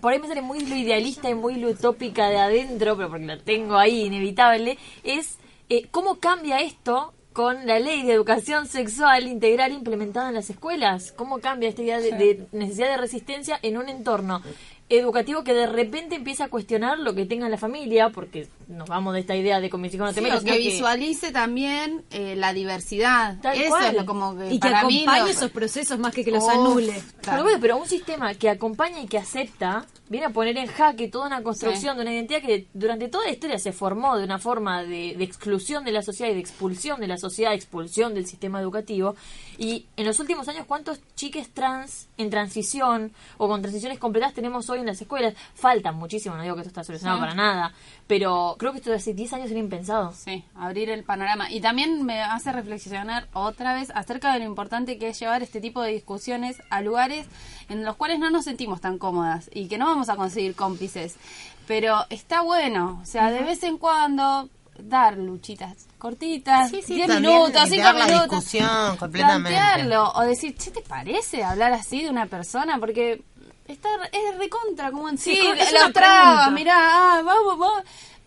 por 0.00 0.12
ahí 0.12 0.18
me 0.18 0.28
sale 0.28 0.42
muy 0.42 0.60
lo 0.60 0.76
idealista 0.76 1.30
y 1.30 1.34
muy 1.34 1.56
lo 1.56 1.68
utópica 1.68 2.28
de 2.28 2.38
adentro, 2.38 2.96
pero 2.96 3.08
porque 3.08 3.26
lo 3.26 3.38
tengo 3.38 3.76
ahí 3.76 4.06
inevitable, 4.06 4.78
es 5.04 5.38
eh, 5.68 5.86
cómo 5.90 6.16
cambia 6.16 6.60
esto 6.60 7.12
con 7.32 7.66
la 7.66 7.78
ley 7.78 8.02
de 8.02 8.12
educación 8.12 8.66
sexual 8.66 9.28
integral 9.28 9.72
implementada 9.72 10.28
en 10.28 10.34
las 10.34 10.50
escuelas. 10.50 11.12
¿Cómo 11.12 11.38
cambia 11.38 11.68
esta 11.68 11.82
idea 11.82 12.00
de, 12.00 12.10
de 12.12 12.46
necesidad 12.52 12.88
de 12.88 12.96
resistencia 12.96 13.58
en 13.62 13.78
un 13.78 13.88
entorno 13.88 14.42
educativo 14.88 15.44
que 15.44 15.54
de 15.54 15.66
repente 15.66 16.16
empieza 16.16 16.44
a 16.44 16.48
cuestionar 16.48 16.98
lo 16.98 17.14
que 17.14 17.24
tenga 17.24 17.48
la 17.48 17.56
familia, 17.56 18.10
porque 18.10 18.48
nos 18.70 18.88
vamos 18.88 19.14
de 19.14 19.20
esta 19.20 19.34
idea 19.36 19.60
de 19.60 19.68
con 19.68 19.80
mis 19.80 19.92
hijos 19.94 20.06
no 20.08 20.14
te 20.14 20.20
Sí, 20.20 20.44
que 20.46 20.52
que- 20.52 20.58
visualice 20.58 21.32
también 21.32 22.04
eh, 22.10 22.36
la 22.36 22.52
diversidad. 22.52 23.38
Tal 23.42 23.58
Eso 23.60 23.68
cual. 23.70 23.84
es 23.86 23.94
lo 23.94 24.06
como 24.06 24.36
que 24.36 24.46
y 24.54 24.60
que 24.60 24.68
para 24.68 24.80
acompañe 24.80 25.20
lo- 25.20 25.26
esos 25.26 25.50
procesos 25.50 25.98
más 25.98 26.14
que 26.14 26.24
que 26.24 26.30
los 26.30 26.44
Uf, 26.44 26.50
anule. 26.50 27.02
Pero 27.22 27.42
bueno, 27.42 27.58
pero 27.60 27.76
un 27.78 27.86
sistema 27.86 28.34
que 28.34 28.48
acompaña 28.48 29.00
y 29.00 29.06
que 29.06 29.18
acepta 29.18 29.86
viene 30.08 30.26
a 30.26 30.30
poner 30.30 30.56
en 30.58 30.66
jaque 30.66 31.08
toda 31.08 31.26
una 31.26 31.42
construcción 31.42 31.92
Sí. 31.94 31.96
de 31.96 32.02
una 32.02 32.12
identidad 32.12 32.40
que 32.42 32.66
durante 32.74 33.08
toda 33.08 33.26
la 33.26 33.30
historia 33.32 33.58
se 33.58 33.70
formó 33.72 34.16
de 34.16 34.24
una 34.24 34.38
forma 34.38 34.82
de, 34.82 35.14
de 35.16 35.22
exclusión 35.24 35.84
de 35.84 35.92
la 35.92 36.02
sociedad 36.02 36.30
y 36.32 36.34
de 36.34 36.40
expulsión 36.40 37.00
de 37.00 37.06
la 37.06 37.16
sociedad, 37.16 37.52
expulsión 37.54 38.14
del 38.14 38.26
sistema 38.26 38.60
educativo. 38.60 39.14
Y 39.56 39.86
en 39.96 40.06
los 40.06 40.18
últimos 40.18 40.48
años, 40.48 40.64
¿cuántos 40.66 40.98
chiques 41.14 41.50
trans 41.50 42.08
en 42.16 42.30
transición 42.30 43.12
o 43.38 43.46
con 43.46 43.60
transiciones 43.62 43.98
completas 43.98 44.34
tenemos 44.34 44.68
hoy 44.70 44.80
en 44.80 44.86
las 44.86 45.00
escuelas? 45.00 45.34
Faltan 45.54 45.94
muchísimo, 45.96 46.34
no 46.34 46.42
digo 46.42 46.54
que 46.56 46.62
esto 46.62 46.70
está 46.70 46.82
solucionado 46.82 47.18
Sí. 47.18 47.20
para 47.20 47.34
nada, 47.34 47.72
pero 48.10 48.56
creo 48.58 48.72
que 48.72 48.78
esto 48.78 48.90
de 48.90 48.96
hace 48.96 49.14
10 49.14 49.34
años 49.34 49.50
era 49.52 49.60
impensado. 49.60 50.12
Sí, 50.12 50.44
abrir 50.56 50.90
el 50.90 51.04
panorama. 51.04 51.48
Y 51.48 51.60
también 51.60 52.04
me 52.04 52.20
hace 52.20 52.50
reflexionar 52.50 53.28
otra 53.34 53.72
vez 53.72 53.92
acerca 53.94 54.32
de 54.32 54.40
lo 54.40 54.46
importante 54.46 54.98
que 54.98 55.10
es 55.10 55.20
llevar 55.20 55.44
este 55.44 55.60
tipo 55.60 55.80
de 55.80 55.92
discusiones 55.92 56.60
a 56.70 56.80
lugares 56.82 57.28
en 57.68 57.84
los 57.84 57.94
cuales 57.94 58.18
no 58.18 58.28
nos 58.28 58.46
sentimos 58.46 58.80
tan 58.80 58.98
cómodas 58.98 59.48
y 59.54 59.68
que 59.68 59.78
no 59.78 59.86
vamos 59.86 60.08
a 60.08 60.16
conseguir 60.16 60.56
cómplices. 60.56 61.14
Pero 61.68 61.98
está 62.10 62.40
bueno, 62.42 62.98
o 63.00 63.06
sea, 63.06 63.30
de 63.30 63.42
vez 63.44 63.62
en 63.62 63.78
cuando 63.78 64.48
dar 64.82 65.16
luchitas 65.16 65.86
cortitas, 65.98 66.70
Sí, 66.70 66.82
sí, 66.82 66.94
10 66.94 67.06
también 67.06 67.32
minutos, 67.32 67.62
5 67.62 67.74
idear 67.76 67.94
la 67.94 68.06
minutos. 68.06 68.30
discusión 68.30 68.96
completamente. 68.96 69.50
Plantearlo 69.50 70.10
o 70.16 70.22
decir, 70.22 70.56
¿qué 70.56 70.70
te 70.72 70.80
parece 70.82 71.44
hablar 71.44 71.72
así 71.74 72.02
de 72.02 72.10
una 72.10 72.26
persona? 72.26 72.78
Porque 72.80 73.22
está, 73.72 73.88
es 74.12 74.38
recontra, 74.38 74.90
como 74.90 75.08
en 75.08 75.18
sí, 75.18 75.34
Sí, 75.36 75.46
es 75.58 75.72
lo 75.72 75.84
una 75.84 75.92
traba, 75.92 76.24
pregunta. 76.44 76.50
mirá, 76.50 76.74
ah, 76.78 77.22
vamos, 77.24 77.58
vamos. 77.58 77.82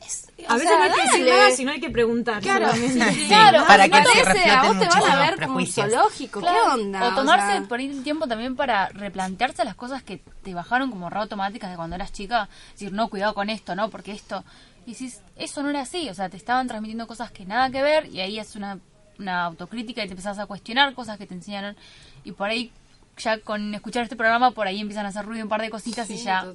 Es- 0.06 0.28
A 0.50 0.56
veces 0.56 0.68
sea, 0.70 0.78
no 0.80 0.84
hay 0.84 0.92
que 0.92 1.02
decir 1.04 1.26
nada, 1.30 1.52
sino 1.52 1.72
hay 1.72 1.80
que 1.80 1.90
preguntar. 1.90 2.42
Claro. 2.42 2.72
Sí, 2.74 3.26
claro, 3.28 3.66
para 3.66 3.88
que 3.88 3.96
se 4.04 4.24
parece, 4.26 4.50
a 4.52 4.64
vos 4.64 4.80
te 4.80 4.88
van 4.88 5.12
a 5.12 5.20
ver 5.20 5.40
como 5.46 5.66
zoológico, 5.66 6.42
¿qué 6.42 6.48
onda? 6.48 7.08
O 7.08 7.16
tomarse 7.16 7.58
sea, 7.60 7.62
por 7.70 7.80
ahí 7.80 7.88
un 7.90 8.04
tiempo 8.04 8.28
también 8.28 8.56
para 8.58 8.90
replantearse 8.90 9.64
las 9.64 9.76
cosas 9.76 10.04
que 10.04 10.22
te 10.44 10.54
bajaron 10.54 10.90
como 10.92 11.10
re 11.10 11.20
automáticas 11.20 11.70
de 11.70 11.78
cuando 11.78 11.96
eras 11.96 12.12
chica. 12.12 12.50
Decir, 12.74 12.92
no, 12.92 13.10
cuidado 13.10 13.34
con 13.34 13.50
esto, 13.50 13.76
¿no? 13.76 13.90
Porque 13.90 14.12
esto. 14.12 14.44
Y 14.86 14.92
decís, 14.92 15.22
eso 15.38 15.64
no 15.64 15.70
era 15.70 15.82
así. 15.82 16.10
O 16.10 16.14
sea, 16.14 16.28
te 16.28 16.36
estaban 16.36 16.68
transmitiendo 16.68 17.08
cosas 17.08 17.32
que 17.32 17.46
nada 17.46 17.70
que 17.70 17.82
ver 17.82 18.08
y 18.08 18.20
ahí 18.20 18.38
es 18.40 18.58
una, 18.58 18.80
una 19.20 19.46
autocrítica 19.46 20.04
y 20.04 20.08
te 20.08 20.12
empezás 20.12 20.38
a 20.40 20.46
cuestionar 20.48 20.94
cosas 20.94 21.18
que 21.18 21.26
te 21.26 21.34
enseñaron. 21.36 21.78
Y 22.26 22.34
por 22.34 22.50
ahí, 22.50 22.74
ya 23.18 23.40
con 23.40 23.74
escuchar 23.76 24.04
este 24.04 24.16
programa, 24.16 24.52
por 24.52 24.68
ahí 24.68 24.80
empiezan 24.80 25.06
a 25.06 25.10
hacer 25.10 25.26
ruido 25.26 25.44
un 25.44 25.50
par 25.50 25.62
de 25.62 25.70
cositas 25.70 26.10
y 26.10 26.18
ya 26.18 26.46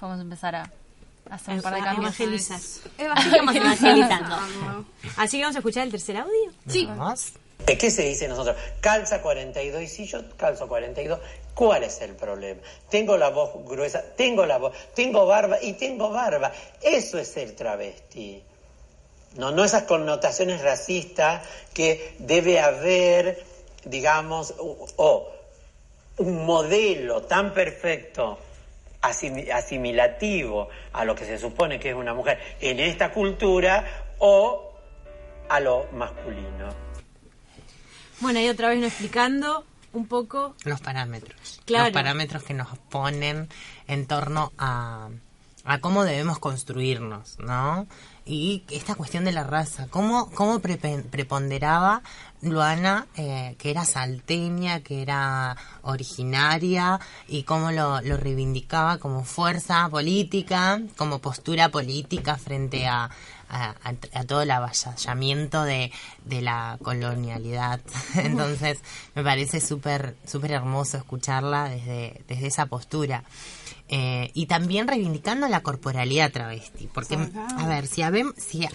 vamos 0.00 0.18
a 0.18 0.22
empezar 0.22 0.54
a 0.54 0.70
hacer 1.30 1.54
un 1.54 1.62
par 1.62 1.74
de 1.74 1.80
cambios. 1.80 2.18
evangelizar. 2.18 2.60
Vamos 3.36 3.56
evangelizando. 3.56 4.36
Así 5.16 5.38
que 5.38 5.42
vamos 5.42 5.56
a 5.56 5.58
escuchar 5.58 5.84
el 5.84 5.90
tercer 5.90 6.16
audio. 6.16 6.52
Sí. 6.66 6.88
¿De 7.64 7.76
qué 7.76 7.90
se 7.90 8.02
dice 8.02 8.28
nosotros? 8.28 8.56
Calza 8.80 9.22
42 9.22 9.82
y 9.82 9.86
si 9.88 10.06
yo 10.06 10.20
calzo 10.36 10.68
42, 10.68 11.18
¿cuál 11.54 11.82
es 11.82 12.00
el 12.00 12.14
problema? 12.14 12.60
Tengo 12.90 13.16
la 13.16 13.30
voz 13.30 13.50
gruesa, 13.64 14.04
tengo 14.16 14.46
la 14.46 14.58
voz, 14.58 14.76
tengo 14.94 15.26
barba 15.26 15.58
y 15.60 15.72
tengo 15.72 16.10
barba. 16.10 16.52
Eso 16.80 17.18
es 17.18 17.36
el 17.36 17.54
travesti. 17.54 18.42
No, 19.36 19.50
no 19.50 19.64
esas 19.64 19.82
connotaciones 19.82 20.62
racistas 20.62 21.42
que 21.74 22.14
debe 22.20 22.60
haber, 22.60 23.44
digamos, 23.84 24.54
o, 24.58 24.86
o 24.96 25.35
un 26.18 26.46
modelo 26.46 27.22
tan 27.22 27.52
perfecto 27.52 28.38
asimi- 29.02 29.50
asimilativo 29.50 30.68
a 30.92 31.04
lo 31.04 31.14
que 31.14 31.24
se 31.24 31.38
supone 31.38 31.78
que 31.78 31.90
es 31.90 31.94
una 31.94 32.14
mujer 32.14 32.38
en 32.60 32.80
esta 32.80 33.12
cultura 33.12 33.84
o 34.18 34.72
a 35.48 35.60
lo 35.60 35.86
masculino. 35.92 36.68
Bueno, 38.20 38.40
y 38.40 38.48
otra 38.48 38.68
vez 38.68 38.78
nos 38.78 38.88
explicando 38.92 39.64
un 39.92 40.06
poco. 40.08 40.54
Los 40.64 40.80
parámetros. 40.80 41.60
Claro. 41.64 41.84
Los 41.86 41.92
parámetros 41.92 42.42
que 42.42 42.54
nos 42.54 42.76
ponen 42.90 43.48
en 43.88 44.06
torno 44.06 44.52
a, 44.58 45.08
a 45.64 45.78
cómo 45.80 46.04
debemos 46.04 46.38
construirnos, 46.38 47.38
¿no? 47.38 47.86
Y 48.28 48.64
esta 48.70 48.96
cuestión 48.96 49.24
de 49.24 49.30
la 49.30 49.44
raza, 49.44 49.86
¿cómo, 49.88 50.28
cómo 50.32 50.58
preponderaba 50.58 52.02
Luana, 52.42 53.06
eh, 53.16 53.54
que 53.56 53.70
era 53.70 53.84
salteña, 53.84 54.80
que 54.80 55.00
era 55.00 55.56
originaria, 55.82 56.98
y 57.28 57.44
cómo 57.44 57.70
lo, 57.70 58.00
lo 58.00 58.16
reivindicaba 58.16 58.98
como 58.98 59.22
fuerza 59.22 59.88
política, 59.88 60.80
como 60.96 61.20
postura 61.20 61.68
política 61.68 62.36
frente 62.36 62.88
a, 62.88 63.08
a, 63.48 64.24
todo 64.26 64.42
el 64.42 64.50
avasallamiento 64.50 65.62
de, 65.62 65.92
de 66.24 66.42
la 66.42 66.78
colonialidad. 66.82 67.80
Entonces, 68.16 68.80
me 69.14 69.22
parece 69.22 69.60
súper 69.60 70.16
súper 70.26 70.52
hermoso 70.52 70.96
escucharla 70.96 71.68
desde, 71.68 72.24
desde 72.28 72.48
esa 72.48 72.66
postura. 72.66 73.22
Eh, 73.88 74.30
y 74.34 74.46
también 74.46 74.88
reivindicando 74.88 75.46
la 75.48 75.62
corporalidad 75.62 76.32
travesti, 76.32 76.88
porque, 76.92 77.14
a 77.56 77.66
ver, 77.68 77.86
si, 77.86 78.02
habem- 78.02 78.34
si 78.36 78.66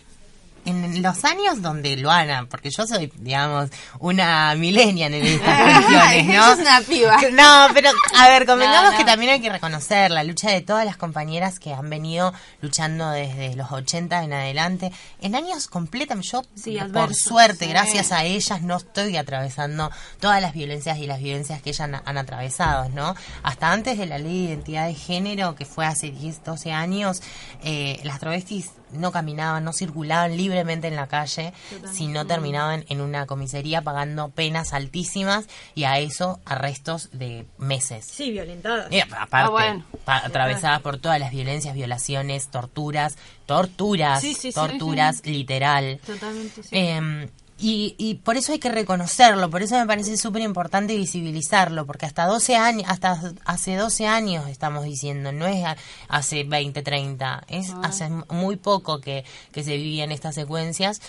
en 0.65 1.01
los 1.01 1.23
años 1.25 1.61
donde 1.61 1.97
Luana, 1.97 2.47
porque 2.49 2.69
yo 2.69 2.85
soy, 2.85 3.11
digamos, 3.17 3.69
una 3.99 4.53
millennial 4.55 5.13
en 5.13 5.25
estas 5.25 5.61
cuestiones, 5.81 6.25
¿no? 6.27 6.53
Es 6.53 6.59
una 6.59 6.81
piba. 6.81 7.17
No, 7.31 7.73
pero 7.73 7.89
a 8.17 8.27
ver, 8.29 8.45
convengamos 8.45 8.83
No, 8.85 8.91
no. 8.91 8.97
que 8.97 9.03
también 9.05 9.31
hay 9.31 9.41
que 9.41 9.49
reconocer 9.49 10.11
la 10.11 10.23
lucha 10.23 10.51
de 10.51 10.61
todas 10.61 10.85
las 10.85 10.97
compañeras 10.97 11.59
que 11.59 11.73
han 11.73 11.89
venido 11.89 12.33
luchando 12.61 13.09
desde 13.11 13.55
los 13.55 13.71
80 13.71 14.23
en 14.23 14.33
adelante, 14.33 14.91
en 15.21 15.35
años 15.35 15.67
completamente, 15.67 16.27
yo 16.27 16.41
por 16.41 16.81
adversos, 16.81 17.17
suerte, 17.17 17.65
sí. 17.65 17.71
gracias 17.71 18.11
a 18.11 18.23
ellas, 18.23 18.61
no 18.61 18.77
estoy 18.77 19.17
atravesando 19.17 19.91
todas 20.19 20.41
las 20.41 20.53
violencias 20.53 20.97
y 20.97 21.07
las 21.07 21.19
vivencias 21.19 21.61
que 21.61 21.69
ellas 21.71 21.81
han, 21.81 22.01
han 22.05 22.17
atravesado, 22.17 22.89
¿no? 22.89 23.15
Hasta 23.43 23.71
antes 23.71 23.97
de 23.97 24.05
la 24.05 24.17
ley 24.17 24.41
de 24.47 24.53
identidad 24.53 24.87
de 24.87 24.93
género, 24.95 25.55
que 25.55 25.65
fue 25.65 25.85
hace 25.85 26.11
10, 26.11 26.43
12 26.43 26.71
años, 26.71 27.21
eh, 27.63 27.99
las 28.03 28.19
travestis 28.19 28.71
no 28.93 29.11
caminaban, 29.11 29.63
no 29.63 29.73
circulaban 29.73 30.35
libremente 30.37 30.87
en 30.87 30.95
la 30.95 31.07
calle, 31.07 31.53
sino 31.91 32.25
terminaban 32.25 32.85
en 32.89 33.01
una 33.01 33.25
comisaría 33.25 33.81
pagando 33.81 34.29
penas 34.29 34.73
altísimas 34.73 35.47
y 35.75 35.83
a 35.85 35.99
eso 35.99 36.39
arrestos 36.45 37.09
de 37.13 37.45
meses. 37.57 38.05
Sí, 38.05 38.31
violentadas. 38.31 38.87
Eh, 38.91 39.01
aparte, 39.01 39.47
Ah, 39.47 39.49
bueno. 39.49 39.85
pa- 40.05 40.25
atravesadas 40.25 40.81
por 40.81 40.97
todas 40.97 41.19
las 41.19 41.31
violencias, 41.31 41.73
violaciones, 41.75 42.47
torturas, 42.49 43.17
torturas, 43.45 44.21
Sí, 44.21 44.33
sí, 44.33 44.51
sí. 44.51 44.53
torturas, 44.53 45.25
literal. 45.25 45.99
Totalmente, 46.05 46.63
sí. 46.63 46.69
Eh, 46.71 47.29
y, 47.61 47.93
y 47.99 48.15
por 48.15 48.37
eso 48.37 48.51
hay 48.51 48.59
que 48.59 48.71
reconocerlo, 48.71 49.49
por 49.51 49.61
eso 49.61 49.77
me 49.77 49.85
parece 49.85 50.17
súper 50.17 50.41
importante 50.41 50.95
visibilizarlo, 50.95 51.85
porque 51.85 52.07
hasta 52.07 52.25
12 52.25 52.55
años, 52.55 52.85
hasta 52.89 53.19
hace 53.45 53.75
12 53.75 54.07
años 54.07 54.47
estamos 54.49 54.83
diciendo, 54.83 55.31
no 55.31 55.45
es 55.45 55.63
hace 56.07 56.43
20, 56.43 56.81
30, 56.81 57.43
es 57.47 57.71
hace 57.83 58.09
muy 58.29 58.55
poco 58.55 58.99
que, 58.99 59.23
que 59.51 59.63
se 59.63 59.77
vivían 59.77 60.11
estas 60.11 60.33
secuencias. 60.33 61.01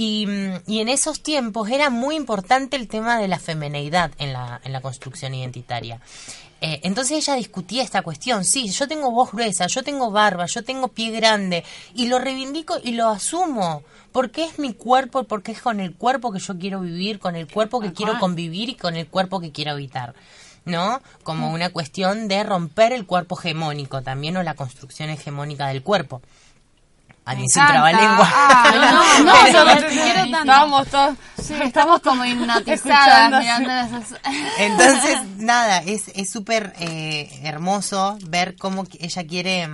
Y, 0.00 0.28
mm, 0.28 0.62
y 0.68 0.78
en 0.78 0.88
esos 0.88 1.20
tiempos 1.24 1.68
era 1.70 1.90
muy 1.90 2.14
importante 2.14 2.76
el 2.76 2.86
tema 2.86 3.18
de 3.18 3.26
la 3.26 3.40
femineidad 3.40 4.12
en 4.18 4.32
la, 4.32 4.60
en 4.62 4.72
la 4.72 4.80
construcción 4.80 5.34
identitaria. 5.34 6.00
Eh, 6.60 6.78
entonces 6.84 7.18
ella 7.18 7.34
discutía 7.34 7.82
esta 7.82 8.02
cuestión, 8.02 8.44
sí, 8.44 8.68
yo 8.70 8.86
tengo 8.86 9.10
voz 9.10 9.32
gruesa, 9.32 9.66
yo 9.66 9.82
tengo 9.82 10.12
barba, 10.12 10.46
yo 10.46 10.62
tengo 10.62 10.86
pie 10.86 11.10
grande 11.10 11.64
y 11.94 12.06
lo 12.06 12.20
reivindico 12.20 12.76
y 12.82 12.92
lo 12.92 13.08
asumo, 13.08 13.82
porque 14.12 14.44
es 14.44 14.60
mi 14.60 14.72
cuerpo, 14.72 15.24
porque 15.24 15.50
es 15.50 15.60
con 15.60 15.80
el 15.80 15.96
cuerpo 15.96 16.30
que 16.30 16.38
yo 16.38 16.56
quiero 16.56 16.80
vivir, 16.80 17.18
con 17.18 17.34
el 17.34 17.48
cuerpo 17.48 17.80
que 17.80 17.92
quiero 17.92 18.20
convivir 18.20 18.68
y 18.68 18.74
con 18.76 18.94
el 18.94 19.08
cuerpo 19.08 19.40
que 19.40 19.50
quiero 19.50 19.72
habitar. 19.72 20.14
¿No? 20.64 21.00
Como 21.22 21.50
una 21.50 21.70
cuestión 21.70 22.28
de 22.28 22.44
romper 22.44 22.92
el 22.92 23.06
cuerpo 23.06 23.38
hegemónico 23.38 24.02
también 24.02 24.36
o 24.36 24.42
la 24.42 24.54
construcción 24.54 25.08
hegemónica 25.08 25.66
del 25.68 25.82
cuerpo. 25.82 26.20
A 27.30 27.34
mí 27.34 27.48
se 27.48 27.58
un 27.58 27.64
encanta. 27.66 27.72
trabalengua. 27.90 28.30
Ah, 28.32 28.70
no, 29.20 29.24
no, 29.24 29.32
Pero- 29.44 29.64
no, 29.64 29.86
quiero 29.88 30.20
tanto. 30.22 30.38
Estábamos 30.38 30.88
todos. 30.88 31.16
Sí, 31.42 31.54
estamos 31.62 32.00
como 32.00 32.24
hipnotizadas 32.24 33.40
mirando 33.40 33.70
esas. 33.70 34.20
Entonces, 34.58 35.18
nada, 35.36 35.78
es 35.78 36.08
es 36.14 36.30
súper 36.30 36.72
eh, 36.80 37.40
hermoso 37.44 38.18
ver 38.26 38.56
cómo 38.56 38.84
ella 38.98 39.26
quiere 39.26 39.68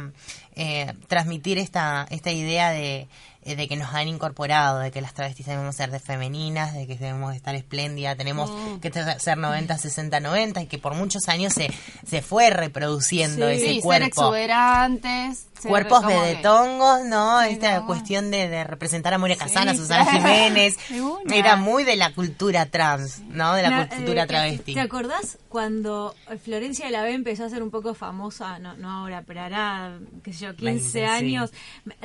eh, 0.57 0.93
transmitir 1.09 1.59
esta, 1.59 2.07
esta 2.11 2.31
idea 2.31 2.71
de, 2.71 3.09
eh, 3.45 3.57
de 3.57 3.69
que 3.69 3.77
nos 3.77 3.93
han 3.95 4.09
incorporado, 4.09 4.79
de 4.81 4.91
que 4.91 5.01
las 5.01 5.15
travestis 5.15 5.47
debemos 5.47 5.77
ser 5.77 5.91
de 5.91 6.01
femeninas, 6.01 6.75
de 6.75 6.87
que 6.87 6.97
debemos 6.97 7.35
estar 7.35 7.55
espléndidas, 7.55 8.17
tenemos 8.17 8.51
Mm. 8.51 8.81
que 8.81 8.91
ser 9.19 9.39
90, 9.39 9.77
60, 9.79 10.21
90 10.21 10.63
y 10.63 10.67
que 10.67 10.79
por 10.79 10.95
muchos 10.95 11.29
años 11.29 11.53
se, 11.53 11.71
se 12.07 12.23
fue 12.23 12.51
reproduciendo 12.51 13.49
ese 13.49 13.67
Sí, 13.67 13.75
ser 13.75 13.83
cuerpo 13.83 14.07
exuberantes. 14.07 15.47
cuerpos 15.67 16.01
como 16.03 16.11
que- 16.11 16.21
vedetongos, 16.21 17.05
¿no? 17.07 17.41
Sí, 17.43 17.49
Esta 17.53 17.81
no. 17.81 17.87
cuestión 17.87 18.31
de, 18.31 18.49
de 18.49 18.65
representar 18.65 19.15
a 19.15 19.19
Moria 19.19 19.37
Casana, 19.37 19.73
Sí, 19.73 19.79
Susana. 19.79 20.05
Jiménez, 20.13 20.77
De 21.25 21.39
era 21.39 21.57
muy 21.57 21.85
de 21.85 21.97
la 21.97 22.13
cultura 22.13 22.67
trans, 22.67 23.21
¿no? 23.29 23.55
De 23.55 23.63
la 23.63 23.89
cultura 23.89 24.25
eh, 24.25 24.27
travesti. 24.27 24.75
¿Te 24.75 24.81
acordás 24.81 25.39
cuando 25.49 26.15
Florencia 26.45 26.85
de 26.87 26.91
la 26.93 27.03
B 27.03 27.13
empezó 27.15 27.45
a 27.45 27.49
ser 27.49 27.63
un 27.63 27.71
poco 27.71 27.95
famosa? 27.95 28.59
No, 28.59 28.77
no 28.77 28.91
ahora, 28.91 29.23
pero 29.27 29.41
hará, 29.41 29.99
qué 30.23 30.33
sé 30.35 30.41
yo, 30.47 30.55
15 30.55 30.65
20, 30.65 30.91
sí. 30.91 31.01
años. 31.05 31.51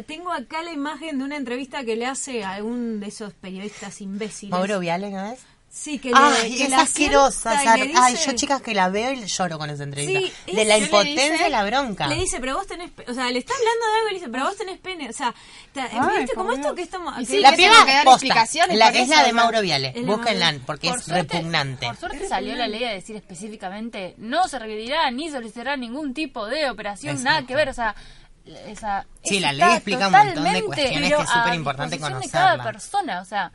Tengo 0.08 0.32
acá 0.32 0.64
la 0.64 0.72
imagen 0.72 1.18
de 1.20 1.26
una 1.26 1.29
entrevista 1.38 1.84
que 1.84 1.96
le 1.96 2.06
hace 2.06 2.44
a 2.44 2.52
algún 2.52 3.00
de 3.00 3.08
esos 3.08 3.34
periodistas 3.34 4.02
imbéciles. 4.02 4.52
Mauro 4.52 4.80
Viale, 4.80 5.10
¿no 5.10 5.32
es? 5.32 5.40
Sí, 5.72 6.00
que 6.00 6.10
le, 6.10 6.16
Ay, 6.18 6.58
que 6.58 6.64
es 6.64 6.70
la 6.72 6.82
asquerosa. 6.82 7.52
Ay, 7.64 8.16
yo 8.26 8.32
chicas 8.34 8.60
que 8.60 8.74
la 8.74 8.90
veo 8.90 9.12
y 9.14 9.24
lloro 9.28 9.60
con 9.60 9.70
esa 9.70 9.84
entrevista. 9.84 10.20
Sí, 10.48 10.52
de 10.56 10.66
la 10.66 10.74
¿qué 10.74 10.80
le 10.80 10.86
impotencia 10.88 11.32
dice? 11.32 11.48
y 11.48 11.52
la 11.52 11.64
bronca. 11.64 12.08
Le 12.08 12.16
dice, 12.16 12.40
pero 12.40 12.56
vos 12.56 12.66
tenés, 12.66 12.90
pe-". 12.90 13.06
o 13.08 13.14
sea, 13.14 13.30
le 13.30 13.38
está 13.38 13.54
hablando 13.54 13.86
de 13.86 13.94
algo 13.98 14.08
y 14.10 14.14
le 14.14 14.18
dice, 14.20 14.30
pero 14.32 14.46
vos 14.46 14.58
tenés 14.58 14.80
pene, 14.80 15.10
o 15.10 15.14
sea, 15.14 15.32
ta- 15.72 15.88
Ay, 15.92 16.22
¿viste 16.22 16.34
por 16.34 16.46
como 16.48 16.54
esto 16.54 16.74
que 16.74 16.82
estamos 16.82 17.16
que- 17.20 17.26
sí, 17.28 17.40
la 17.40 17.52
piba 17.56 17.72
tengo 17.72 17.86
que 17.86 17.92
dar 17.94 18.04
posta, 18.06 18.26
explicaciones 18.26 18.78
la- 18.80 18.90
es 18.90 19.08
la 19.10 19.24
de. 19.24 19.32
Mauro 19.34 19.62
Viale. 19.62 19.94
Búsquenla 20.04 20.56
porque 20.66 20.88
Por 20.90 20.98
es 20.98 21.04
suerte- 21.06 21.38
repugnante. 21.38 21.86
Por 21.86 21.98
suerte 21.98 22.28
salió 22.28 22.56
la 22.56 22.68
ley 22.68 22.84
a 22.86 22.90
decir 22.90 23.16
específicamente 23.16 24.16
no 24.18 24.48
se 24.48 24.58
requerirá 24.58 25.10
ni 25.12 25.30
solicitará 25.30 25.78
ningún 25.78 26.16
tipo 26.16 26.48
de 26.48 26.68
operación, 26.68 27.16
Es 27.18 27.22
nada 27.22 27.42
mejor. 27.42 27.48
que 27.48 27.56
ver, 27.56 27.70
o 27.70 27.74
sea, 27.74 27.96
esa 28.68 29.06
Sí, 29.24 29.40
la 29.40 29.54
ley 29.54 29.74
explica 29.74 30.08
un 30.08 30.14
montón 30.14 30.44
de 30.44 30.64
cuestiones 30.64 31.14
que 31.14 31.22
es 31.22 31.30
súper 31.30 31.54
importante 31.54 31.96
disposición 31.96 32.22
de 32.22 32.30
cada 32.30 32.64
persona, 32.64 33.22
o 33.22 33.26
sea, 33.26 33.52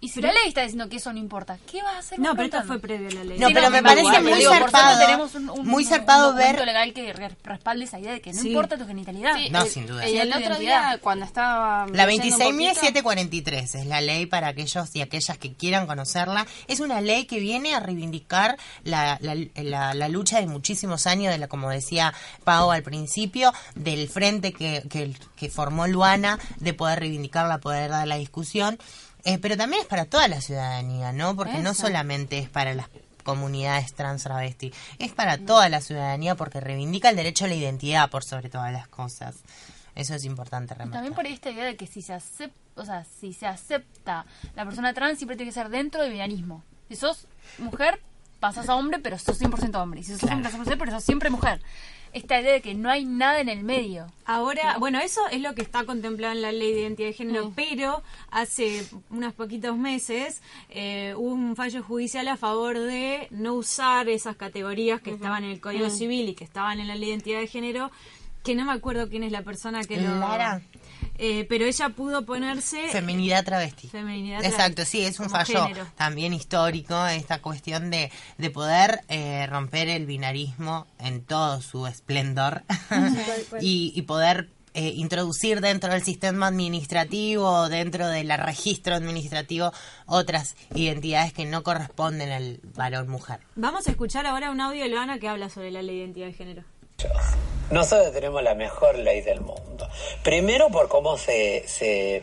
y 0.00 0.08
si 0.10 0.20
la 0.20 0.28
ley 0.30 0.42
está 0.48 0.60
diciendo 0.62 0.88
que 0.88 0.96
eso 0.96 1.12
no 1.12 1.18
importa, 1.18 1.58
¿qué 1.70 1.82
vas 1.82 1.94
a 1.94 1.98
hacer? 2.00 2.18
No, 2.18 2.32
pero 2.34 2.44
esto 2.44 2.62
fue 2.64 2.78
previo 2.78 3.08
a 3.08 3.12
la 3.12 3.24
ley. 3.24 3.38
No, 3.38 3.48
Sí, 3.48 3.54
pero 3.54 3.70
me 3.70 3.80
me 3.80 3.82
parece 3.82 4.00
igual, 4.06 4.22
muy 4.22 4.32
pero 4.32 4.36
digo, 4.40 4.52
zarpado, 4.52 4.98
tenemos 5.00 5.34
un, 5.34 5.50
un- 5.50 5.66
muy 5.66 5.84
zarpado 5.84 6.30
un 6.30 6.36
ver- 6.36 6.64
legal 6.64 6.92
que 6.92 7.12
re- 7.12 7.36
respalde 7.42 7.84
esa 7.84 7.98
idea 7.98 8.12
de 8.12 8.20
que 8.20 8.32
no 8.32 8.42
Sí. 8.42 8.48
importa 8.48 8.76
tu 8.76 8.86
genitalidad. 8.86 9.34
Sí, 9.36 9.48
No, 9.50 9.62
el- 9.62 9.68
sin 9.70 9.86
duda. 9.86 10.08
Y 10.08 10.18
el 10.18 10.32
otro 10.32 10.56
día, 10.58 10.98
cuando 11.02 11.24
estaba. 11.24 11.86
La 11.92 12.06
leyendo 12.06 12.36
un 12.36 12.58
26.743 12.58 13.74
es 13.74 13.86
la 13.86 14.00
ley 14.00 14.26
para 14.26 14.48
aquellos 14.48 14.94
y 14.94 15.00
aquellas 15.00 15.38
que 15.38 15.54
quieran 15.54 15.86
conocerla. 15.86 16.46
Es 16.68 16.80
una 16.80 17.00
ley 17.00 17.24
que 17.26 17.38
viene 17.40 17.74
a 17.74 17.80
reivindicar 17.80 18.56
la, 18.84 19.18
la, 19.20 19.34
la- 19.54 19.94
la 19.94 20.08
lucha 20.08 20.40
de 20.40 20.46
muchísimos 20.46 21.06
años, 21.06 21.32
de 21.32 21.38
la, 21.38 21.48
como 21.48 21.70
decía 21.70 22.12
Pau 22.44 22.70
al 22.70 22.82
principio, 22.82 23.52
del 23.74 24.08
frente 24.08 24.52
que, 24.52 24.82
que, 24.90 25.14
que 25.36 25.50
formó 25.50 25.86
Luana, 25.86 26.38
de 26.58 26.74
poder 26.74 27.00
reivindicarla, 27.00 27.58
poder 27.58 27.90
dar 27.90 28.06
la 28.06 28.16
discusión. 28.16 28.78
Eh, 29.26 29.38
pero 29.38 29.56
también 29.56 29.82
es 29.82 29.88
para 29.88 30.04
toda 30.04 30.28
la 30.28 30.40
ciudadanía, 30.40 31.12
¿no? 31.12 31.34
Porque 31.34 31.58
no 31.58 31.74
solamente 31.74 32.38
es 32.38 32.48
para 32.48 32.74
las 32.74 32.88
comunidades 33.24 33.92
trans 33.92 34.22
travesti, 34.22 34.72
es 35.00 35.12
para 35.12 35.36
toda 35.36 35.68
la 35.68 35.80
ciudadanía 35.80 36.36
porque 36.36 36.60
reivindica 36.60 37.10
el 37.10 37.16
derecho 37.16 37.44
a 37.44 37.48
la 37.48 37.54
identidad 37.56 38.08
por 38.08 38.22
sobre 38.24 38.48
todas 38.48 38.72
las 38.72 38.86
cosas. 38.86 39.34
Eso 39.96 40.14
es 40.14 40.24
importante 40.24 40.74
remarcar. 40.74 40.92
También 40.98 41.14
por 41.14 41.26
esta 41.26 41.50
idea 41.50 41.64
de 41.64 41.76
que 41.76 41.86
si 41.88 42.02
se 42.02 42.12
acepta, 42.12 42.56
o 42.76 42.84
sea, 42.84 43.04
si 43.18 43.32
se 43.32 43.46
acepta 43.46 44.26
la 44.54 44.64
persona 44.64 44.94
trans 44.94 45.18
siempre 45.18 45.36
tiene 45.36 45.50
que 45.50 45.54
ser 45.54 45.70
dentro 45.70 46.02
del 46.02 46.12
binarismo. 46.12 46.62
Si 46.88 46.94
sos 46.94 47.26
mujer, 47.58 48.00
pasas 48.38 48.68
a 48.68 48.76
hombre, 48.76 49.00
pero 49.00 49.18
sos 49.18 49.40
100% 49.40 49.74
hombre. 49.82 50.04
Si 50.04 50.12
sos 50.12 50.20
Claro. 50.20 50.36
hombre, 50.36 50.50
sos 50.52 50.60
mujer, 50.60 50.78
pero 50.78 50.92
sos 50.92 51.02
siempre 51.02 51.30
mujer. 51.30 51.60
Esta 52.16 52.40
idea 52.40 52.54
de 52.54 52.62
que 52.62 52.72
no 52.72 52.88
hay 52.88 53.04
nada 53.04 53.42
en 53.42 53.50
el 53.50 53.62
medio. 53.62 54.06
Ahora, 54.24 54.78
bueno, 54.78 54.98
eso 55.00 55.20
es 55.30 55.42
lo 55.42 55.54
que 55.54 55.60
está 55.60 55.84
contemplado 55.84 56.32
en 56.32 56.40
la 56.40 56.50
ley 56.50 56.72
de 56.72 56.80
identidad 56.80 57.08
de 57.08 57.12
género, 57.12 57.52
pero 57.54 58.02
hace 58.30 58.86
unos 59.10 59.34
poquitos 59.34 59.76
meses 59.76 60.40
eh, 60.70 61.12
hubo 61.14 61.34
un 61.34 61.54
fallo 61.56 61.82
judicial 61.82 62.26
a 62.28 62.38
favor 62.38 62.78
de 62.78 63.28
no 63.32 63.52
usar 63.52 64.08
esas 64.08 64.34
categorías 64.34 65.02
que 65.02 65.10
estaban 65.10 65.44
en 65.44 65.50
el 65.50 65.60
Código 65.60 65.90
Civil 65.90 66.30
y 66.30 66.34
que 66.34 66.44
estaban 66.44 66.80
en 66.80 66.88
la 66.88 66.94
ley 66.94 67.08
de 67.08 67.16
identidad 67.16 67.40
de 67.40 67.48
género, 67.48 67.90
que 68.42 68.54
no 68.54 68.64
me 68.64 68.72
acuerdo 68.72 69.10
quién 69.10 69.22
es 69.22 69.30
la 69.30 69.42
persona 69.42 69.84
que 69.84 70.00
lo... 70.00 70.08
Eh, 71.18 71.46
pero 71.48 71.64
ella 71.64 71.88
pudo 71.90 72.24
ponerse... 72.24 72.88
Feminidad 72.88 73.44
travesti. 73.44 73.88
Feminidad 73.88 74.44
Exacto, 74.44 74.84
sí, 74.84 75.02
es 75.02 75.18
un 75.20 75.30
fallo 75.30 75.66
género. 75.66 75.86
también 75.96 76.32
histórico, 76.32 77.06
esta 77.06 77.40
cuestión 77.40 77.90
de, 77.90 78.10
de 78.38 78.50
poder 78.50 79.00
eh, 79.08 79.46
romper 79.46 79.88
el 79.88 80.06
binarismo 80.06 80.86
en 80.98 81.22
todo 81.22 81.60
su 81.60 81.86
esplendor 81.86 82.62
y, 83.60 83.92
y 83.94 84.02
poder 84.02 84.50
eh, 84.78 84.92
introducir 84.94 85.62
dentro 85.62 85.90
del 85.90 86.02
sistema 86.02 86.48
administrativo, 86.48 87.70
dentro 87.70 88.08
del 88.08 88.28
registro 88.36 88.94
administrativo, 88.94 89.72
otras 90.04 90.54
identidades 90.74 91.32
que 91.32 91.46
no 91.46 91.62
corresponden 91.62 92.30
al 92.30 92.60
varón 92.76 93.08
mujer. 93.08 93.40
Vamos 93.54 93.88
a 93.88 93.90
escuchar 93.92 94.26
ahora 94.26 94.50
un 94.50 94.60
audio 94.60 94.82
de 94.82 94.90
Loana 94.90 95.18
que 95.18 95.28
habla 95.28 95.48
sobre 95.48 95.70
la 95.70 95.80
ley 95.80 95.96
de 95.96 96.02
identidad 96.02 96.26
de 96.26 96.32
género. 96.34 96.64
Nosotros 97.70 98.12
tenemos 98.12 98.42
la 98.42 98.54
mejor 98.54 98.96
ley 98.96 99.22
del 99.22 99.40
mundo. 99.40 99.88
Primero 100.22 100.68
por 100.70 100.88
cómo 100.88 101.18
se, 101.18 101.64
se, 101.66 102.22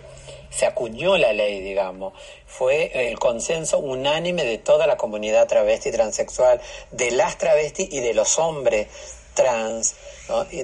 acuñó 0.65 1.17
la 1.17 1.33
ley, 1.33 1.61
digamos. 1.61 2.13
Fue 2.47 3.09
el 3.09 3.19
consenso 3.19 3.79
unánime 3.79 4.45
de 4.45 4.57
toda 4.57 4.87
la 4.87 4.95
comunidad 4.95 5.47
travesti 5.47 5.89
y 5.89 5.91
transexual, 5.91 6.61
de 6.91 7.11
las 7.11 7.37
travestis 7.37 7.91
y 7.91 7.99
de 7.99 8.13
los 8.13 8.39
hombres 8.39 8.87
trans, 9.33 9.95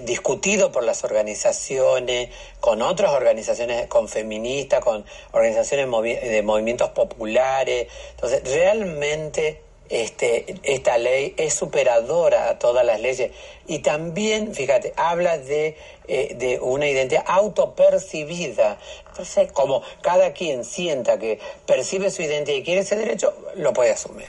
discutido 0.03 0.71
por 0.71 0.83
las 0.83 1.03
organizaciones, 1.03 2.29
con 2.59 2.81
otras 2.81 3.11
organizaciones, 3.11 3.87
con 3.87 4.07
feministas, 4.07 4.79
con 4.79 5.05
organizaciones 5.31 5.87
de 6.21 6.41
movimientos 6.41 6.89
populares. 6.91 7.87
Entonces, 8.11 8.43
realmente 8.45 9.68
este, 9.89 10.55
esta 10.63 10.97
ley 10.97 11.33
es 11.37 11.53
superadora 11.53 12.49
a 12.49 12.59
todas 12.59 12.85
las 12.85 13.01
leyes 13.01 13.31
y 13.67 13.79
también, 13.79 14.53
fíjate, 14.53 14.93
habla 14.95 15.37
de, 15.37 15.77
eh, 16.07 16.35
de 16.35 16.59
una 16.59 16.87
identidad 16.87 17.23
autopercibida. 17.27 18.77
Perfecto. 19.15 19.53
Como 19.53 19.83
cada 20.01 20.33
quien 20.33 20.63
sienta 20.63 21.19
que 21.19 21.39
percibe 21.65 22.11
su 22.11 22.21
identidad 22.21 22.57
y 22.57 22.63
quiere 22.63 22.81
ese 22.81 22.95
derecho, 22.95 23.33
lo 23.55 23.73
puede 23.73 23.91
asumir. 23.91 24.27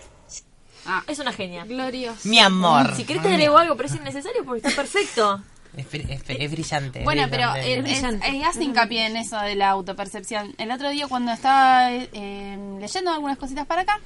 Ah, 0.87 1.05
es 1.07 1.19
una 1.19 1.33
genia. 1.33 1.65
Glorioso. 1.65 2.29
Mi 2.29 2.39
amor. 2.39 2.95
Si 2.97 3.05
querés 3.05 3.23
te 3.23 3.29
agrego 3.29 3.59
algo, 3.59 3.77
pero 3.77 3.89
es 3.89 3.95
innecesario 3.95 4.45
porque 4.45 4.67
está 4.67 4.75
perfecto. 4.75 5.41
Es, 5.77 5.91
br- 5.91 6.11
es- 6.11 6.23
es 6.29 6.51
brillante. 6.51 7.05
Bueno, 7.05 7.27
pero 7.31 7.53
brillante. 7.53 7.91
eh, 7.91 7.93
es, 7.93 8.03
es- 8.35 8.45
hace 8.47 8.65
hincapié 8.65 9.07
en 9.07 9.17
eso 9.17 9.39
de 9.39 9.55
la 9.55 9.71
autopercepción. 9.71 10.55
El 10.59 10.71
otro 10.71 10.91
día 10.91 11.07
cuando 11.09 11.33
estaba 11.33 11.93
eh, 11.93 12.77
leyendo 12.81 13.13
algunas 13.13 13.39
cositas 13.39 13.67
para 13.67 13.83
acá, 13.83 14.01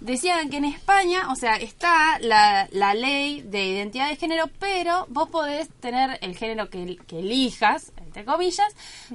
decían 0.00 0.48
que 0.50 0.56
en 0.56 0.64
España, 0.64 1.30
o 1.30 1.36
sea, 1.36 1.56
está 1.56 2.18
la, 2.20 2.68
la 2.72 2.94
ley 2.94 3.42
de 3.42 3.64
identidad 3.68 4.08
de 4.08 4.16
género, 4.16 4.48
pero 4.58 5.06
vos 5.10 5.28
podés 5.28 5.68
tener 5.80 6.18
el 6.22 6.36
género 6.36 6.70
que, 6.70 6.96
que 7.06 7.20
elijas, 7.20 7.92
entre 7.98 8.24
comillas, 8.24 8.66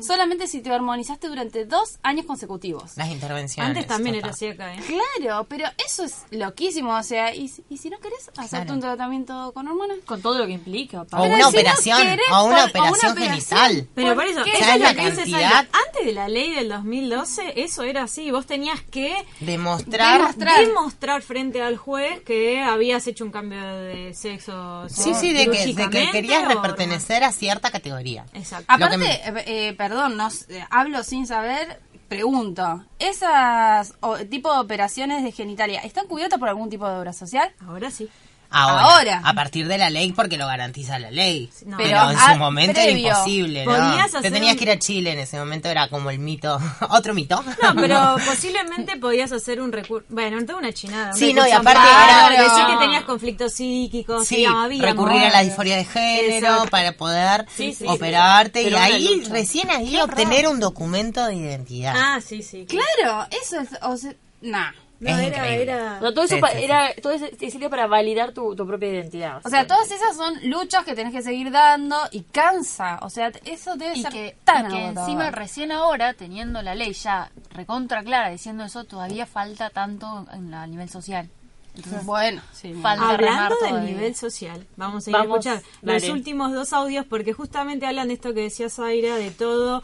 solamente 0.01 0.47
si 0.47 0.61
te 0.61 0.71
hormonizaste 0.71 1.27
durante 1.27 1.65
dos 1.65 1.99
años 2.03 2.25
consecutivos. 2.25 2.95
Las 2.95 3.09
intervenciones. 3.09 3.69
Antes 3.69 3.87
también 3.87 4.15
total. 4.15 4.29
era 4.29 4.33
así 4.33 4.47
acá, 4.47 4.73
¿eh? 4.75 4.79
Claro, 5.19 5.45
pero 5.49 5.67
eso 5.85 6.03
es 6.05 6.23
loquísimo, 6.31 6.95
o 6.95 7.03
sea, 7.03 7.33
y, 7.35 7.47
si- 7.49 7.63
y 7.69 7.77
si 7.77 7.89
no 7.89 7.99
querés 7.99 8.29
hacerte 8.37 8.65
Claro. 8.67 8.73
un 8.73 8.79
tratamiento 8.81 9.51
con 9.53 9.67
hormonas, 9.67 9.97
Con 10.05 10.21
todo 10.21 10.37
lo 10.39 10.45
que 10.45 10.53
implica. 10.53 11.01
O 11.01 11.05
papá. 11.05 11.23
Una 11.23 11.49
si 11.51 11.63
no 11.63 11.75
operación, 11.95 12.07
querés 12.17 12.25
o 12.31 12.43
una 12.45 12.65
operación 12.65 13.17
genital. 13.17 13.87
Pero 13.95 14.15
por 14.15 14.23
eso, 14.25 14.39
¿Sabes 14.39 14.75
es 14.75 14.79
la 14.81 14.95
cantidad? 14.95 15.67
Antes 15.87 16.05
de 16.05 16.13
la 16.13 16.27
ley 16.27 16.53
del 16.53 16.69
2012, 16.69 17.53
eso 17.61 17.83
era 17.83 18.03
así. 18.03 18.31
Vos 18.31 18.45
tenías 18.45 18.81
que 18.81 19.15
Demostrar. 19.39 20.19
Demostrar. 20.19 20.59
demostrar 20.65 21.21
frente 21.21 21.61
al 21.61 21.77
juez 21.77 22.21
que 22.21 22.61
habías 22.61 23.05
hecho 23.07 23.23
un 23.25 23.31
cambio 23.31 23.63
de 23.65 24.13
sexo. 24.13 24.87
Sí, 24.89 25.13
sí, 25.13 25.33
de 25.33 25.49
que, 25.49 25.73
de 25.73 25.89
que 25.89 26.11
querías 26.11 26.55
o- 26.55 26.61
pertenecer 26.61 27.23
a 27.23 27.31
cierta 27.31 27.71
categoría. 27.71 28.25
Exacto. 28.33 28.65
Aparte, 28.67 28.97
me- 28.97 29.15
eh, 29.15 29.43
eh, 29.69 29.73
perdón, 29.77 30.17
no, 30.17 30.27
eh, 30.49 30.63
hablo 30.69 31.03
sin 31.03 31.25
saber, 31.27 31.79
pregunto, 32.07 32.85
¿esas 32.99 33.93
o- 33.99 34.17
tipo 34.17 34.53
de 34.53 34.59
operaciones 34.59 35.23
de 35.23 35.31
genitalia 35.31 35.81
están 35.81 36.07
cubiertas 36.07 36.39
por 36.39 36.49
algún 36.49 36.69
tipo 36.69 36.87
de 36.87 36.95
obra 36.97 37.13
social? 37.13 37.51
Ahora 37.67 37.91
sí. 37.91 38.09
Ahora, 38.49 38.81
Ahora. 38.81 39.21
A 39.25 39.33
partir 39.33 39.67
de 39.67 39.77
la 39.77 39.89
ley, 39.89 40.13
porque 40.13 40.37
lo 40.37 40.47
garantiza 40.47 40.97
la 40.99 41.11
ley. 41.11 41.49
No. 41.65 41.77
pero, 41.77 41.89
Pero 41.89 42.11
en 42.11 42.17
su 42.19 42.37
momento 42.39 42.79
era 42.79 42.91
imposible, 42.91 43.65
¿no? 43.65 43.97
Te 44.21 44.31
tenías 44.31 44.53
un- 44.53 44.57
que 44.57 44.63
ir 44.63 44.71
a 44.71 44.79
Chile 44.79 45.11
en 45.11 45.19
ese 45.19 45.37
momento, 45.37 45.67
era 45.69 45.89
como 45.89 46.09
el 46.09 46.19
mito. 46.19 46.59
¿Otro 46.89 47.13
mito? 47.13 47.43
No, 47.61 47.75
pero 47.75 48.15
posiblemente 48.25 48.97
podías 48.97 49.31
hacer 49.31 49.59
un 49.61 49.71
recurso. 49.71 50.05
Bueno, 50.09 50.43
toda 50.45 50.59
una 50.59 50.71
chinada. 50.73 51.11
un 51.11 51.17
Sí, 51.17 51.33
no, 51.33 51.47
y 51.47 51.51
aparte 51.51 51.81
era- 51.87 52.43
Decir 52.43 52.65
que 52.67 52.77
tenías 52.77 53.03
conflictos 53.03 53.53
psíquicos. 53.53 54.27
Sí, 54.27 54.37
digamos, 54.37 54.79
recurrir 54.79 55.23
a 55.23 55.29
la 55.29 55.43
disforia 55.43 55.75
de 55.77 55.85
género 55.85 56.47
Exacto. 56.47 56.69
para 56.71 56.91
poder 56.93 57.45
Sí, 57.55 57.73
sí, 57.73 57.85
operarte 57.87 58.61
y 58.63 58.73
ahí, 58.73 59.17
lucha. 59.17 59.31
recién 59.33 59.69
ahí, 59.71 59.97
obtener 59.99 60.47
un 60.47 60.59
documento 60.59 61.25
de 61.25 61.35
identidad. 61.35 61.93
Ah, 61.97 62.19
sí, 62.25 62.41
sí. 62.43 62.65
Claro, 62.65 63.27
eso 63.31 63.59
es, 63.59 63.69
o 63.81 63.97
sea, 63.97 64.13
nah. 64.41 64.71
No, 64.99 65.09
Es 65.11 65.17
era, 65.27 65.37
increíble. 65.37 65.63
era... 65.71 65.99
Todo 65.99 66.23
eso 66.23 66.35
Sí, 66.35 66.41
pa- 66.41 66.49
sí, 66.49 66.57
sí. 66.57 66.63
era 66.63 66.91
todo 67.03 67.13
eso 67.13 67.27
te 67.37 67.51
sirve 67.51 67.69
para 67.69 67.85
validar 67.85 68.31
tu, 68.31 68.55
tu 68.55 68.65
propia 68.65 68.89
identidad. 68.89 69.41
O 69.45 69.49
sea, 69.49 69.67
todas 69.67 69.91
esas 69.91 70.15
son 70.15 70.33
luchas 70.49 70.83
que 70.85 70.95
tenés 70.95 71.13
que 71.13 71.21
seguir 71.21 71.51
dando 71.51 71.97
y 72.11 72.21
cansa, 72.23 72.97
o 73.03 73.09
sea, 73.11 73.31
eso 73.45 73.75
debe 73.75 73.95
Y 73.97 74.01
ser 74.01 74.11
que, 74.11 74.37
tan 74.43 74.65
y 74.67 74.69
que 74.73 74.85
encima 74.87 75.29
recién 75.29 75.71
ahora, 75.71 76.13
teniendo 76.15 76.61
la 76.63 76.73
ley 76.73 76.93
ya 76.93 77.29
recontra 77.51 78.01
clara 78.03 78.29
diciendo 78.29 78.63
eso, 78.63 78.85
todavía 78.85 79.25
falta 79.27 79.69
tanto 79.69 80.25
en 80.33 80.49
la- 80.49 80.63
a 80.63 80.67
nivel 80.67 80.89
social. 80.89 81.29
Entonces, 81.75 82.03
Bueno, 82.07 82.41
sí. 82.53 82.73
falta 82.81 83.09
Hablando 83.11 83.55
del 83.61 83.69
todavía. 83.69 83.91
nivel 83.93 84.15
social, 84.15 84.65
vamos 84.77 85.05
a 85.05 85.09
ir 85.11 85.15
Vamos, 85.15 85.45
a 85.45 85.53
escuchar 85.53 85.71
los 85.83 86.09
últimos 86.09 86.51
dos 86.53 86.73
audios 86.73 87.05
porque 87.05 87.33
justamente 87.33 87.85
hablan 87.85 88.07
de 88.07 88.15
esto 88.15 88.33
que 88.33 88.41
decía 88.41 88.67
Zaira, 88.67 89.15
de 89.15 89.29
todo 89.29 89.83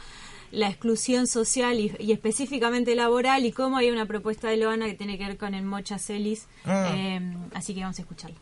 la 0.54 0.68
exclusión 0.70 1.26
social 1.28 1.80
y, 1.80 1.96
y 2.00 2.12
específicamente 2.12 2.96
laboral 2.96 3.46
y 3.46 3.52
cómo 3.52 3.78
hay 3.78 3.90
una 3.90 4.06
propuesta 4.06 4.50
de 4.50 4.58
Loana 4.58 4.86
que 4.86 4.94
tiene 4.94 5.18
que 5.18 5.26
ver 5.26 5.38
con 5.38 5.54
el 5.56 5.64
Mocha 5.64 5.98
Celis. 6.00 6.48
Eh, 6.68 7.20
así 7.54 7.74
que 7.74 7.82
vamos 7.82 7.98
a 7.98 8.02
escucharlo. 8.04 8.38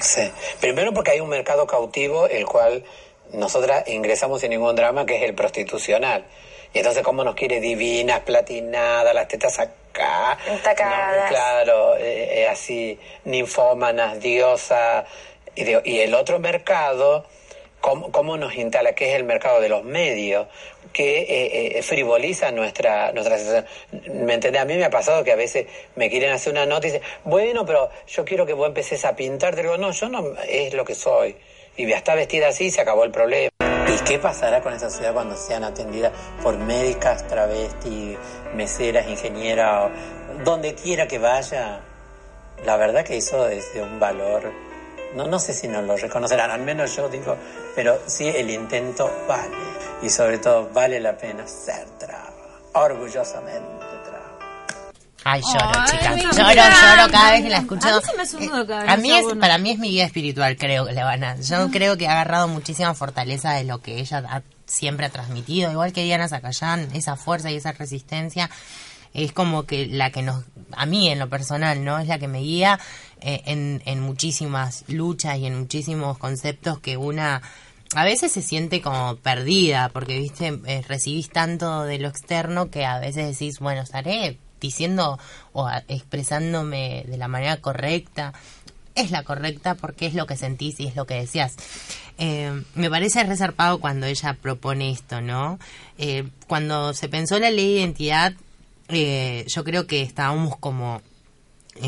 Sí. 0.00 0.22
Primero 0.60 0.92
porque 0.92 1.12
hay 1.12 1.20
un 1.20 1.28
mercado 1.28 1.66
cautivo 1.66 2.26
el 2.28 2.46
cual 2.46 2.84
nosotras 3.32 3.88
ingresamos 3.88 4.40
sin 4.40 4.50
ningún 4.50 4.76
drama, 4.76 5.06
que 5.06 5.16
es 5.16 5.22
el 5.22 5.34
prostitucional. 5.34 6.24
Y 6.72 6.78
entonces, 6.78 7.02
¿cómo 7.02 7.22
nos 7.24 7.34
quiere 7.36 7.60
divinas, 7.60 8.20
platinadas, 8.20 9.14
las 9.14 9.28
tetas 9.28 9.58
acá? 9.58 10.36
Entacadas. 10.46 11.22
No, 11.24 11.28
claro, 11.28 11.96
eh, 11.96 12.42
eh, 12.42 12.48
así, 12.48 12.98
ninfómanas, 13.24 14.20
diosas. 14.20 15.06
Y, 15.54 15.64
de- 15.64 15.82
y 15.84 16.00
el 16.00 16.14
otro 16.14 16.40
mercado, 16.40 17.26
¿cómo, 17.80 18.10
cómo 18.10 18.36
nos 18.36 18.56
instala? 18.56 18.92
Que 18.94 19.10
es 19.10 19.14
el 19.16 19.22
mercado 19.24 19.60
de 19.60 19.68
los 19.68 19.84
medios, 19.84 20.48
que 20.94 21.22
eh, 21.22 21.78
eh, 21.78 21.82
frivoliza 21.82 22.52
nuestra, 22.52 23.12
nuestra 23.12 23.36
sensación. 23.36 23.66
¿Me 24.24 24.34
entendés? 24.34 24.62
A 24.62 24.64
mí 24.64 24.74
me 24.76 24.84
ha 24.84 24.90
pasado 24.90 25.24
que 25.24 25.32
a 25.32 25.36
veces 25.36 25.66
me 25.96 26.08
quieren 26.08 26.30
hacer 26.30 26.52
una 26.52 26.64
nota 26.64 26.86
y 26.86 26.92
dicen, 26.92 27.06
bueno, 27.24 27.66
pero 27.66 27.90
yo 28.06 28.24
quiero 28.24 28.46
que 28.46 28.54
vos 28.54 28.68
empeces 28.68 29.04
a 29.04 29.14
pintar. 29.14 29.54
Te 29.54 29.62
digo, 29.62 29.76
no, 29.76 29.90
yo 29.90 30.08
no, 30.08 30.24
es 30.48 30.72
lo 30.72 30.84
que 30.84 30.94
soy. 30.94 31.36
Y 31.76 31.90
está 31.92 32.14
vestida 32.14 32.48
así 32.48 32.66
y 32.66 32.70
se 32.70 32.80
acabó 32.80 33.04
el 33.04 33.10
problema. 33.10 33.50
¿Y 33.60 34.04
qué 34.04 34.18
pasará 34.18 34.62
con 34.62 34.72
esa 34.72 34.88
sociedad 34.88 35.12
cuando 35.12 35.36
sean 35.36 35.64
atendidas 35.64 36.12
por 36.42 36.56
médicas, 36.56 37.26
travestis, 37.26 38.16
meseras, 38.54 39.08
ingenieras, 39.08 39.90
donde 40.44 40.74
quiera 40.74 41.08
que 41.08 41.18
vaya? 41.18 41.80
La 42.64 42.76
verdad 42.76 43.04
que 43.04 43.16
eso 43.16 43.48
es 43.48 43.74
de 43.74 43.82
un 43.82 43.98
valor. 43.98 44.52
No, 45.16 45.26
no 45.26 45.38
sé 45.38 45.52
si 45.52 45.68
nos 45.68 45.84
lo 45.84 45.96
reconocerán, 45.96 46.50
al 46.50 46.62
menos 46.62 46.94
yo 46.96 47.08
digo, 47.08 47.36
pero 47.74 48.00
sí 48.06 48.28
el 48.28 48.50
intento 48.50 49.10
vale. 49.28 49.54
Y 50.04 50.10
sobre 50.10 50.38
todo 50.38 50.68
vale 50.74 51.00
la 51.00 51.16
pena 51.16 51.46
ser 51.46 51.86
traba. 51.98 52.30
Orgullosamente 52.74 53.86
traba. 54.04 54.38
Ay, 55.24 55.40
lloro, 55.40 55.72
Ay, 55.74 55.90
chicas. 55.90 56.36
Lloro, 56.36 56.54
lloro 56.54 57.10
cada 57.10 57.30
vez 57.32 57.42
que 57.42 57.50
la 57.50 57.58
escucho. 57.58 57.88
A 57.88 57.92
mí 57.96 58.00
se 58.04 58.16
me 58.16 58.22
hace 58.22 58.36
un 58.36 58.46
nudo 58.46 58.66
cada 58.66 58.82
vez 58.82 58.90
A 58.92 58.96
mí 58.98 59.10
es, 59.10 59.22
bueno. 59.24 59.40
para 59.40 59.58
mí 59.58 59.70
es 59.70 59.78
mi 59.78 59.88
guía 59.90 60.04
espiritual, 60.04 60.56
creo 60.58 60.84
que 60.86 60.92
le 60.92 61.02
van 61.02 61.24
a. 61.24 61.36
Yo 61.40 61.70
creo 61.70 61.96
que 61.96 62.06
ha 62.08 62.12
agarrado 62.12 62.48
muchísima 62.48 62.92
fortaleza 62.94 63.52
de 63.52 63.64
lo 63.64 63.80
que 63.80 63.98
ella 64.00 64.22
ha- 64.28 64.42
siempre 64.66 65.06
ha 65.06 65.10
transmitido, 65.10 65.70
igual 65.70 65.92
que 65.92 66.02
Diana 66.04 66.28
Zacayán, 66.28 66.88
esa 66.94 67.16
fuerza 67.16 67.50
y 67.50 67.56
esa 67.56 67.72
resistencia 67.72 68.50
es 69.14 69.32
como 69.32 69.62
que 69.64 69.86
la 69.86 70.10
que 70.10 70.22
nos, 70.22 70.42
a 70.76 70.86
mí 70.86 71.08
en 71.08 71.18
lo 71.20 71.28
personal, 71.30 71.84
¿no? 71.84 71.98
Es 72.00 72.08
la 72.08 72.18
que 72.18 72.26
me 72.28 72.40
guía 72.40 72.80
eh, 73.20 73.42
en, 73.46 73.80
en 73.86 74.00
muchísimas 74.00 74.84
luchas 74.88 75.38
y 75.38 75.46
en 75.46 75.58
muchísimos 75.58 76.18
conceptos 76.18 76.80
que 76.80 76.96
una 76.96 77.40
a 77.94 78.04
veces 78.04 78.32
se 78.32 78.42
siente 78.42 78.80
como 78.80 79.16
perdida, 79.16 79.88
porque, 79.88 80.18
viste, 80.18 80.60
eh, 80.66 80.82
recibís 80.86 81.30
tanto 81.30 81.84
de 81.84 81.98
lo 81.98 82.08
externo 82.08 82.70
que 82.70 82.84
a 82.84 82.98
veces 82.98 83.38
decís, 83.38 83.60
bueno, 83.60 83.82
estaré 83.82 84.38
diciendo 84.60 85.18
o 85.52 85.68
expresándome 85.88 87.04
de 87.06 87.16
la 87.16 87.28
manera 87.28 87.58
correcta. 87.58 88.32
Es 88.94 89.10
la 89.10 89.24
correcta 89.24 89.74
porque 89.74 90.06
es 90.06 90.14
lo 90.14 90.26
que 90.26 90.36
sentís 90.36 90.80
y 90.80 90.86
es 90.86 90.96
lo 90.96 91.06
que 91.06 91.14
deseas. 91.14 91.56
Eh, 92.16 92.62
me 92.74 92.88
parece 92.88 93.24
resarpado 93.24 93.78
cuando 93.78 94.06
ella 94.06 94.38
propone 94.40 94.90
esto, 94.90 95.20
¿no? 95.20 95.58
Eh, 95.98 96.28
cuando 96.46 96.94
se 96.94 97.08
pensó 97.08 97.38
la 97.38 97.50
ley 97.50 97.74
de 97.74 97.80
identidad, 97.80 98.34
eh, 98.88 99.44
yo 99.48 99.64
creo 99.64 99.86
que 99.86 100.02
estábamos 100.02 100.56
como 100.58 101.02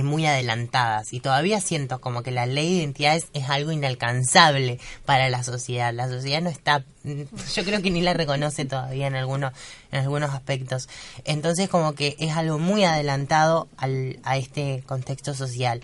muy 0.02 0.26
adelantadas 0.26 1.12
y 1.12 1.20
todavía 1.20 1.60
siento 1.60 2.00
como 2.00 2.22
que 2.22 2.30
la 2.30 2.46
ley 2.46 2.74
de 2.74 2.82
identidad 2.82 3.16
es, 3.16 3.28
es 3.32 3.48
algo 3.48 3.72
inalcanzable 3.72 4.78
para 5.04 5.28
la 5.28 5.42
sociedad. 5.42 5.92
La 5.92 6.08
sociedad 6.08 6.42
no 6.42 6.50
está, 6.50 6.84
yo 7.54 7.64
creo 7.64 7.82
que 7.82 7.90
ni 7.90 8.00
la 8.00 8.14
reconoce 8.14 8.64
todavía 8.64 9.06
en 9.06 9.14
algunos, 9.14 9.52
en 9.92 10.00
algunos 10.00 10.30
aspectos. 10.30 10.88
Entonces 11.24 11.68
como 11.68 11.94
que 11.94 12.16
es 12.18 12.36
algo 12.36 12.58
muy 12.58 12.84
adelantado 12.84 13.68
al, 13.76 14.18
a 14.24 14.36
este 14.36 14.82
contexto 14.86 15.34
social. 15.34 15.82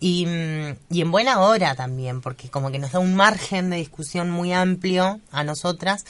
Y, 0.00 0.26
mm, 0.26 0.76
y 0.90 1.00
en 1.00 1.10
buena 1.12 1.40
hora 1.40 1.74
también, 1.74 2.20
porque 2.20 2.48
como 2.48 2.70
que 2.72 2.78
nos 2.78 2.92
da 2.92 2.98
un 2.98 3.14
margen 3.14 3.70
de 3.70 3.76
discusión 3.76 4.30
muy 4.30 4.52
amplio 4.52 5.20
a 5.30 5.44
nosotras, 5.44 6.04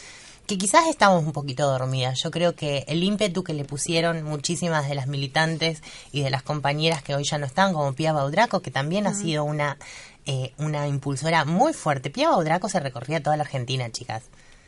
que 0.47 0.59
quizás 0.59 0.87
estamos 0.89 1.25
un 1.25 1.33
poquito 1.33 1.67
dormidas. 1.71 2.21
Yo 2.23 2.31
creo 2.31 2.55
que 2.55 2.85
el 2.89 3.03
ímpetu 3.03 3.43
que 3.45 3.55
le 3.55 3.65
pusieron 3.65 4.23
muchísimas 4.25 4.89
de 4.89 4.95
las 4.95 5.07
militantes 5.07 5.83
y 6.11 6.23
de 6.23 6.31
las 6.31 6.43
compañeras 6.43 7.03
que 7.03 7.15
hoy 7.15 7.25
ya 7.25 7.39
no 7.39 7.47
están, 7.47 7.73
como 7.73 7.93
Pia 7.95 8.13
Baudraco, 8.13 8.61
que 8.61 8.71
también 8.71 9.07
ha 9.07 9.15
sido 9.15 9.45
una, 9.45 9.79
eh, 10.27 10.53
una 10.59 10.89
impulsora 10.89 11.45
muy 11.45 11.73
fuerte. 11.73 12.11
Pia 12.11 12.29
Baudraco 12.31 12.69
se 12.69 12.81
recorría 12.81 13.23
toda 13.23 13.37
la 13.37 13.45
Argentina, 13.45 13.91
chicas. 13.91 14.25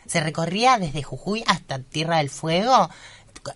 Se 0.06 0.20
recorría 0.20 0.78
desde 0.78 1.02
Jujuy 1.02 1.42
hasta 1.46 1.78
Tierra 1.80 2.18
del 2.18 2.30
Fuego 2.30 2.88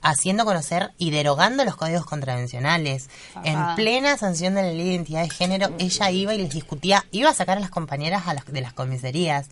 haciendo 0.02 0.44
conocer 0.44 0.90
y 0.98 1.10
derogando 1.12 1.64
los 1.64 1.76
códigos 1.76 2.04
contravencionales. 2.04 3.08
En 3.44 3.58
plena 3.76 4.18
sanción 4.18 4.54
de 4.54 4.62
la 4.62 4.68
ley 4.68 4.84
de 4.84 4.92
identidad 4.94 5.22
de 5.22 5.30
género, 5.30 5.68
ella 5.78 6.10
iba 6.10 6.34
y 6.34 6.38
les 6.38 6.50
discutía, 6.52 7.06
iba 7.10 7.30
a 7.30 7.34
sacar 7.34 7.56
a 7.56 7.60
las 7.60 7.70
compañeras 7.70 8.24
a 8.26 8.34
las- 8.34 8.44
de 8.46 8.60
las 8.60 8.72
comisarías. 8.74 9.46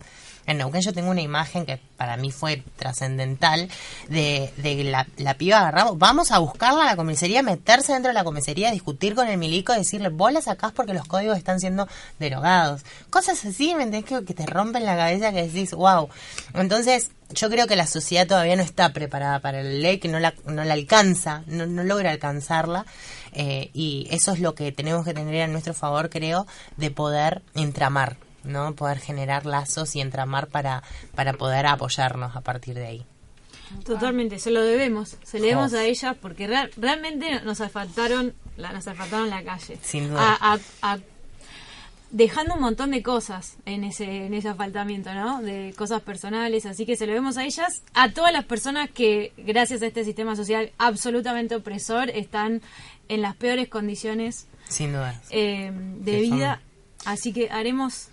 En 0.47 0.57
Neuquén 0.57 0.81
yo 0.81 0.93
tengo 0.93 1.11
una 1.11 1.21
imagen 1.21 1.65
que 1.65 1.79
para 1.97 2.17
mí 2.17 2.31
fue 2.31 2.63
trascendental 2.77 3.69
de, 4.07 4.51
de 4.57 4.83
la, 4.85 5.05
la 5.17 5.33
piba 5.35 5.59
agarramos, 5.59 5.97
vamos 5.97 6.31
a 6.31 6.39
buscarla 6.39 6.83
a 6.83 6.85
la 6.85 6.95
comisaría, 6.95 7.43
meterse 7.43 7.93
dentro 7.93 8.09
de 8.09 8.13
la 8.13 8.23
comisaría, 8.23 8.71
discutir 8.71 9.13
con 9.13 9.27
el 9.27 9.37
milico 9.37 9.73
decirle, 9.73 10.09
vos 10.09 10.31
la 10.31 10.41
sacás 10.41 10.71
porque 10.71 10.93
los 10.93 11.05
códigos 11.05 11.37
están 11.37 11.59
siendo 11.59 11.87
derogados. 12.17 12.83
Cosas 13.09 13.43
así, 13.45 13.75
¿me 13.75 13.83
entendés? 13.83 14.05
Que, 14.05 14.25
que 14.25 14.33
te 14.33 14.45
rompen 14.45 14.85
la 14.85 14.95
cabeza 14.95 15.31
que 15.31 15.43
decís, 15.47 15.71
wow. 15.73 16.09
Entonces, 16.53 17.11
yo 17.31 17.49
creo 17.49 17.67
que 17.67 17.75
la 17.75 17.85
sociedad 17.87 18.25
todavía 18.25 18.55
no 18.55 18.63
está 18.63 18.93
preparada 18.93 19.39
para 19.39 19.61
la 19.61 19.69
ley, 19.69 19.97
que 19.99 20.07
no 20.07 20.19
la, 20.19 20.33
no 20.45 20.63
la 20.63 20.73
alcanza, 20.73 21.43
no, 21.47 21.65
no 21.65 21.83
logra 21.83 22.11
alcanzarla. 22.11 22.85
eh, 23.33 23.69
y 23.73 24.07
eso 24.11 24.31
es 24.31 24.39
lo 24.39 24.55
que 24.55 24.71
tenemos 24.71 25.03
que 25.05 25.13
tener 25.13 25.41
a 25.43 25.47
nuestro 25.47 25.73
favor, 25.73 26.09
creo, 26.09 26.47
de 26.77 26.89
poder 26.89 27.41
entramar, 27.53 28.15
¿no? 28.47 28.73
Poder 28.75 28.99
generar 28.99 29.45
lazos 29.45 29.95
y 29.95 30.01
entramar 30.01 30.47
para, 30.47 30.83
para 31.15 31.33
poder 31.33 31.65
apoyarnos 31.67 32.35
a 32.35 32.41
partir 32.41 32.75
de 32.75 32.85
ahí. 32.87 33.05
Totalmente, 33.85 34.39
se 34.39 34.49
lo 34.51 34.61
debemos. 34.61 35.17
Se 35.23 35.39
le 35.39 35.47
debemos 35.47 35.73
a 35.73 35.83
ellas 35.83 36.15
porque 36.21 36.47
real- 36.47 36.71
realmente 36.77 37.41
nos 37.41 37.59
asfaltaron 37.61 38.33
la, 38.55 38.71
nos 38.71 38.87
asfaltaron 38.87 39.29
la 39.29 39.43
calle. 39.43 39.77
Sin 39.81 40.09
duda. 40.09 40.37
A- 40.39 40.53
a- 40.53 40.93
a- 40.93 40.99
dejando 42.09 42.55
un 42.55 42.61
montón 42.61 42.91
de 42.91 43.03
cosas 43.03 43.57
en 43.65 43.83
ese, 43.83 44.25
en 44.27 44.33
ese 44.33 44.47
asfaltamiento, 44.47 45.13
¿no? 45.13 45.41
De 45.41 45.73
cosas 45.77 46.01
personales. 46.01 46.65
Así 46.65 46.85
que 46.85 46.95
se 46.95 47.05
lo 47.05 47.11
debemos 47.11 47.35
a 47.37 47.43
ellas, 47.43 47.83
a 47.93 48.11
todas 48.13 48.31
las 48.31 48.45
personas 48.45 48.89
que, 48.89 49.33
gracias 49.37 49.81
a 49.81 49.87
este 49.87 50.05
sistema 50.05 50.35
social 50.37 50.71
absolutamente 50.77 51.55
opresor, 51.55 52.09
están 52.09 52.61
en 53.09 53.21
las 53.21 53.35
peores 53.35 53.67
condiciones 53.67 54.47
Sin 54.69 54.93
duda. 54.93 55.19
eh, 55.31 55.71
de 55.73 56.11
Que 56.21 56.27
son- 56.29 56.37
vida. 56.37 56.61
Así 57.05 57.33
que 57.33 57.49
haremos 57.49 58.07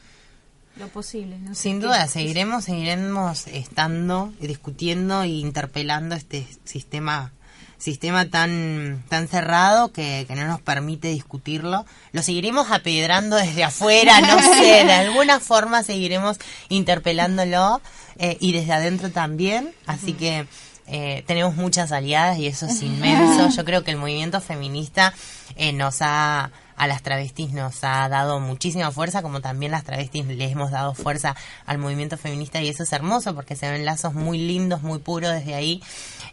lo 0.76 0.88
posible. 0.88 1.38
no 1.38 1.54
sé 1.54 1.62
Sin 1.62 1.80
duda, 1.80 2.06
seguiremos, 2.08 2.64
seguiremos 2.64 3.46
estando, 3.46 4.32
discutiendo 4.40 5.22
e 5.22 5.28
interpelando 5.28 6.14
este 6.14 6.46
sistema 6.64 7.32
sistema 7.76 8.24
tan 8.30 9.02
tan 9.08 9.28
cerrado 9.28 9.92
que, 9.92 10.24
que 10.26 10.34
no 10.34 10.46
nos 10.46 10.60
permite 10.60 11.08
discutirlo. 11.08 11.84
Lo 12.12 12.22
seguiremos 12.22 12.70
apedrando 12.70 13.36
desde 13.36 13.62
afuera, 13.62 14.20
no 14.20 14.40
sé, 14.54 14.84
de 14.84 14.92
alguna 14.92 15.38
forma 15.38 15.82
seguiremos 15.82 16.38
interpelándolo 16.70 17.82
eh, 18.16 18.38
y 18.40 18.52
desde 18.52 18.72
adentro 18.72 19.10
también. 19.10 19.74
Así 19.86 20.14
que 20.14 20.46
eh, 20.86 21.24
tenemos 21.26 21.56
muchas 21.56 21.92
aliadas 21.92 22.38
y 22.38 22.46
eso 22.46 22.66
es 22.66 22.82
inmenso. 22.82 23.48
Yo 23.56 23.64
creo 23.64 23.84
que 23.84 23.90
el 23.90 23.96
movimiento 23.96 24.40
feminista 24.40 25.14
eh, 25.56 25.72
nos 25.72 25.98
ha 26.00 26.50
a 26.76 26.86
las 26.86 27.02
travestis 27.02 27.52
nos 27.52 27.84
ha 27.84 28.08
dado 28.08 28.40
muchísima 28.40 28.90
fuerza, 28.90 29.22
como 29.22 29.40
también 29.40 29.72
las 29.72 29.84
travestis 29.84 30.26
le 30.26 30.44
hemos 30.50 30.70
dado 30.70 30.94
fuerza 30.94 31.36
al 31.66 31.78
movimiento 31.78 32.16
feminista 32.18 32.60
y 32.60 32.68
eso 32.68 32.82
es 32.82 32.92
hermoso 32.92 33.34
porque 33.34 33.56
se 33.56 33.70
ven 33.70 33.84
lazos 33.84 34.14
muy 34.14 34.38
lindos, 34.38 34.82
muy 34.82 34.98
puros 34.98 35.32
desde 35.32 35.54
ahí 35.54 35.82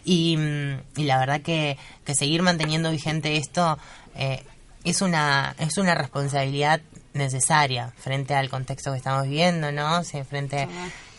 y, 0.04 0.38
mm, 0.38 1.00
y 1.00 1.04
la 1.04 1.20
verdad 1.20 1.42
que, 1.42 1.78
que 2.06 2.16
seguir 2.16 2.42
manteniendo 2.42 2.90
vigente 2.92 3.38
esto 3.38 3.78
eh, 4.16 4.44
es 4.84 5.02
una 5.02 5.56
es 5.60 5.78
una 5.78 5.94
responsabilidad 5.94 6.82
necesaria 7.14 7.94
frente 7.98 8.34
al 8.34 8.50
contexto 8.50 8.92
que 8.92 8.98
estamos 8.98 9.24
viviendo, 9.24 9.72
¿no? 9.72 10.02
Frente 10.04 10.68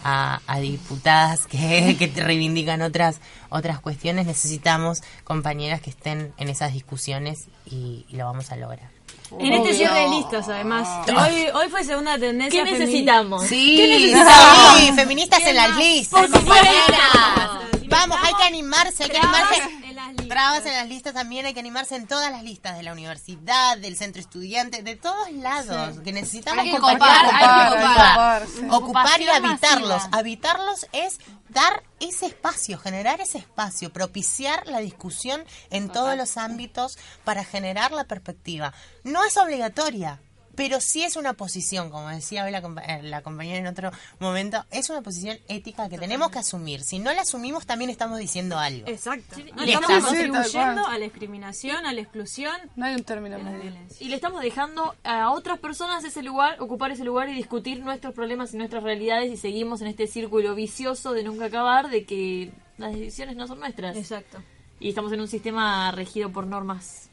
a, 0.03 0.41
a 0.47 0.59
diputadas 0.59 1.47
que, 1.47 1.95
que 1.99 2.09
te 2.09 2.25
reivindican 2.25 2.83
otras 2.83 3.21
otras 3.51 3.79
cuestiones, 3.81 4.27
necesitamos 4.27 5.03
compañeras 5.23 5.81
que 5.81 5.91
estén 5.91 6.33
en 6.39 6.49
esas 6.49 6.73
discusiones 6.73 7.47
y- 7.67 8.05
y 8.09 8.17
lo 8.17 8.25
vamos 8.25 8.51
a 8.51 8.57
lograr. 8.57 8.91
En 9.39 9.53
este 9.53 9.75
cierre 9.75 10.01
de 10.01 10.09
listas, 10.11 10.49
además. 10.49 10.89
Hoy, 11.09 11.47
hoy 11.55 11.69
fue 11.71 11.85
segunda 11.85 12.19
tendencia. 12.19 12.65
¿Qué 12.65 12.73
necesitamos? 12.73 13.45
Sí, 13.45 13.77
¿Qué 13.77 13.89
necesitamos? 13.89 14.79
sí, 14.79 14.93
feministas 14.93 15.43
en 15.47 15.57
las 15.57 15.77
listas, 15.77 16.29
Por. 16.31 17.72
Vamos, 17.93 18.19
hay 18.23 18.35
que 18.35 18.43
animarse, 18.45 19.05
hay 19.05 19.11
que 19.11 19.19
animarse. 19.19 19.63
en 19.63 19.95
las 19.97 20.09
listas. 20.09 20.29
Trabas 20.29 20.67
en 20.67 20.73
las 20.73 20.89
listas 20.89 21.15
también, 21.15 21.47
hay 21.47 21.55
que 21.55 21.61
animarse 21.61 21.95
en 21.97 22.07
todas 22.07 22.31
las 22.33 22.43
listas 22.43 22.77
de 22.77 22.83
la 22.83 22.93
universidad, 22.93 23.77
del 23.79 23.97
centro 23.97 24.21
estudiante, 24.21 24.83
de 24.83 24.97
todos 24.97 25.31
lados, 25.33 25.99
que 26.01 26.13
necesitamos 26.13 26.65
Hay 26.65 26.71
que 26.71 26.77
hay 26.77 26.83
ocupar, 26.83 27.27
copar. 27.27 28.43
ocupar, 28.43 28.75
ocupar 28.75 29.21
y 29.21 29.29
habitarlos. 29.29 29.89
masiva. 30.03 30.19
Habitarlos 30.19 30.87
es 30.93 31.19
dar 31.49 31.83
ese 32.01 32.27
espacio, 32.27 32.79
generar 32.79 33.21
ese 33.21 33.39
espacio, 33.39 33.93
propiciar 33.93 34.67
la 34.67 34.79
discusión 34.79 35.45
en 35.71 35.89
todos 35.91 36.17
los 36.17 36.37
ámbitos 36.37 36.99
para 37.25 37.45
generar 37.45 37.93
la 37.93 38.05
perspectiva. 38.05 38.73
No 39.05 39.23
es 39.25 39.37
obligatoria, 39.37 40.19
pero 40.55 40.81
sí 40.81 41.03
es 41.03 41.17
una 41.17 41.33
posición, 41.35 41.91
como 41.91 42.09
decía 42.09 42.45
hoy 42.45 42.51
la, 42.51 42.63
compa- 42.63 42.83
eh, 42.87 43.03
la 43.03 43.23
compañera 43.23 43.59
en 43.59 43.67
otro 43.67 43.91
momento, 44.19 44.65
es 44.71 44.91
una 44.91 45.03
posición 45.03 45.39
ética 45.49 45.89
que 45.89 45.99
tenemos 45.99 46.31
que 46.31 46.39
asumir. 46.41 46.83
Si 46.83 46.99
no 46.99 47.13
la 47.13 47.23
asumimos, 47.23 47.67
también 47.67 47.91
estamos 47.91 48.19
diciendo 48.19 48.59
algo. 48.59 48.87
Exacto. 48.89 49.37
Sí, 49.37 49.45
y 49.65 49.71
estamos 49.73 50.05
contribuyendo 50.05 50.87
a 50.87 50.99
la 50.99 51.05
discriminación, 51.05 51.87
a 51.87 51.93
la 51.93 52.01
exclusión, 52.01 52.55
No 52.77 52.87
hay 52.87 52.95
un 52.95 53.05
término 53.05 53.39
medio. 53.39 53.61
violencia. 53.63 54.05
Y 54.07 54.09
le 54.11 54.17
estamos 54.17 54.43
dejando 54.43 54.95
a 55.05 55.31
otras 55.31 55.59
personas 55.59 56.05
ese 56.05 56.23
lugar, 56.23 56.61
ocupar 56.61 56.91
ese 56.91 57.05
lugar 57.05 57.29
y 57.29 57.35
discutir 57.35 57.81
nuestros 57.81 58.15
problemas 58.15 58.53
y 58.55 58.57
nuestras 58.57 58.83
realidades 58.83 59.33
y 59.33 59.37
seguimos 59.37 59.81
en 59.81 59.89
este 59.89 60.07
círculo 60.07 60.55
vicioso 60.55 61.13
de 61.13 61.23
nunca 61.25 61.47
acabar 61.47 61.89
de 61.91 62.05
que 62.05 62.53
las 62.79 62.93
decisiones 62.93 63.37
no 63.37 63.47
son 63.47 63.61
nuestras. 63.61 63.97
Exacto. 63.97 64.43
Y 64.81 64.89
estamos 64.89 65.13
en 65.13 65.21
un 65.21 65.29
sistema 65.29 65.91
regido 65.93 66.31
por 66.31 66.47
normas 66.47 67.09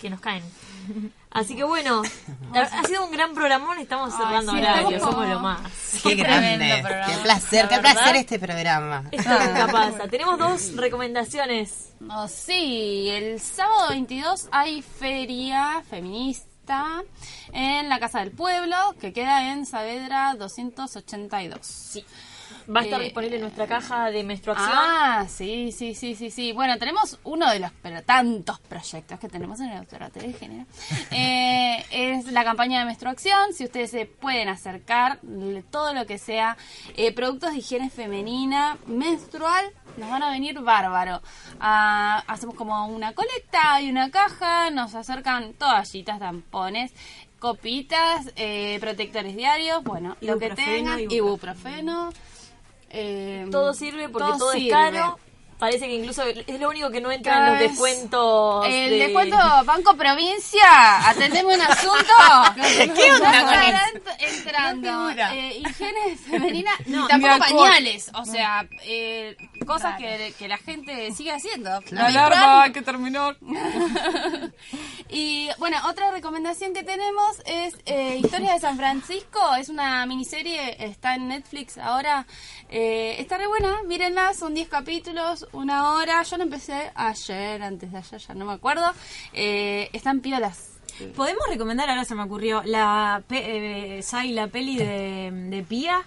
que 0.00 0.10
nos 0.10 0.20
caen. 0.20 0.42
Así 1.30 1.54
que 1.54 1.62
bueno, 1.62 2.02
ha 2.54 2.84
sido 2.84 3.04
un 3.04 3.12
gran 3.12 3.34
programón, 3.34 3.78
estamos 3.78 4.14
cerrando 4.14 4.52
sí, 4.52 4.58
horario, 4.58 4.90
estamos 4.90 5.14
somos 5.14 5.28
lo 5.28 5.40
más. 5.40 5.60
Qué 6.02 6.14
grande, 6.16 6.82
qué 7.06 7.16
placer, 7.22 7.64
La 7.64 7.68
qué 7.68 7.78
placer 7.78 8.16
este 8.16 8.38
programa. 8.38 9.04
Esto 9.12 9.30
nunca 9.30 9.68
pasa. 9.72 10.08
Tenemos 10.08 10.38
dos 10.38 10.76
recomendaciones. 10.76 11.92
Oh, 12.10 12.26
sí, 12.26 13.08
el 13.10 13.40
sábado 13.40 13.90
22 13.90 14.48
hay 14.50 14.82
feria 14.82 15.82
feminista 15.88 17.02
en 17.52 17.88
la 17.88 18.00
Casa 18.00 18.20
del 18.20 18.32
Pueblo, 18.32 18.76
que 19.00 19.12
queda 19.12 19.52
en 19.52 19.66
Saavedra 19.66 20.34
282. 20.34 21.58
Sí. 21.64 22.04
Va 22.74 22.80
a 22.80 22.82
estar 22.84 23.00
Eh, 23.00 23.04
disponible 23.04 23.36
en 23.36 23.42
nuestra 23.42 23.66
caja 23.66 24.10
de 24.10 24.22
menstruación. 24.22 24.68
Ah, 24.72 25.26
sí, 25.28 25.72
sí, 25.72 25.94
sí, 25.94 26.14
sí, 26.14 26.30
sí. 26.30 26.52
Bueno, 26.52 26.78
tenemos 26.78 27.18
uno 27.24 27.50
de 27.50 27.58
los 27.58 27.70
pero 27.82 28.02
tantos 28.02 28.60
proyectos 28.60 29.18
que 29.18 29.28
tenemos 29.28 29.58
en 29.60 29.70
el 29.70 29.80
Observatorio 29.80 30.28
de 30.30 30.38
Género. 30.38 30.66
Eh, 31.12 31.84
es 31.90 32.26
la 32.30 32.44
campaña 32.44 32.78
de 32.80 32.84
menstruación. 32.84 33.52
Si 33.52 33.64
ustedes 33.64 33.90
se 33.90 34.06
pueden 34.06 34.48
acercar, 34.48 35.18
todo 35.70 35.92
lo 35.94 36.06
que 36.06 36.18
sea 36.18 36.56
eh, 36.96 37.12
productos 37.12 37.52
de 37.52 37.58
higiene 37.58 37.90
femenina, 37.90 38.78
menstrual, 38.86 39.64
nos 39.96 40.08
van 40.08 40.22
a 40.22 40.30
venir 40.30 40.60
bárbaro. 40.60 41.20
Ah, 41.60 42.22
hacemos 42.28 42.54
como 42.54 42.86
una 42.86 43.12
colecta 43.12 43.80
y 43.82 43.90
una 43.90 44.10
caja, 44.10 44.70
nos 44.70 44.94
acercan 44.94 45.54
toallitas, 45.54 46.18
tampones, 46.20 46.92
copitas, 47.38 48.30
eh, 48.36 48.76
protectores 48.80 49.34
diarios, 49.36 49.82
bueno, 49.82 50.16
lo 50.20 50.38
que 50.38 50.50
tengan, 50.50 51.00
ibuprofeno. 51.00 51.16
ibuprofeno. 51.16 52.12
Eh, 52.90 53.46
todo 53.50 53.72
sirve 53.74 54.08
porque 54.08 54.28
todo, 54.28 54.38
todo 54.38 54.52
es 54.52 54.70
caro. 54.70 55.18
Parece 55.60 55.86
que 55.86 55.94
incluso 55.94 56.22
es 56.24 56.58
lo 56.58 56.68
único 56.70 56.90
que 56.90 57.00
no 57.00 57.12
entra 57.12 57.32
Cada 57.34 57.46
en 57.46 57.52
los 57.52 57.60
vez- 57.60 57.70
descuentos. 57.70 58.66
El 58.66 58.90
de- 58.90 58.96
descuento 58.98 59.36
Banco 59.64 59.94
Provincia, 59.96 61.08
atendeme 61.08 61.54
un 61.54 61.60
asunto. 61.60 62.12
¿Qué 62.96 63.12
onda 63.12 63.44
con 63.44 63.54
eso? 63.54 64.10
entrando 64.40 65.10
eh, 65.10 65.58
higiene 65.58 66.16
femenina 66.16 66.70
No, 66.86 67.06
tampoco 67.06 67.38
pañales, 67.38 68.10
o 68.14 68.24
sea, 68.24 68.66
eh, 68.84 69.36
cosas 69.66 69.96
que, 69.98 70.34
que 70.38 70.48
la 70.48 70.58
gente 70.58 71.12
sigue 71.12 71.30
haciendo. 71.32 71.70
La 71.90 72.06
alarma 72.06 72.62
hay 72.64 72.72
que 72.72 72.82
terminar. 72.82 73.36
Y 75.12 75.48
bueno, 75.58 75.76
otra 75.88 76.12
recomendación 76.12 76.72
que 76.72 76.84
tenemos 76.84 77.40
es 77.44 77.74
eh, 77.86 78.20
Historia 78.22 78.52
de 78.52 78.60
San 78.60 78.76
Francisco. 78.76 79.40
Es 79.58 79.68
una 79.68 80.06
miniserie, 80.06 80.76
está 80.84 81.16
en 81.16 81.26
Netflix 81.28 81.78
ahora. 81.78 82.26
Eh, 82.68 83.16
está 83.18 83.36
re 83.36 83.48
buena, 83.48 83.82
mírenla, 83.84 84.34
son 84.34 84.54
10 84.54 84.68
capítulos, 84.68 85.48
una 85.52 85.92
hora. 85.92 86.22
Yo 86.22 86.36
la 86.36 86.44
empecé 86.44 86.90
ayer, 86.94 87.62
antes 87.62 87.90
de 87.92 87.98
ayer, 87.98 88.20
ya 88.20 88.34
no 88.34 88.44
me 88.46 88.52
acuerdo. 88.52 88.84
Eh, 89.32 89.88
están 89.92 90.20
piolas. 90.20 90.66
¿Podemos 91.16 91.42
recomendar, 91.48 91.88
ahora 91.88 92.04
se 92.04 92.14
me 92.14 92.22
ocurrió, 92.24 92.62
la, 92.64 93.22
pe 93.26 93.98
eh, 93.98 94.02
Sai, 94.02 94.32
la 94.32 94.48
peli 94.48 94.76
de, 94.76 95.30
de 95.32 95.62
Pía? 95.62 96.02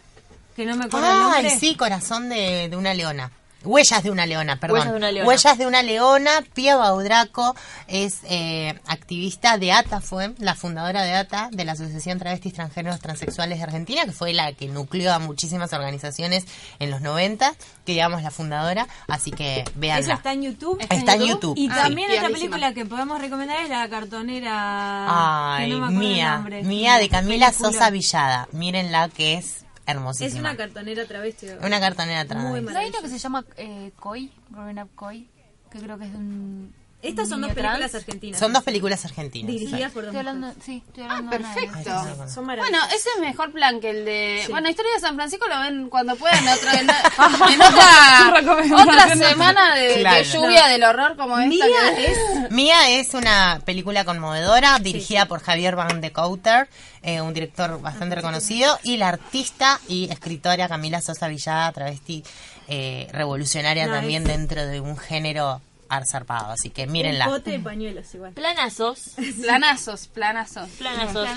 Que 0.56 0.66
no 0.66 0.76
me 0.76 0.86
acuerdo 0.86 1.08
el 1.08 1.14
Ay, 1.14 1.20
nombre. 1.44 1.50
sí, 1.60 1.76
corazón 1.76 2.30
de, 2.30 2.70
de 2.70 2.78
una 2.78 2.94
leona. 2.94 3.32
Huellas 3.64 4.04
de 4.04 4.12
una 4.12 4.26
leona, 4.26 4.58
perdón. 4.60 4.80
Huellas 4.80 4.92
de 4.92 4.98
una 4.98 5.12
leona. 5.12 5.28
Huellas 5.28 5.58
de 5.58 5.68
una 5.68 5.84
leona. 5.84 6.32
Pia 6.54 6.76
Baudraco 6.76 7.56
es 7.88 8.20
eh, 8.24 8.80
activista 8.88 9.58
de 9.58 9.72
ATA, 9.72 10.02
fue 10.02 10.34
la 10.40 10.56
fundadora 10.56 11.04
de 11.04 11.14
ATA, 11.14 11.50
de 11.52 11.66
la 11.66 11.74
Asociación 11.74 12.20
Travestis 12.20 12.54
Transgéneros 12.54 13.00
Transexuales 13.00 13.58
de 13.58 13.64
Argentina, 13.64 14.06
que 14.06 14.12
fue 14.12 14.34
la 14.34 14.54
que 14.54 14.68
nucleó 14.68 15.14
a 15.14 15.20
muchísimas 15.20 15.72
organizaciones 15.74 16.46
en 16.80 16.92
los 16.92 17.02
90, 17.02 17.54
que 17.86 17.92
digamos 17.94 18.22
la 18.24 18.32
fundadora. 18.32 18.88
Así 19.08 19.32
que 19.32 19.64
vean. 19.76 20.00
Esa 20.00 20.14
está 20.14 20.34
en 20.34 20.44
YouTube. 20.44 20.80
Está 20.90 21.16
en 21.16 21.22
YouTube. 21.26 21.58
Y 21.58 21.68
Sí. 21.68 21.74
también 21.74 22.12
otra 22.12 22.30
película 22.30 22.74
que 22.74 22.86
podemos 22.86 23.20
recomendar 23.22 23.62
es 23.62 23.70
La 23.70 23.88
cartonera. 23.90 25.56
Ay, 25.58 25.70
que 25.70 25.76
no 25.76 25.80
me 25.80 25.86
acuerdo 25.86 26.02
el 26.04 26.10
mía, 26.14 26.36
nombre. 26.36 26.64
mía 26.64 26.98
de 26.98 27.10
Camila 27.10 27.48
Película. 27.48 27.72
Sosa 27.72 27.90
Villada. 27.90 28.48
Mírenla 28.52 29.10
que 29.10 29.36
es 29.36 29.63
hermosísima. 29.86 30.28
Es 30.28 30.40
una 30.40 30.58
cartonera 30.58 31.06
travesti. 31.06 31.48
Una 31.62 31.80
cartonera 31.80 32.26
trans. 32.26 32.50
Muy 32.50 32.62
¿No 32.62 32.78
hay 32.78 32.90
uno 32.90 33.02
que 33.02 33.10
se 33.10 33.18
llama 33.18 33.46
eh, 33.58 33.92
Koi? 34.00 34.32
Growing 34.50 34.80
Up 34.80 34.90
Koi. 34.96 35.30
Que 35.72 35.80
creo 35.80 35.98
que 35.98 36.06
es 36.06 36.12
de 36.12 36.18
un. 36.18 36.74
Estas 37.04 37.28
son 37.30 37.42
dos 37.42 37.54
trans. 37.54 37.68
películas 37.78 37.96
argentinas. 37.96 38.40
Son 38.40 38.54
dos 38.54 38.64
películas 38.64 39.06
argentinas. 39.06 39.52
Dirigidas 39.52 39.92
por 39.92 40.04
dos 40.06 40.16
Estoy 40.16 40.20
hablando, 40.28 40.54
sí, 40.66 40.84
estoy 40.88 41.04
Ah, 41.04 41.18
hablando 41.18 41.36
ellas. 41.36 41.54
perfecto. 41.56 42.30
Son 42.34 42.46
Bueno, 42.46 42.78
ese 42.96 43.10
es 43.16 43.20
mejor 43.22 43.52
plan 43.52 43.80
que 43.82 43.90
el 43.90 44.06
de... 44.06 44.42
Sí. 44.46 44.52
Bueno, 44.52 44.70
Historia 44.70 44.94
de 44.94 45.00
San 45.02 45.16
Francisco 45.16 45.46
lo 45.48 45.60
ven 45.60 45.90
cuando 45.90 46.16
puedan. 46.16 46.48
Otro, 46.48 46.70
en, 46.72 46.90
en 47.54 47.62
otra, 47.62 48.82
otra 48.84 49.16
semana 49.16 49.76
de, 49.76 50.24
lluvia 50.32 50.68
del 50.68 50.84
horror 50.84 51.18
como 51.18 51.38
esta. 51.38 51.50
Mía 51.66 51.96
que- 51.96 52.06
es 52.12 52.52
Mía 52.52 52.90
es 52.90 53.14
una 53.14 53.62
película 53.66 54.06
conmovedora 54.06 54.80
dirigida 54.80 55.26
por 55.26 55.42
Javier 55.42 55.76
Van 55.76 56.00
de 56.02 56.12
Couter, 56.12 56.70
eh, 57.02 57.20
un 57.22 57.34
director 57.34 57.82
bastante 57.82 58.16
reconocido, 58.16 58.80
y 58.84 58.98
la 58.98 59.10
artista 59.10 59.80
y 59.90 60.10
escritora 60.10 60.68
Camila 60.70 61.02
Sosa 61.02 61.28
Villada, 61.28 61.72
travesti 61.74 62.24
eh, 62.70 63.08
revolucionaria 63.12 63.88
No, 63.88 63.94
también 63.96 64.24
es- 64.24 64.28
dentro 64.30 64.66
de 64.66 64.80
un 64.80 64.96
género 64.98 65.62
arzarpado. 65.96 66.52
Así 66.52 66.70
que 66.70 66.88
mírenla. 66.88 67.28
un 67.28 67.34
pote 67.34 67.52
de 67.52 67.60
pañuelos 67.60 68.14
igual. 68.16 68.34
Planazos. 68.34 69.12
Planazos, 69.42 70.08
planazos. 70.08 70.70
Planazos. 70.78 71.28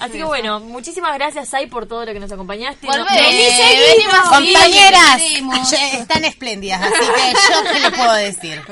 Así 0.00 0.12
que 0.18 0.24
bueno, 0.24 0.60
muchísimas 0.60 1.14
gracias, 1.14 1.48
Sai, 1.48 1.66
por 1.66 1.86
todo 1.86 2.04
lo 2.04 2.12
que 2.12 2.20
nos 2.20 2.30
acompañaste. 2.32 2.86
Nos- 2.86 2.96
venimos. 2.96 4.20
Compañeras, 4.28 5.16
Venimos. 5.16 5.72
están 5.72 6.24
espléndidas, 6.24 6.82
así 6.82 6.92
que 6.94 7.32
yo 7.52 7.72
qué 7.72 7.80
les 7.80 7.92
puedo 7.92 8.12
decir. 8.14 8.62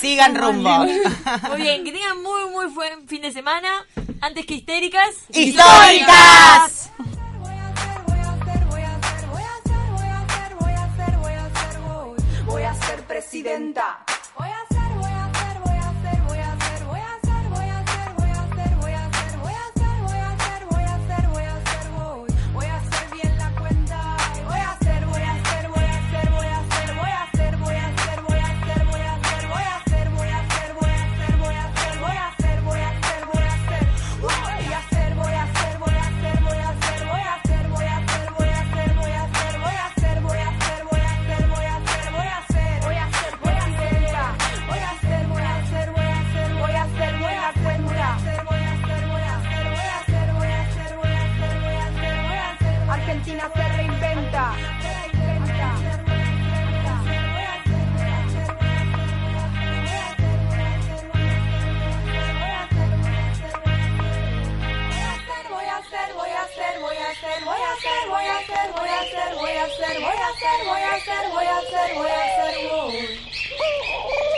Sigan 0.00 0.34
rumbo. 0.34 0.78
Muy 0.78 1.60
bien, 1.62 1.84
que 1.84 1.92
tengan 1.92 2.22
muy, 2.22 2.50
muy 2.50 2.66
buen 2.66 3.08
fin 3.08 3.22
de 3.22 3.32
semana. 3.32 3.86
Antes 4.20 4.44
que 4.46 4.54
histéricas. 4.54 5.08
¡Históricas! 5.32 6.90
Voy 12.46 12.62
a 12.62 12.74
ser 12.74 13.02
presidenta. 13.06 14.04
Hacer, 71.04 71.32
voy 71.32 71.44
a 71.44 71.58
hacer, 71.58 71.96
voy 71.96 72.08
a 72.08 72.24
hacer, 72.24 72.68
voy 72.68 72.76
a 72.76 72.94
hacer, 72.94 72.98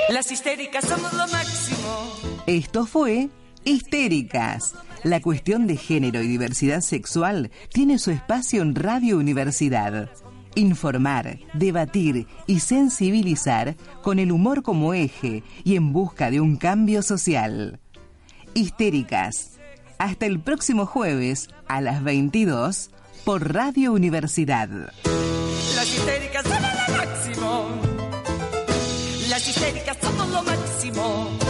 voy. 0.08 0.14
Las 0.14 0.30
histéricas 0.30 0.84
somos 0.84 1.12
lo 1.12 1.26
máximo. 1.28 2.12
Esto 2.46 2.86
fue 2.86 3.28
Histéricas. 3.64 4.74
La 5.02 5.20
cuestión 5.20 5.66
de 5.66 5.76
género 5.76 6.22
y 6.22 6.28
diversidad 6.28 6.80
sexual 6.80 7.50
tiene 7.72 7.98
su 7.98 8.10
espacio 8.10 8.62
en 8.62 8.74
Radio 8.74 9.18
Universidad. 9.18 10.10
Informar, 10.54 11.38
debatir 11.52 12.26
y 12.46 12.60
sensibilizar 12.60 13.76
con 14.02 14.18
el 14.18 14.32
humor 14.32 14.62
como 14.62 14.94
eje 14.94 15.42
y 15.64 15.76
en 15.76 15.92
busca 15.92 16.30
de 16.30 16.40
un 16.40 16.56
cambio 16.56 17.02
social. 17.02 17.80
Histéricas. 18.54 19.58
Hasta 19.98 20.26
el 20.26 20.40
próximo 20.40 20.86
jueves 20.86 21.48
a 21.68 21.80
las 21.80 22.02
22 22.02 22.90
por 23.24 23.52
Radio 23.52 23.92
Universidad. 23.92 24.92
Las 25.76 25.92
histéricas 25.92 26.42
somos 26.42 26.72
lo 26.72 26.96
máximo. 26.96 27.68
Las 29.28 29.46
histéricas 29.46 29.98
somos 30.00 30.28
lo 30.30 30.42
máximo. 30.42 31.45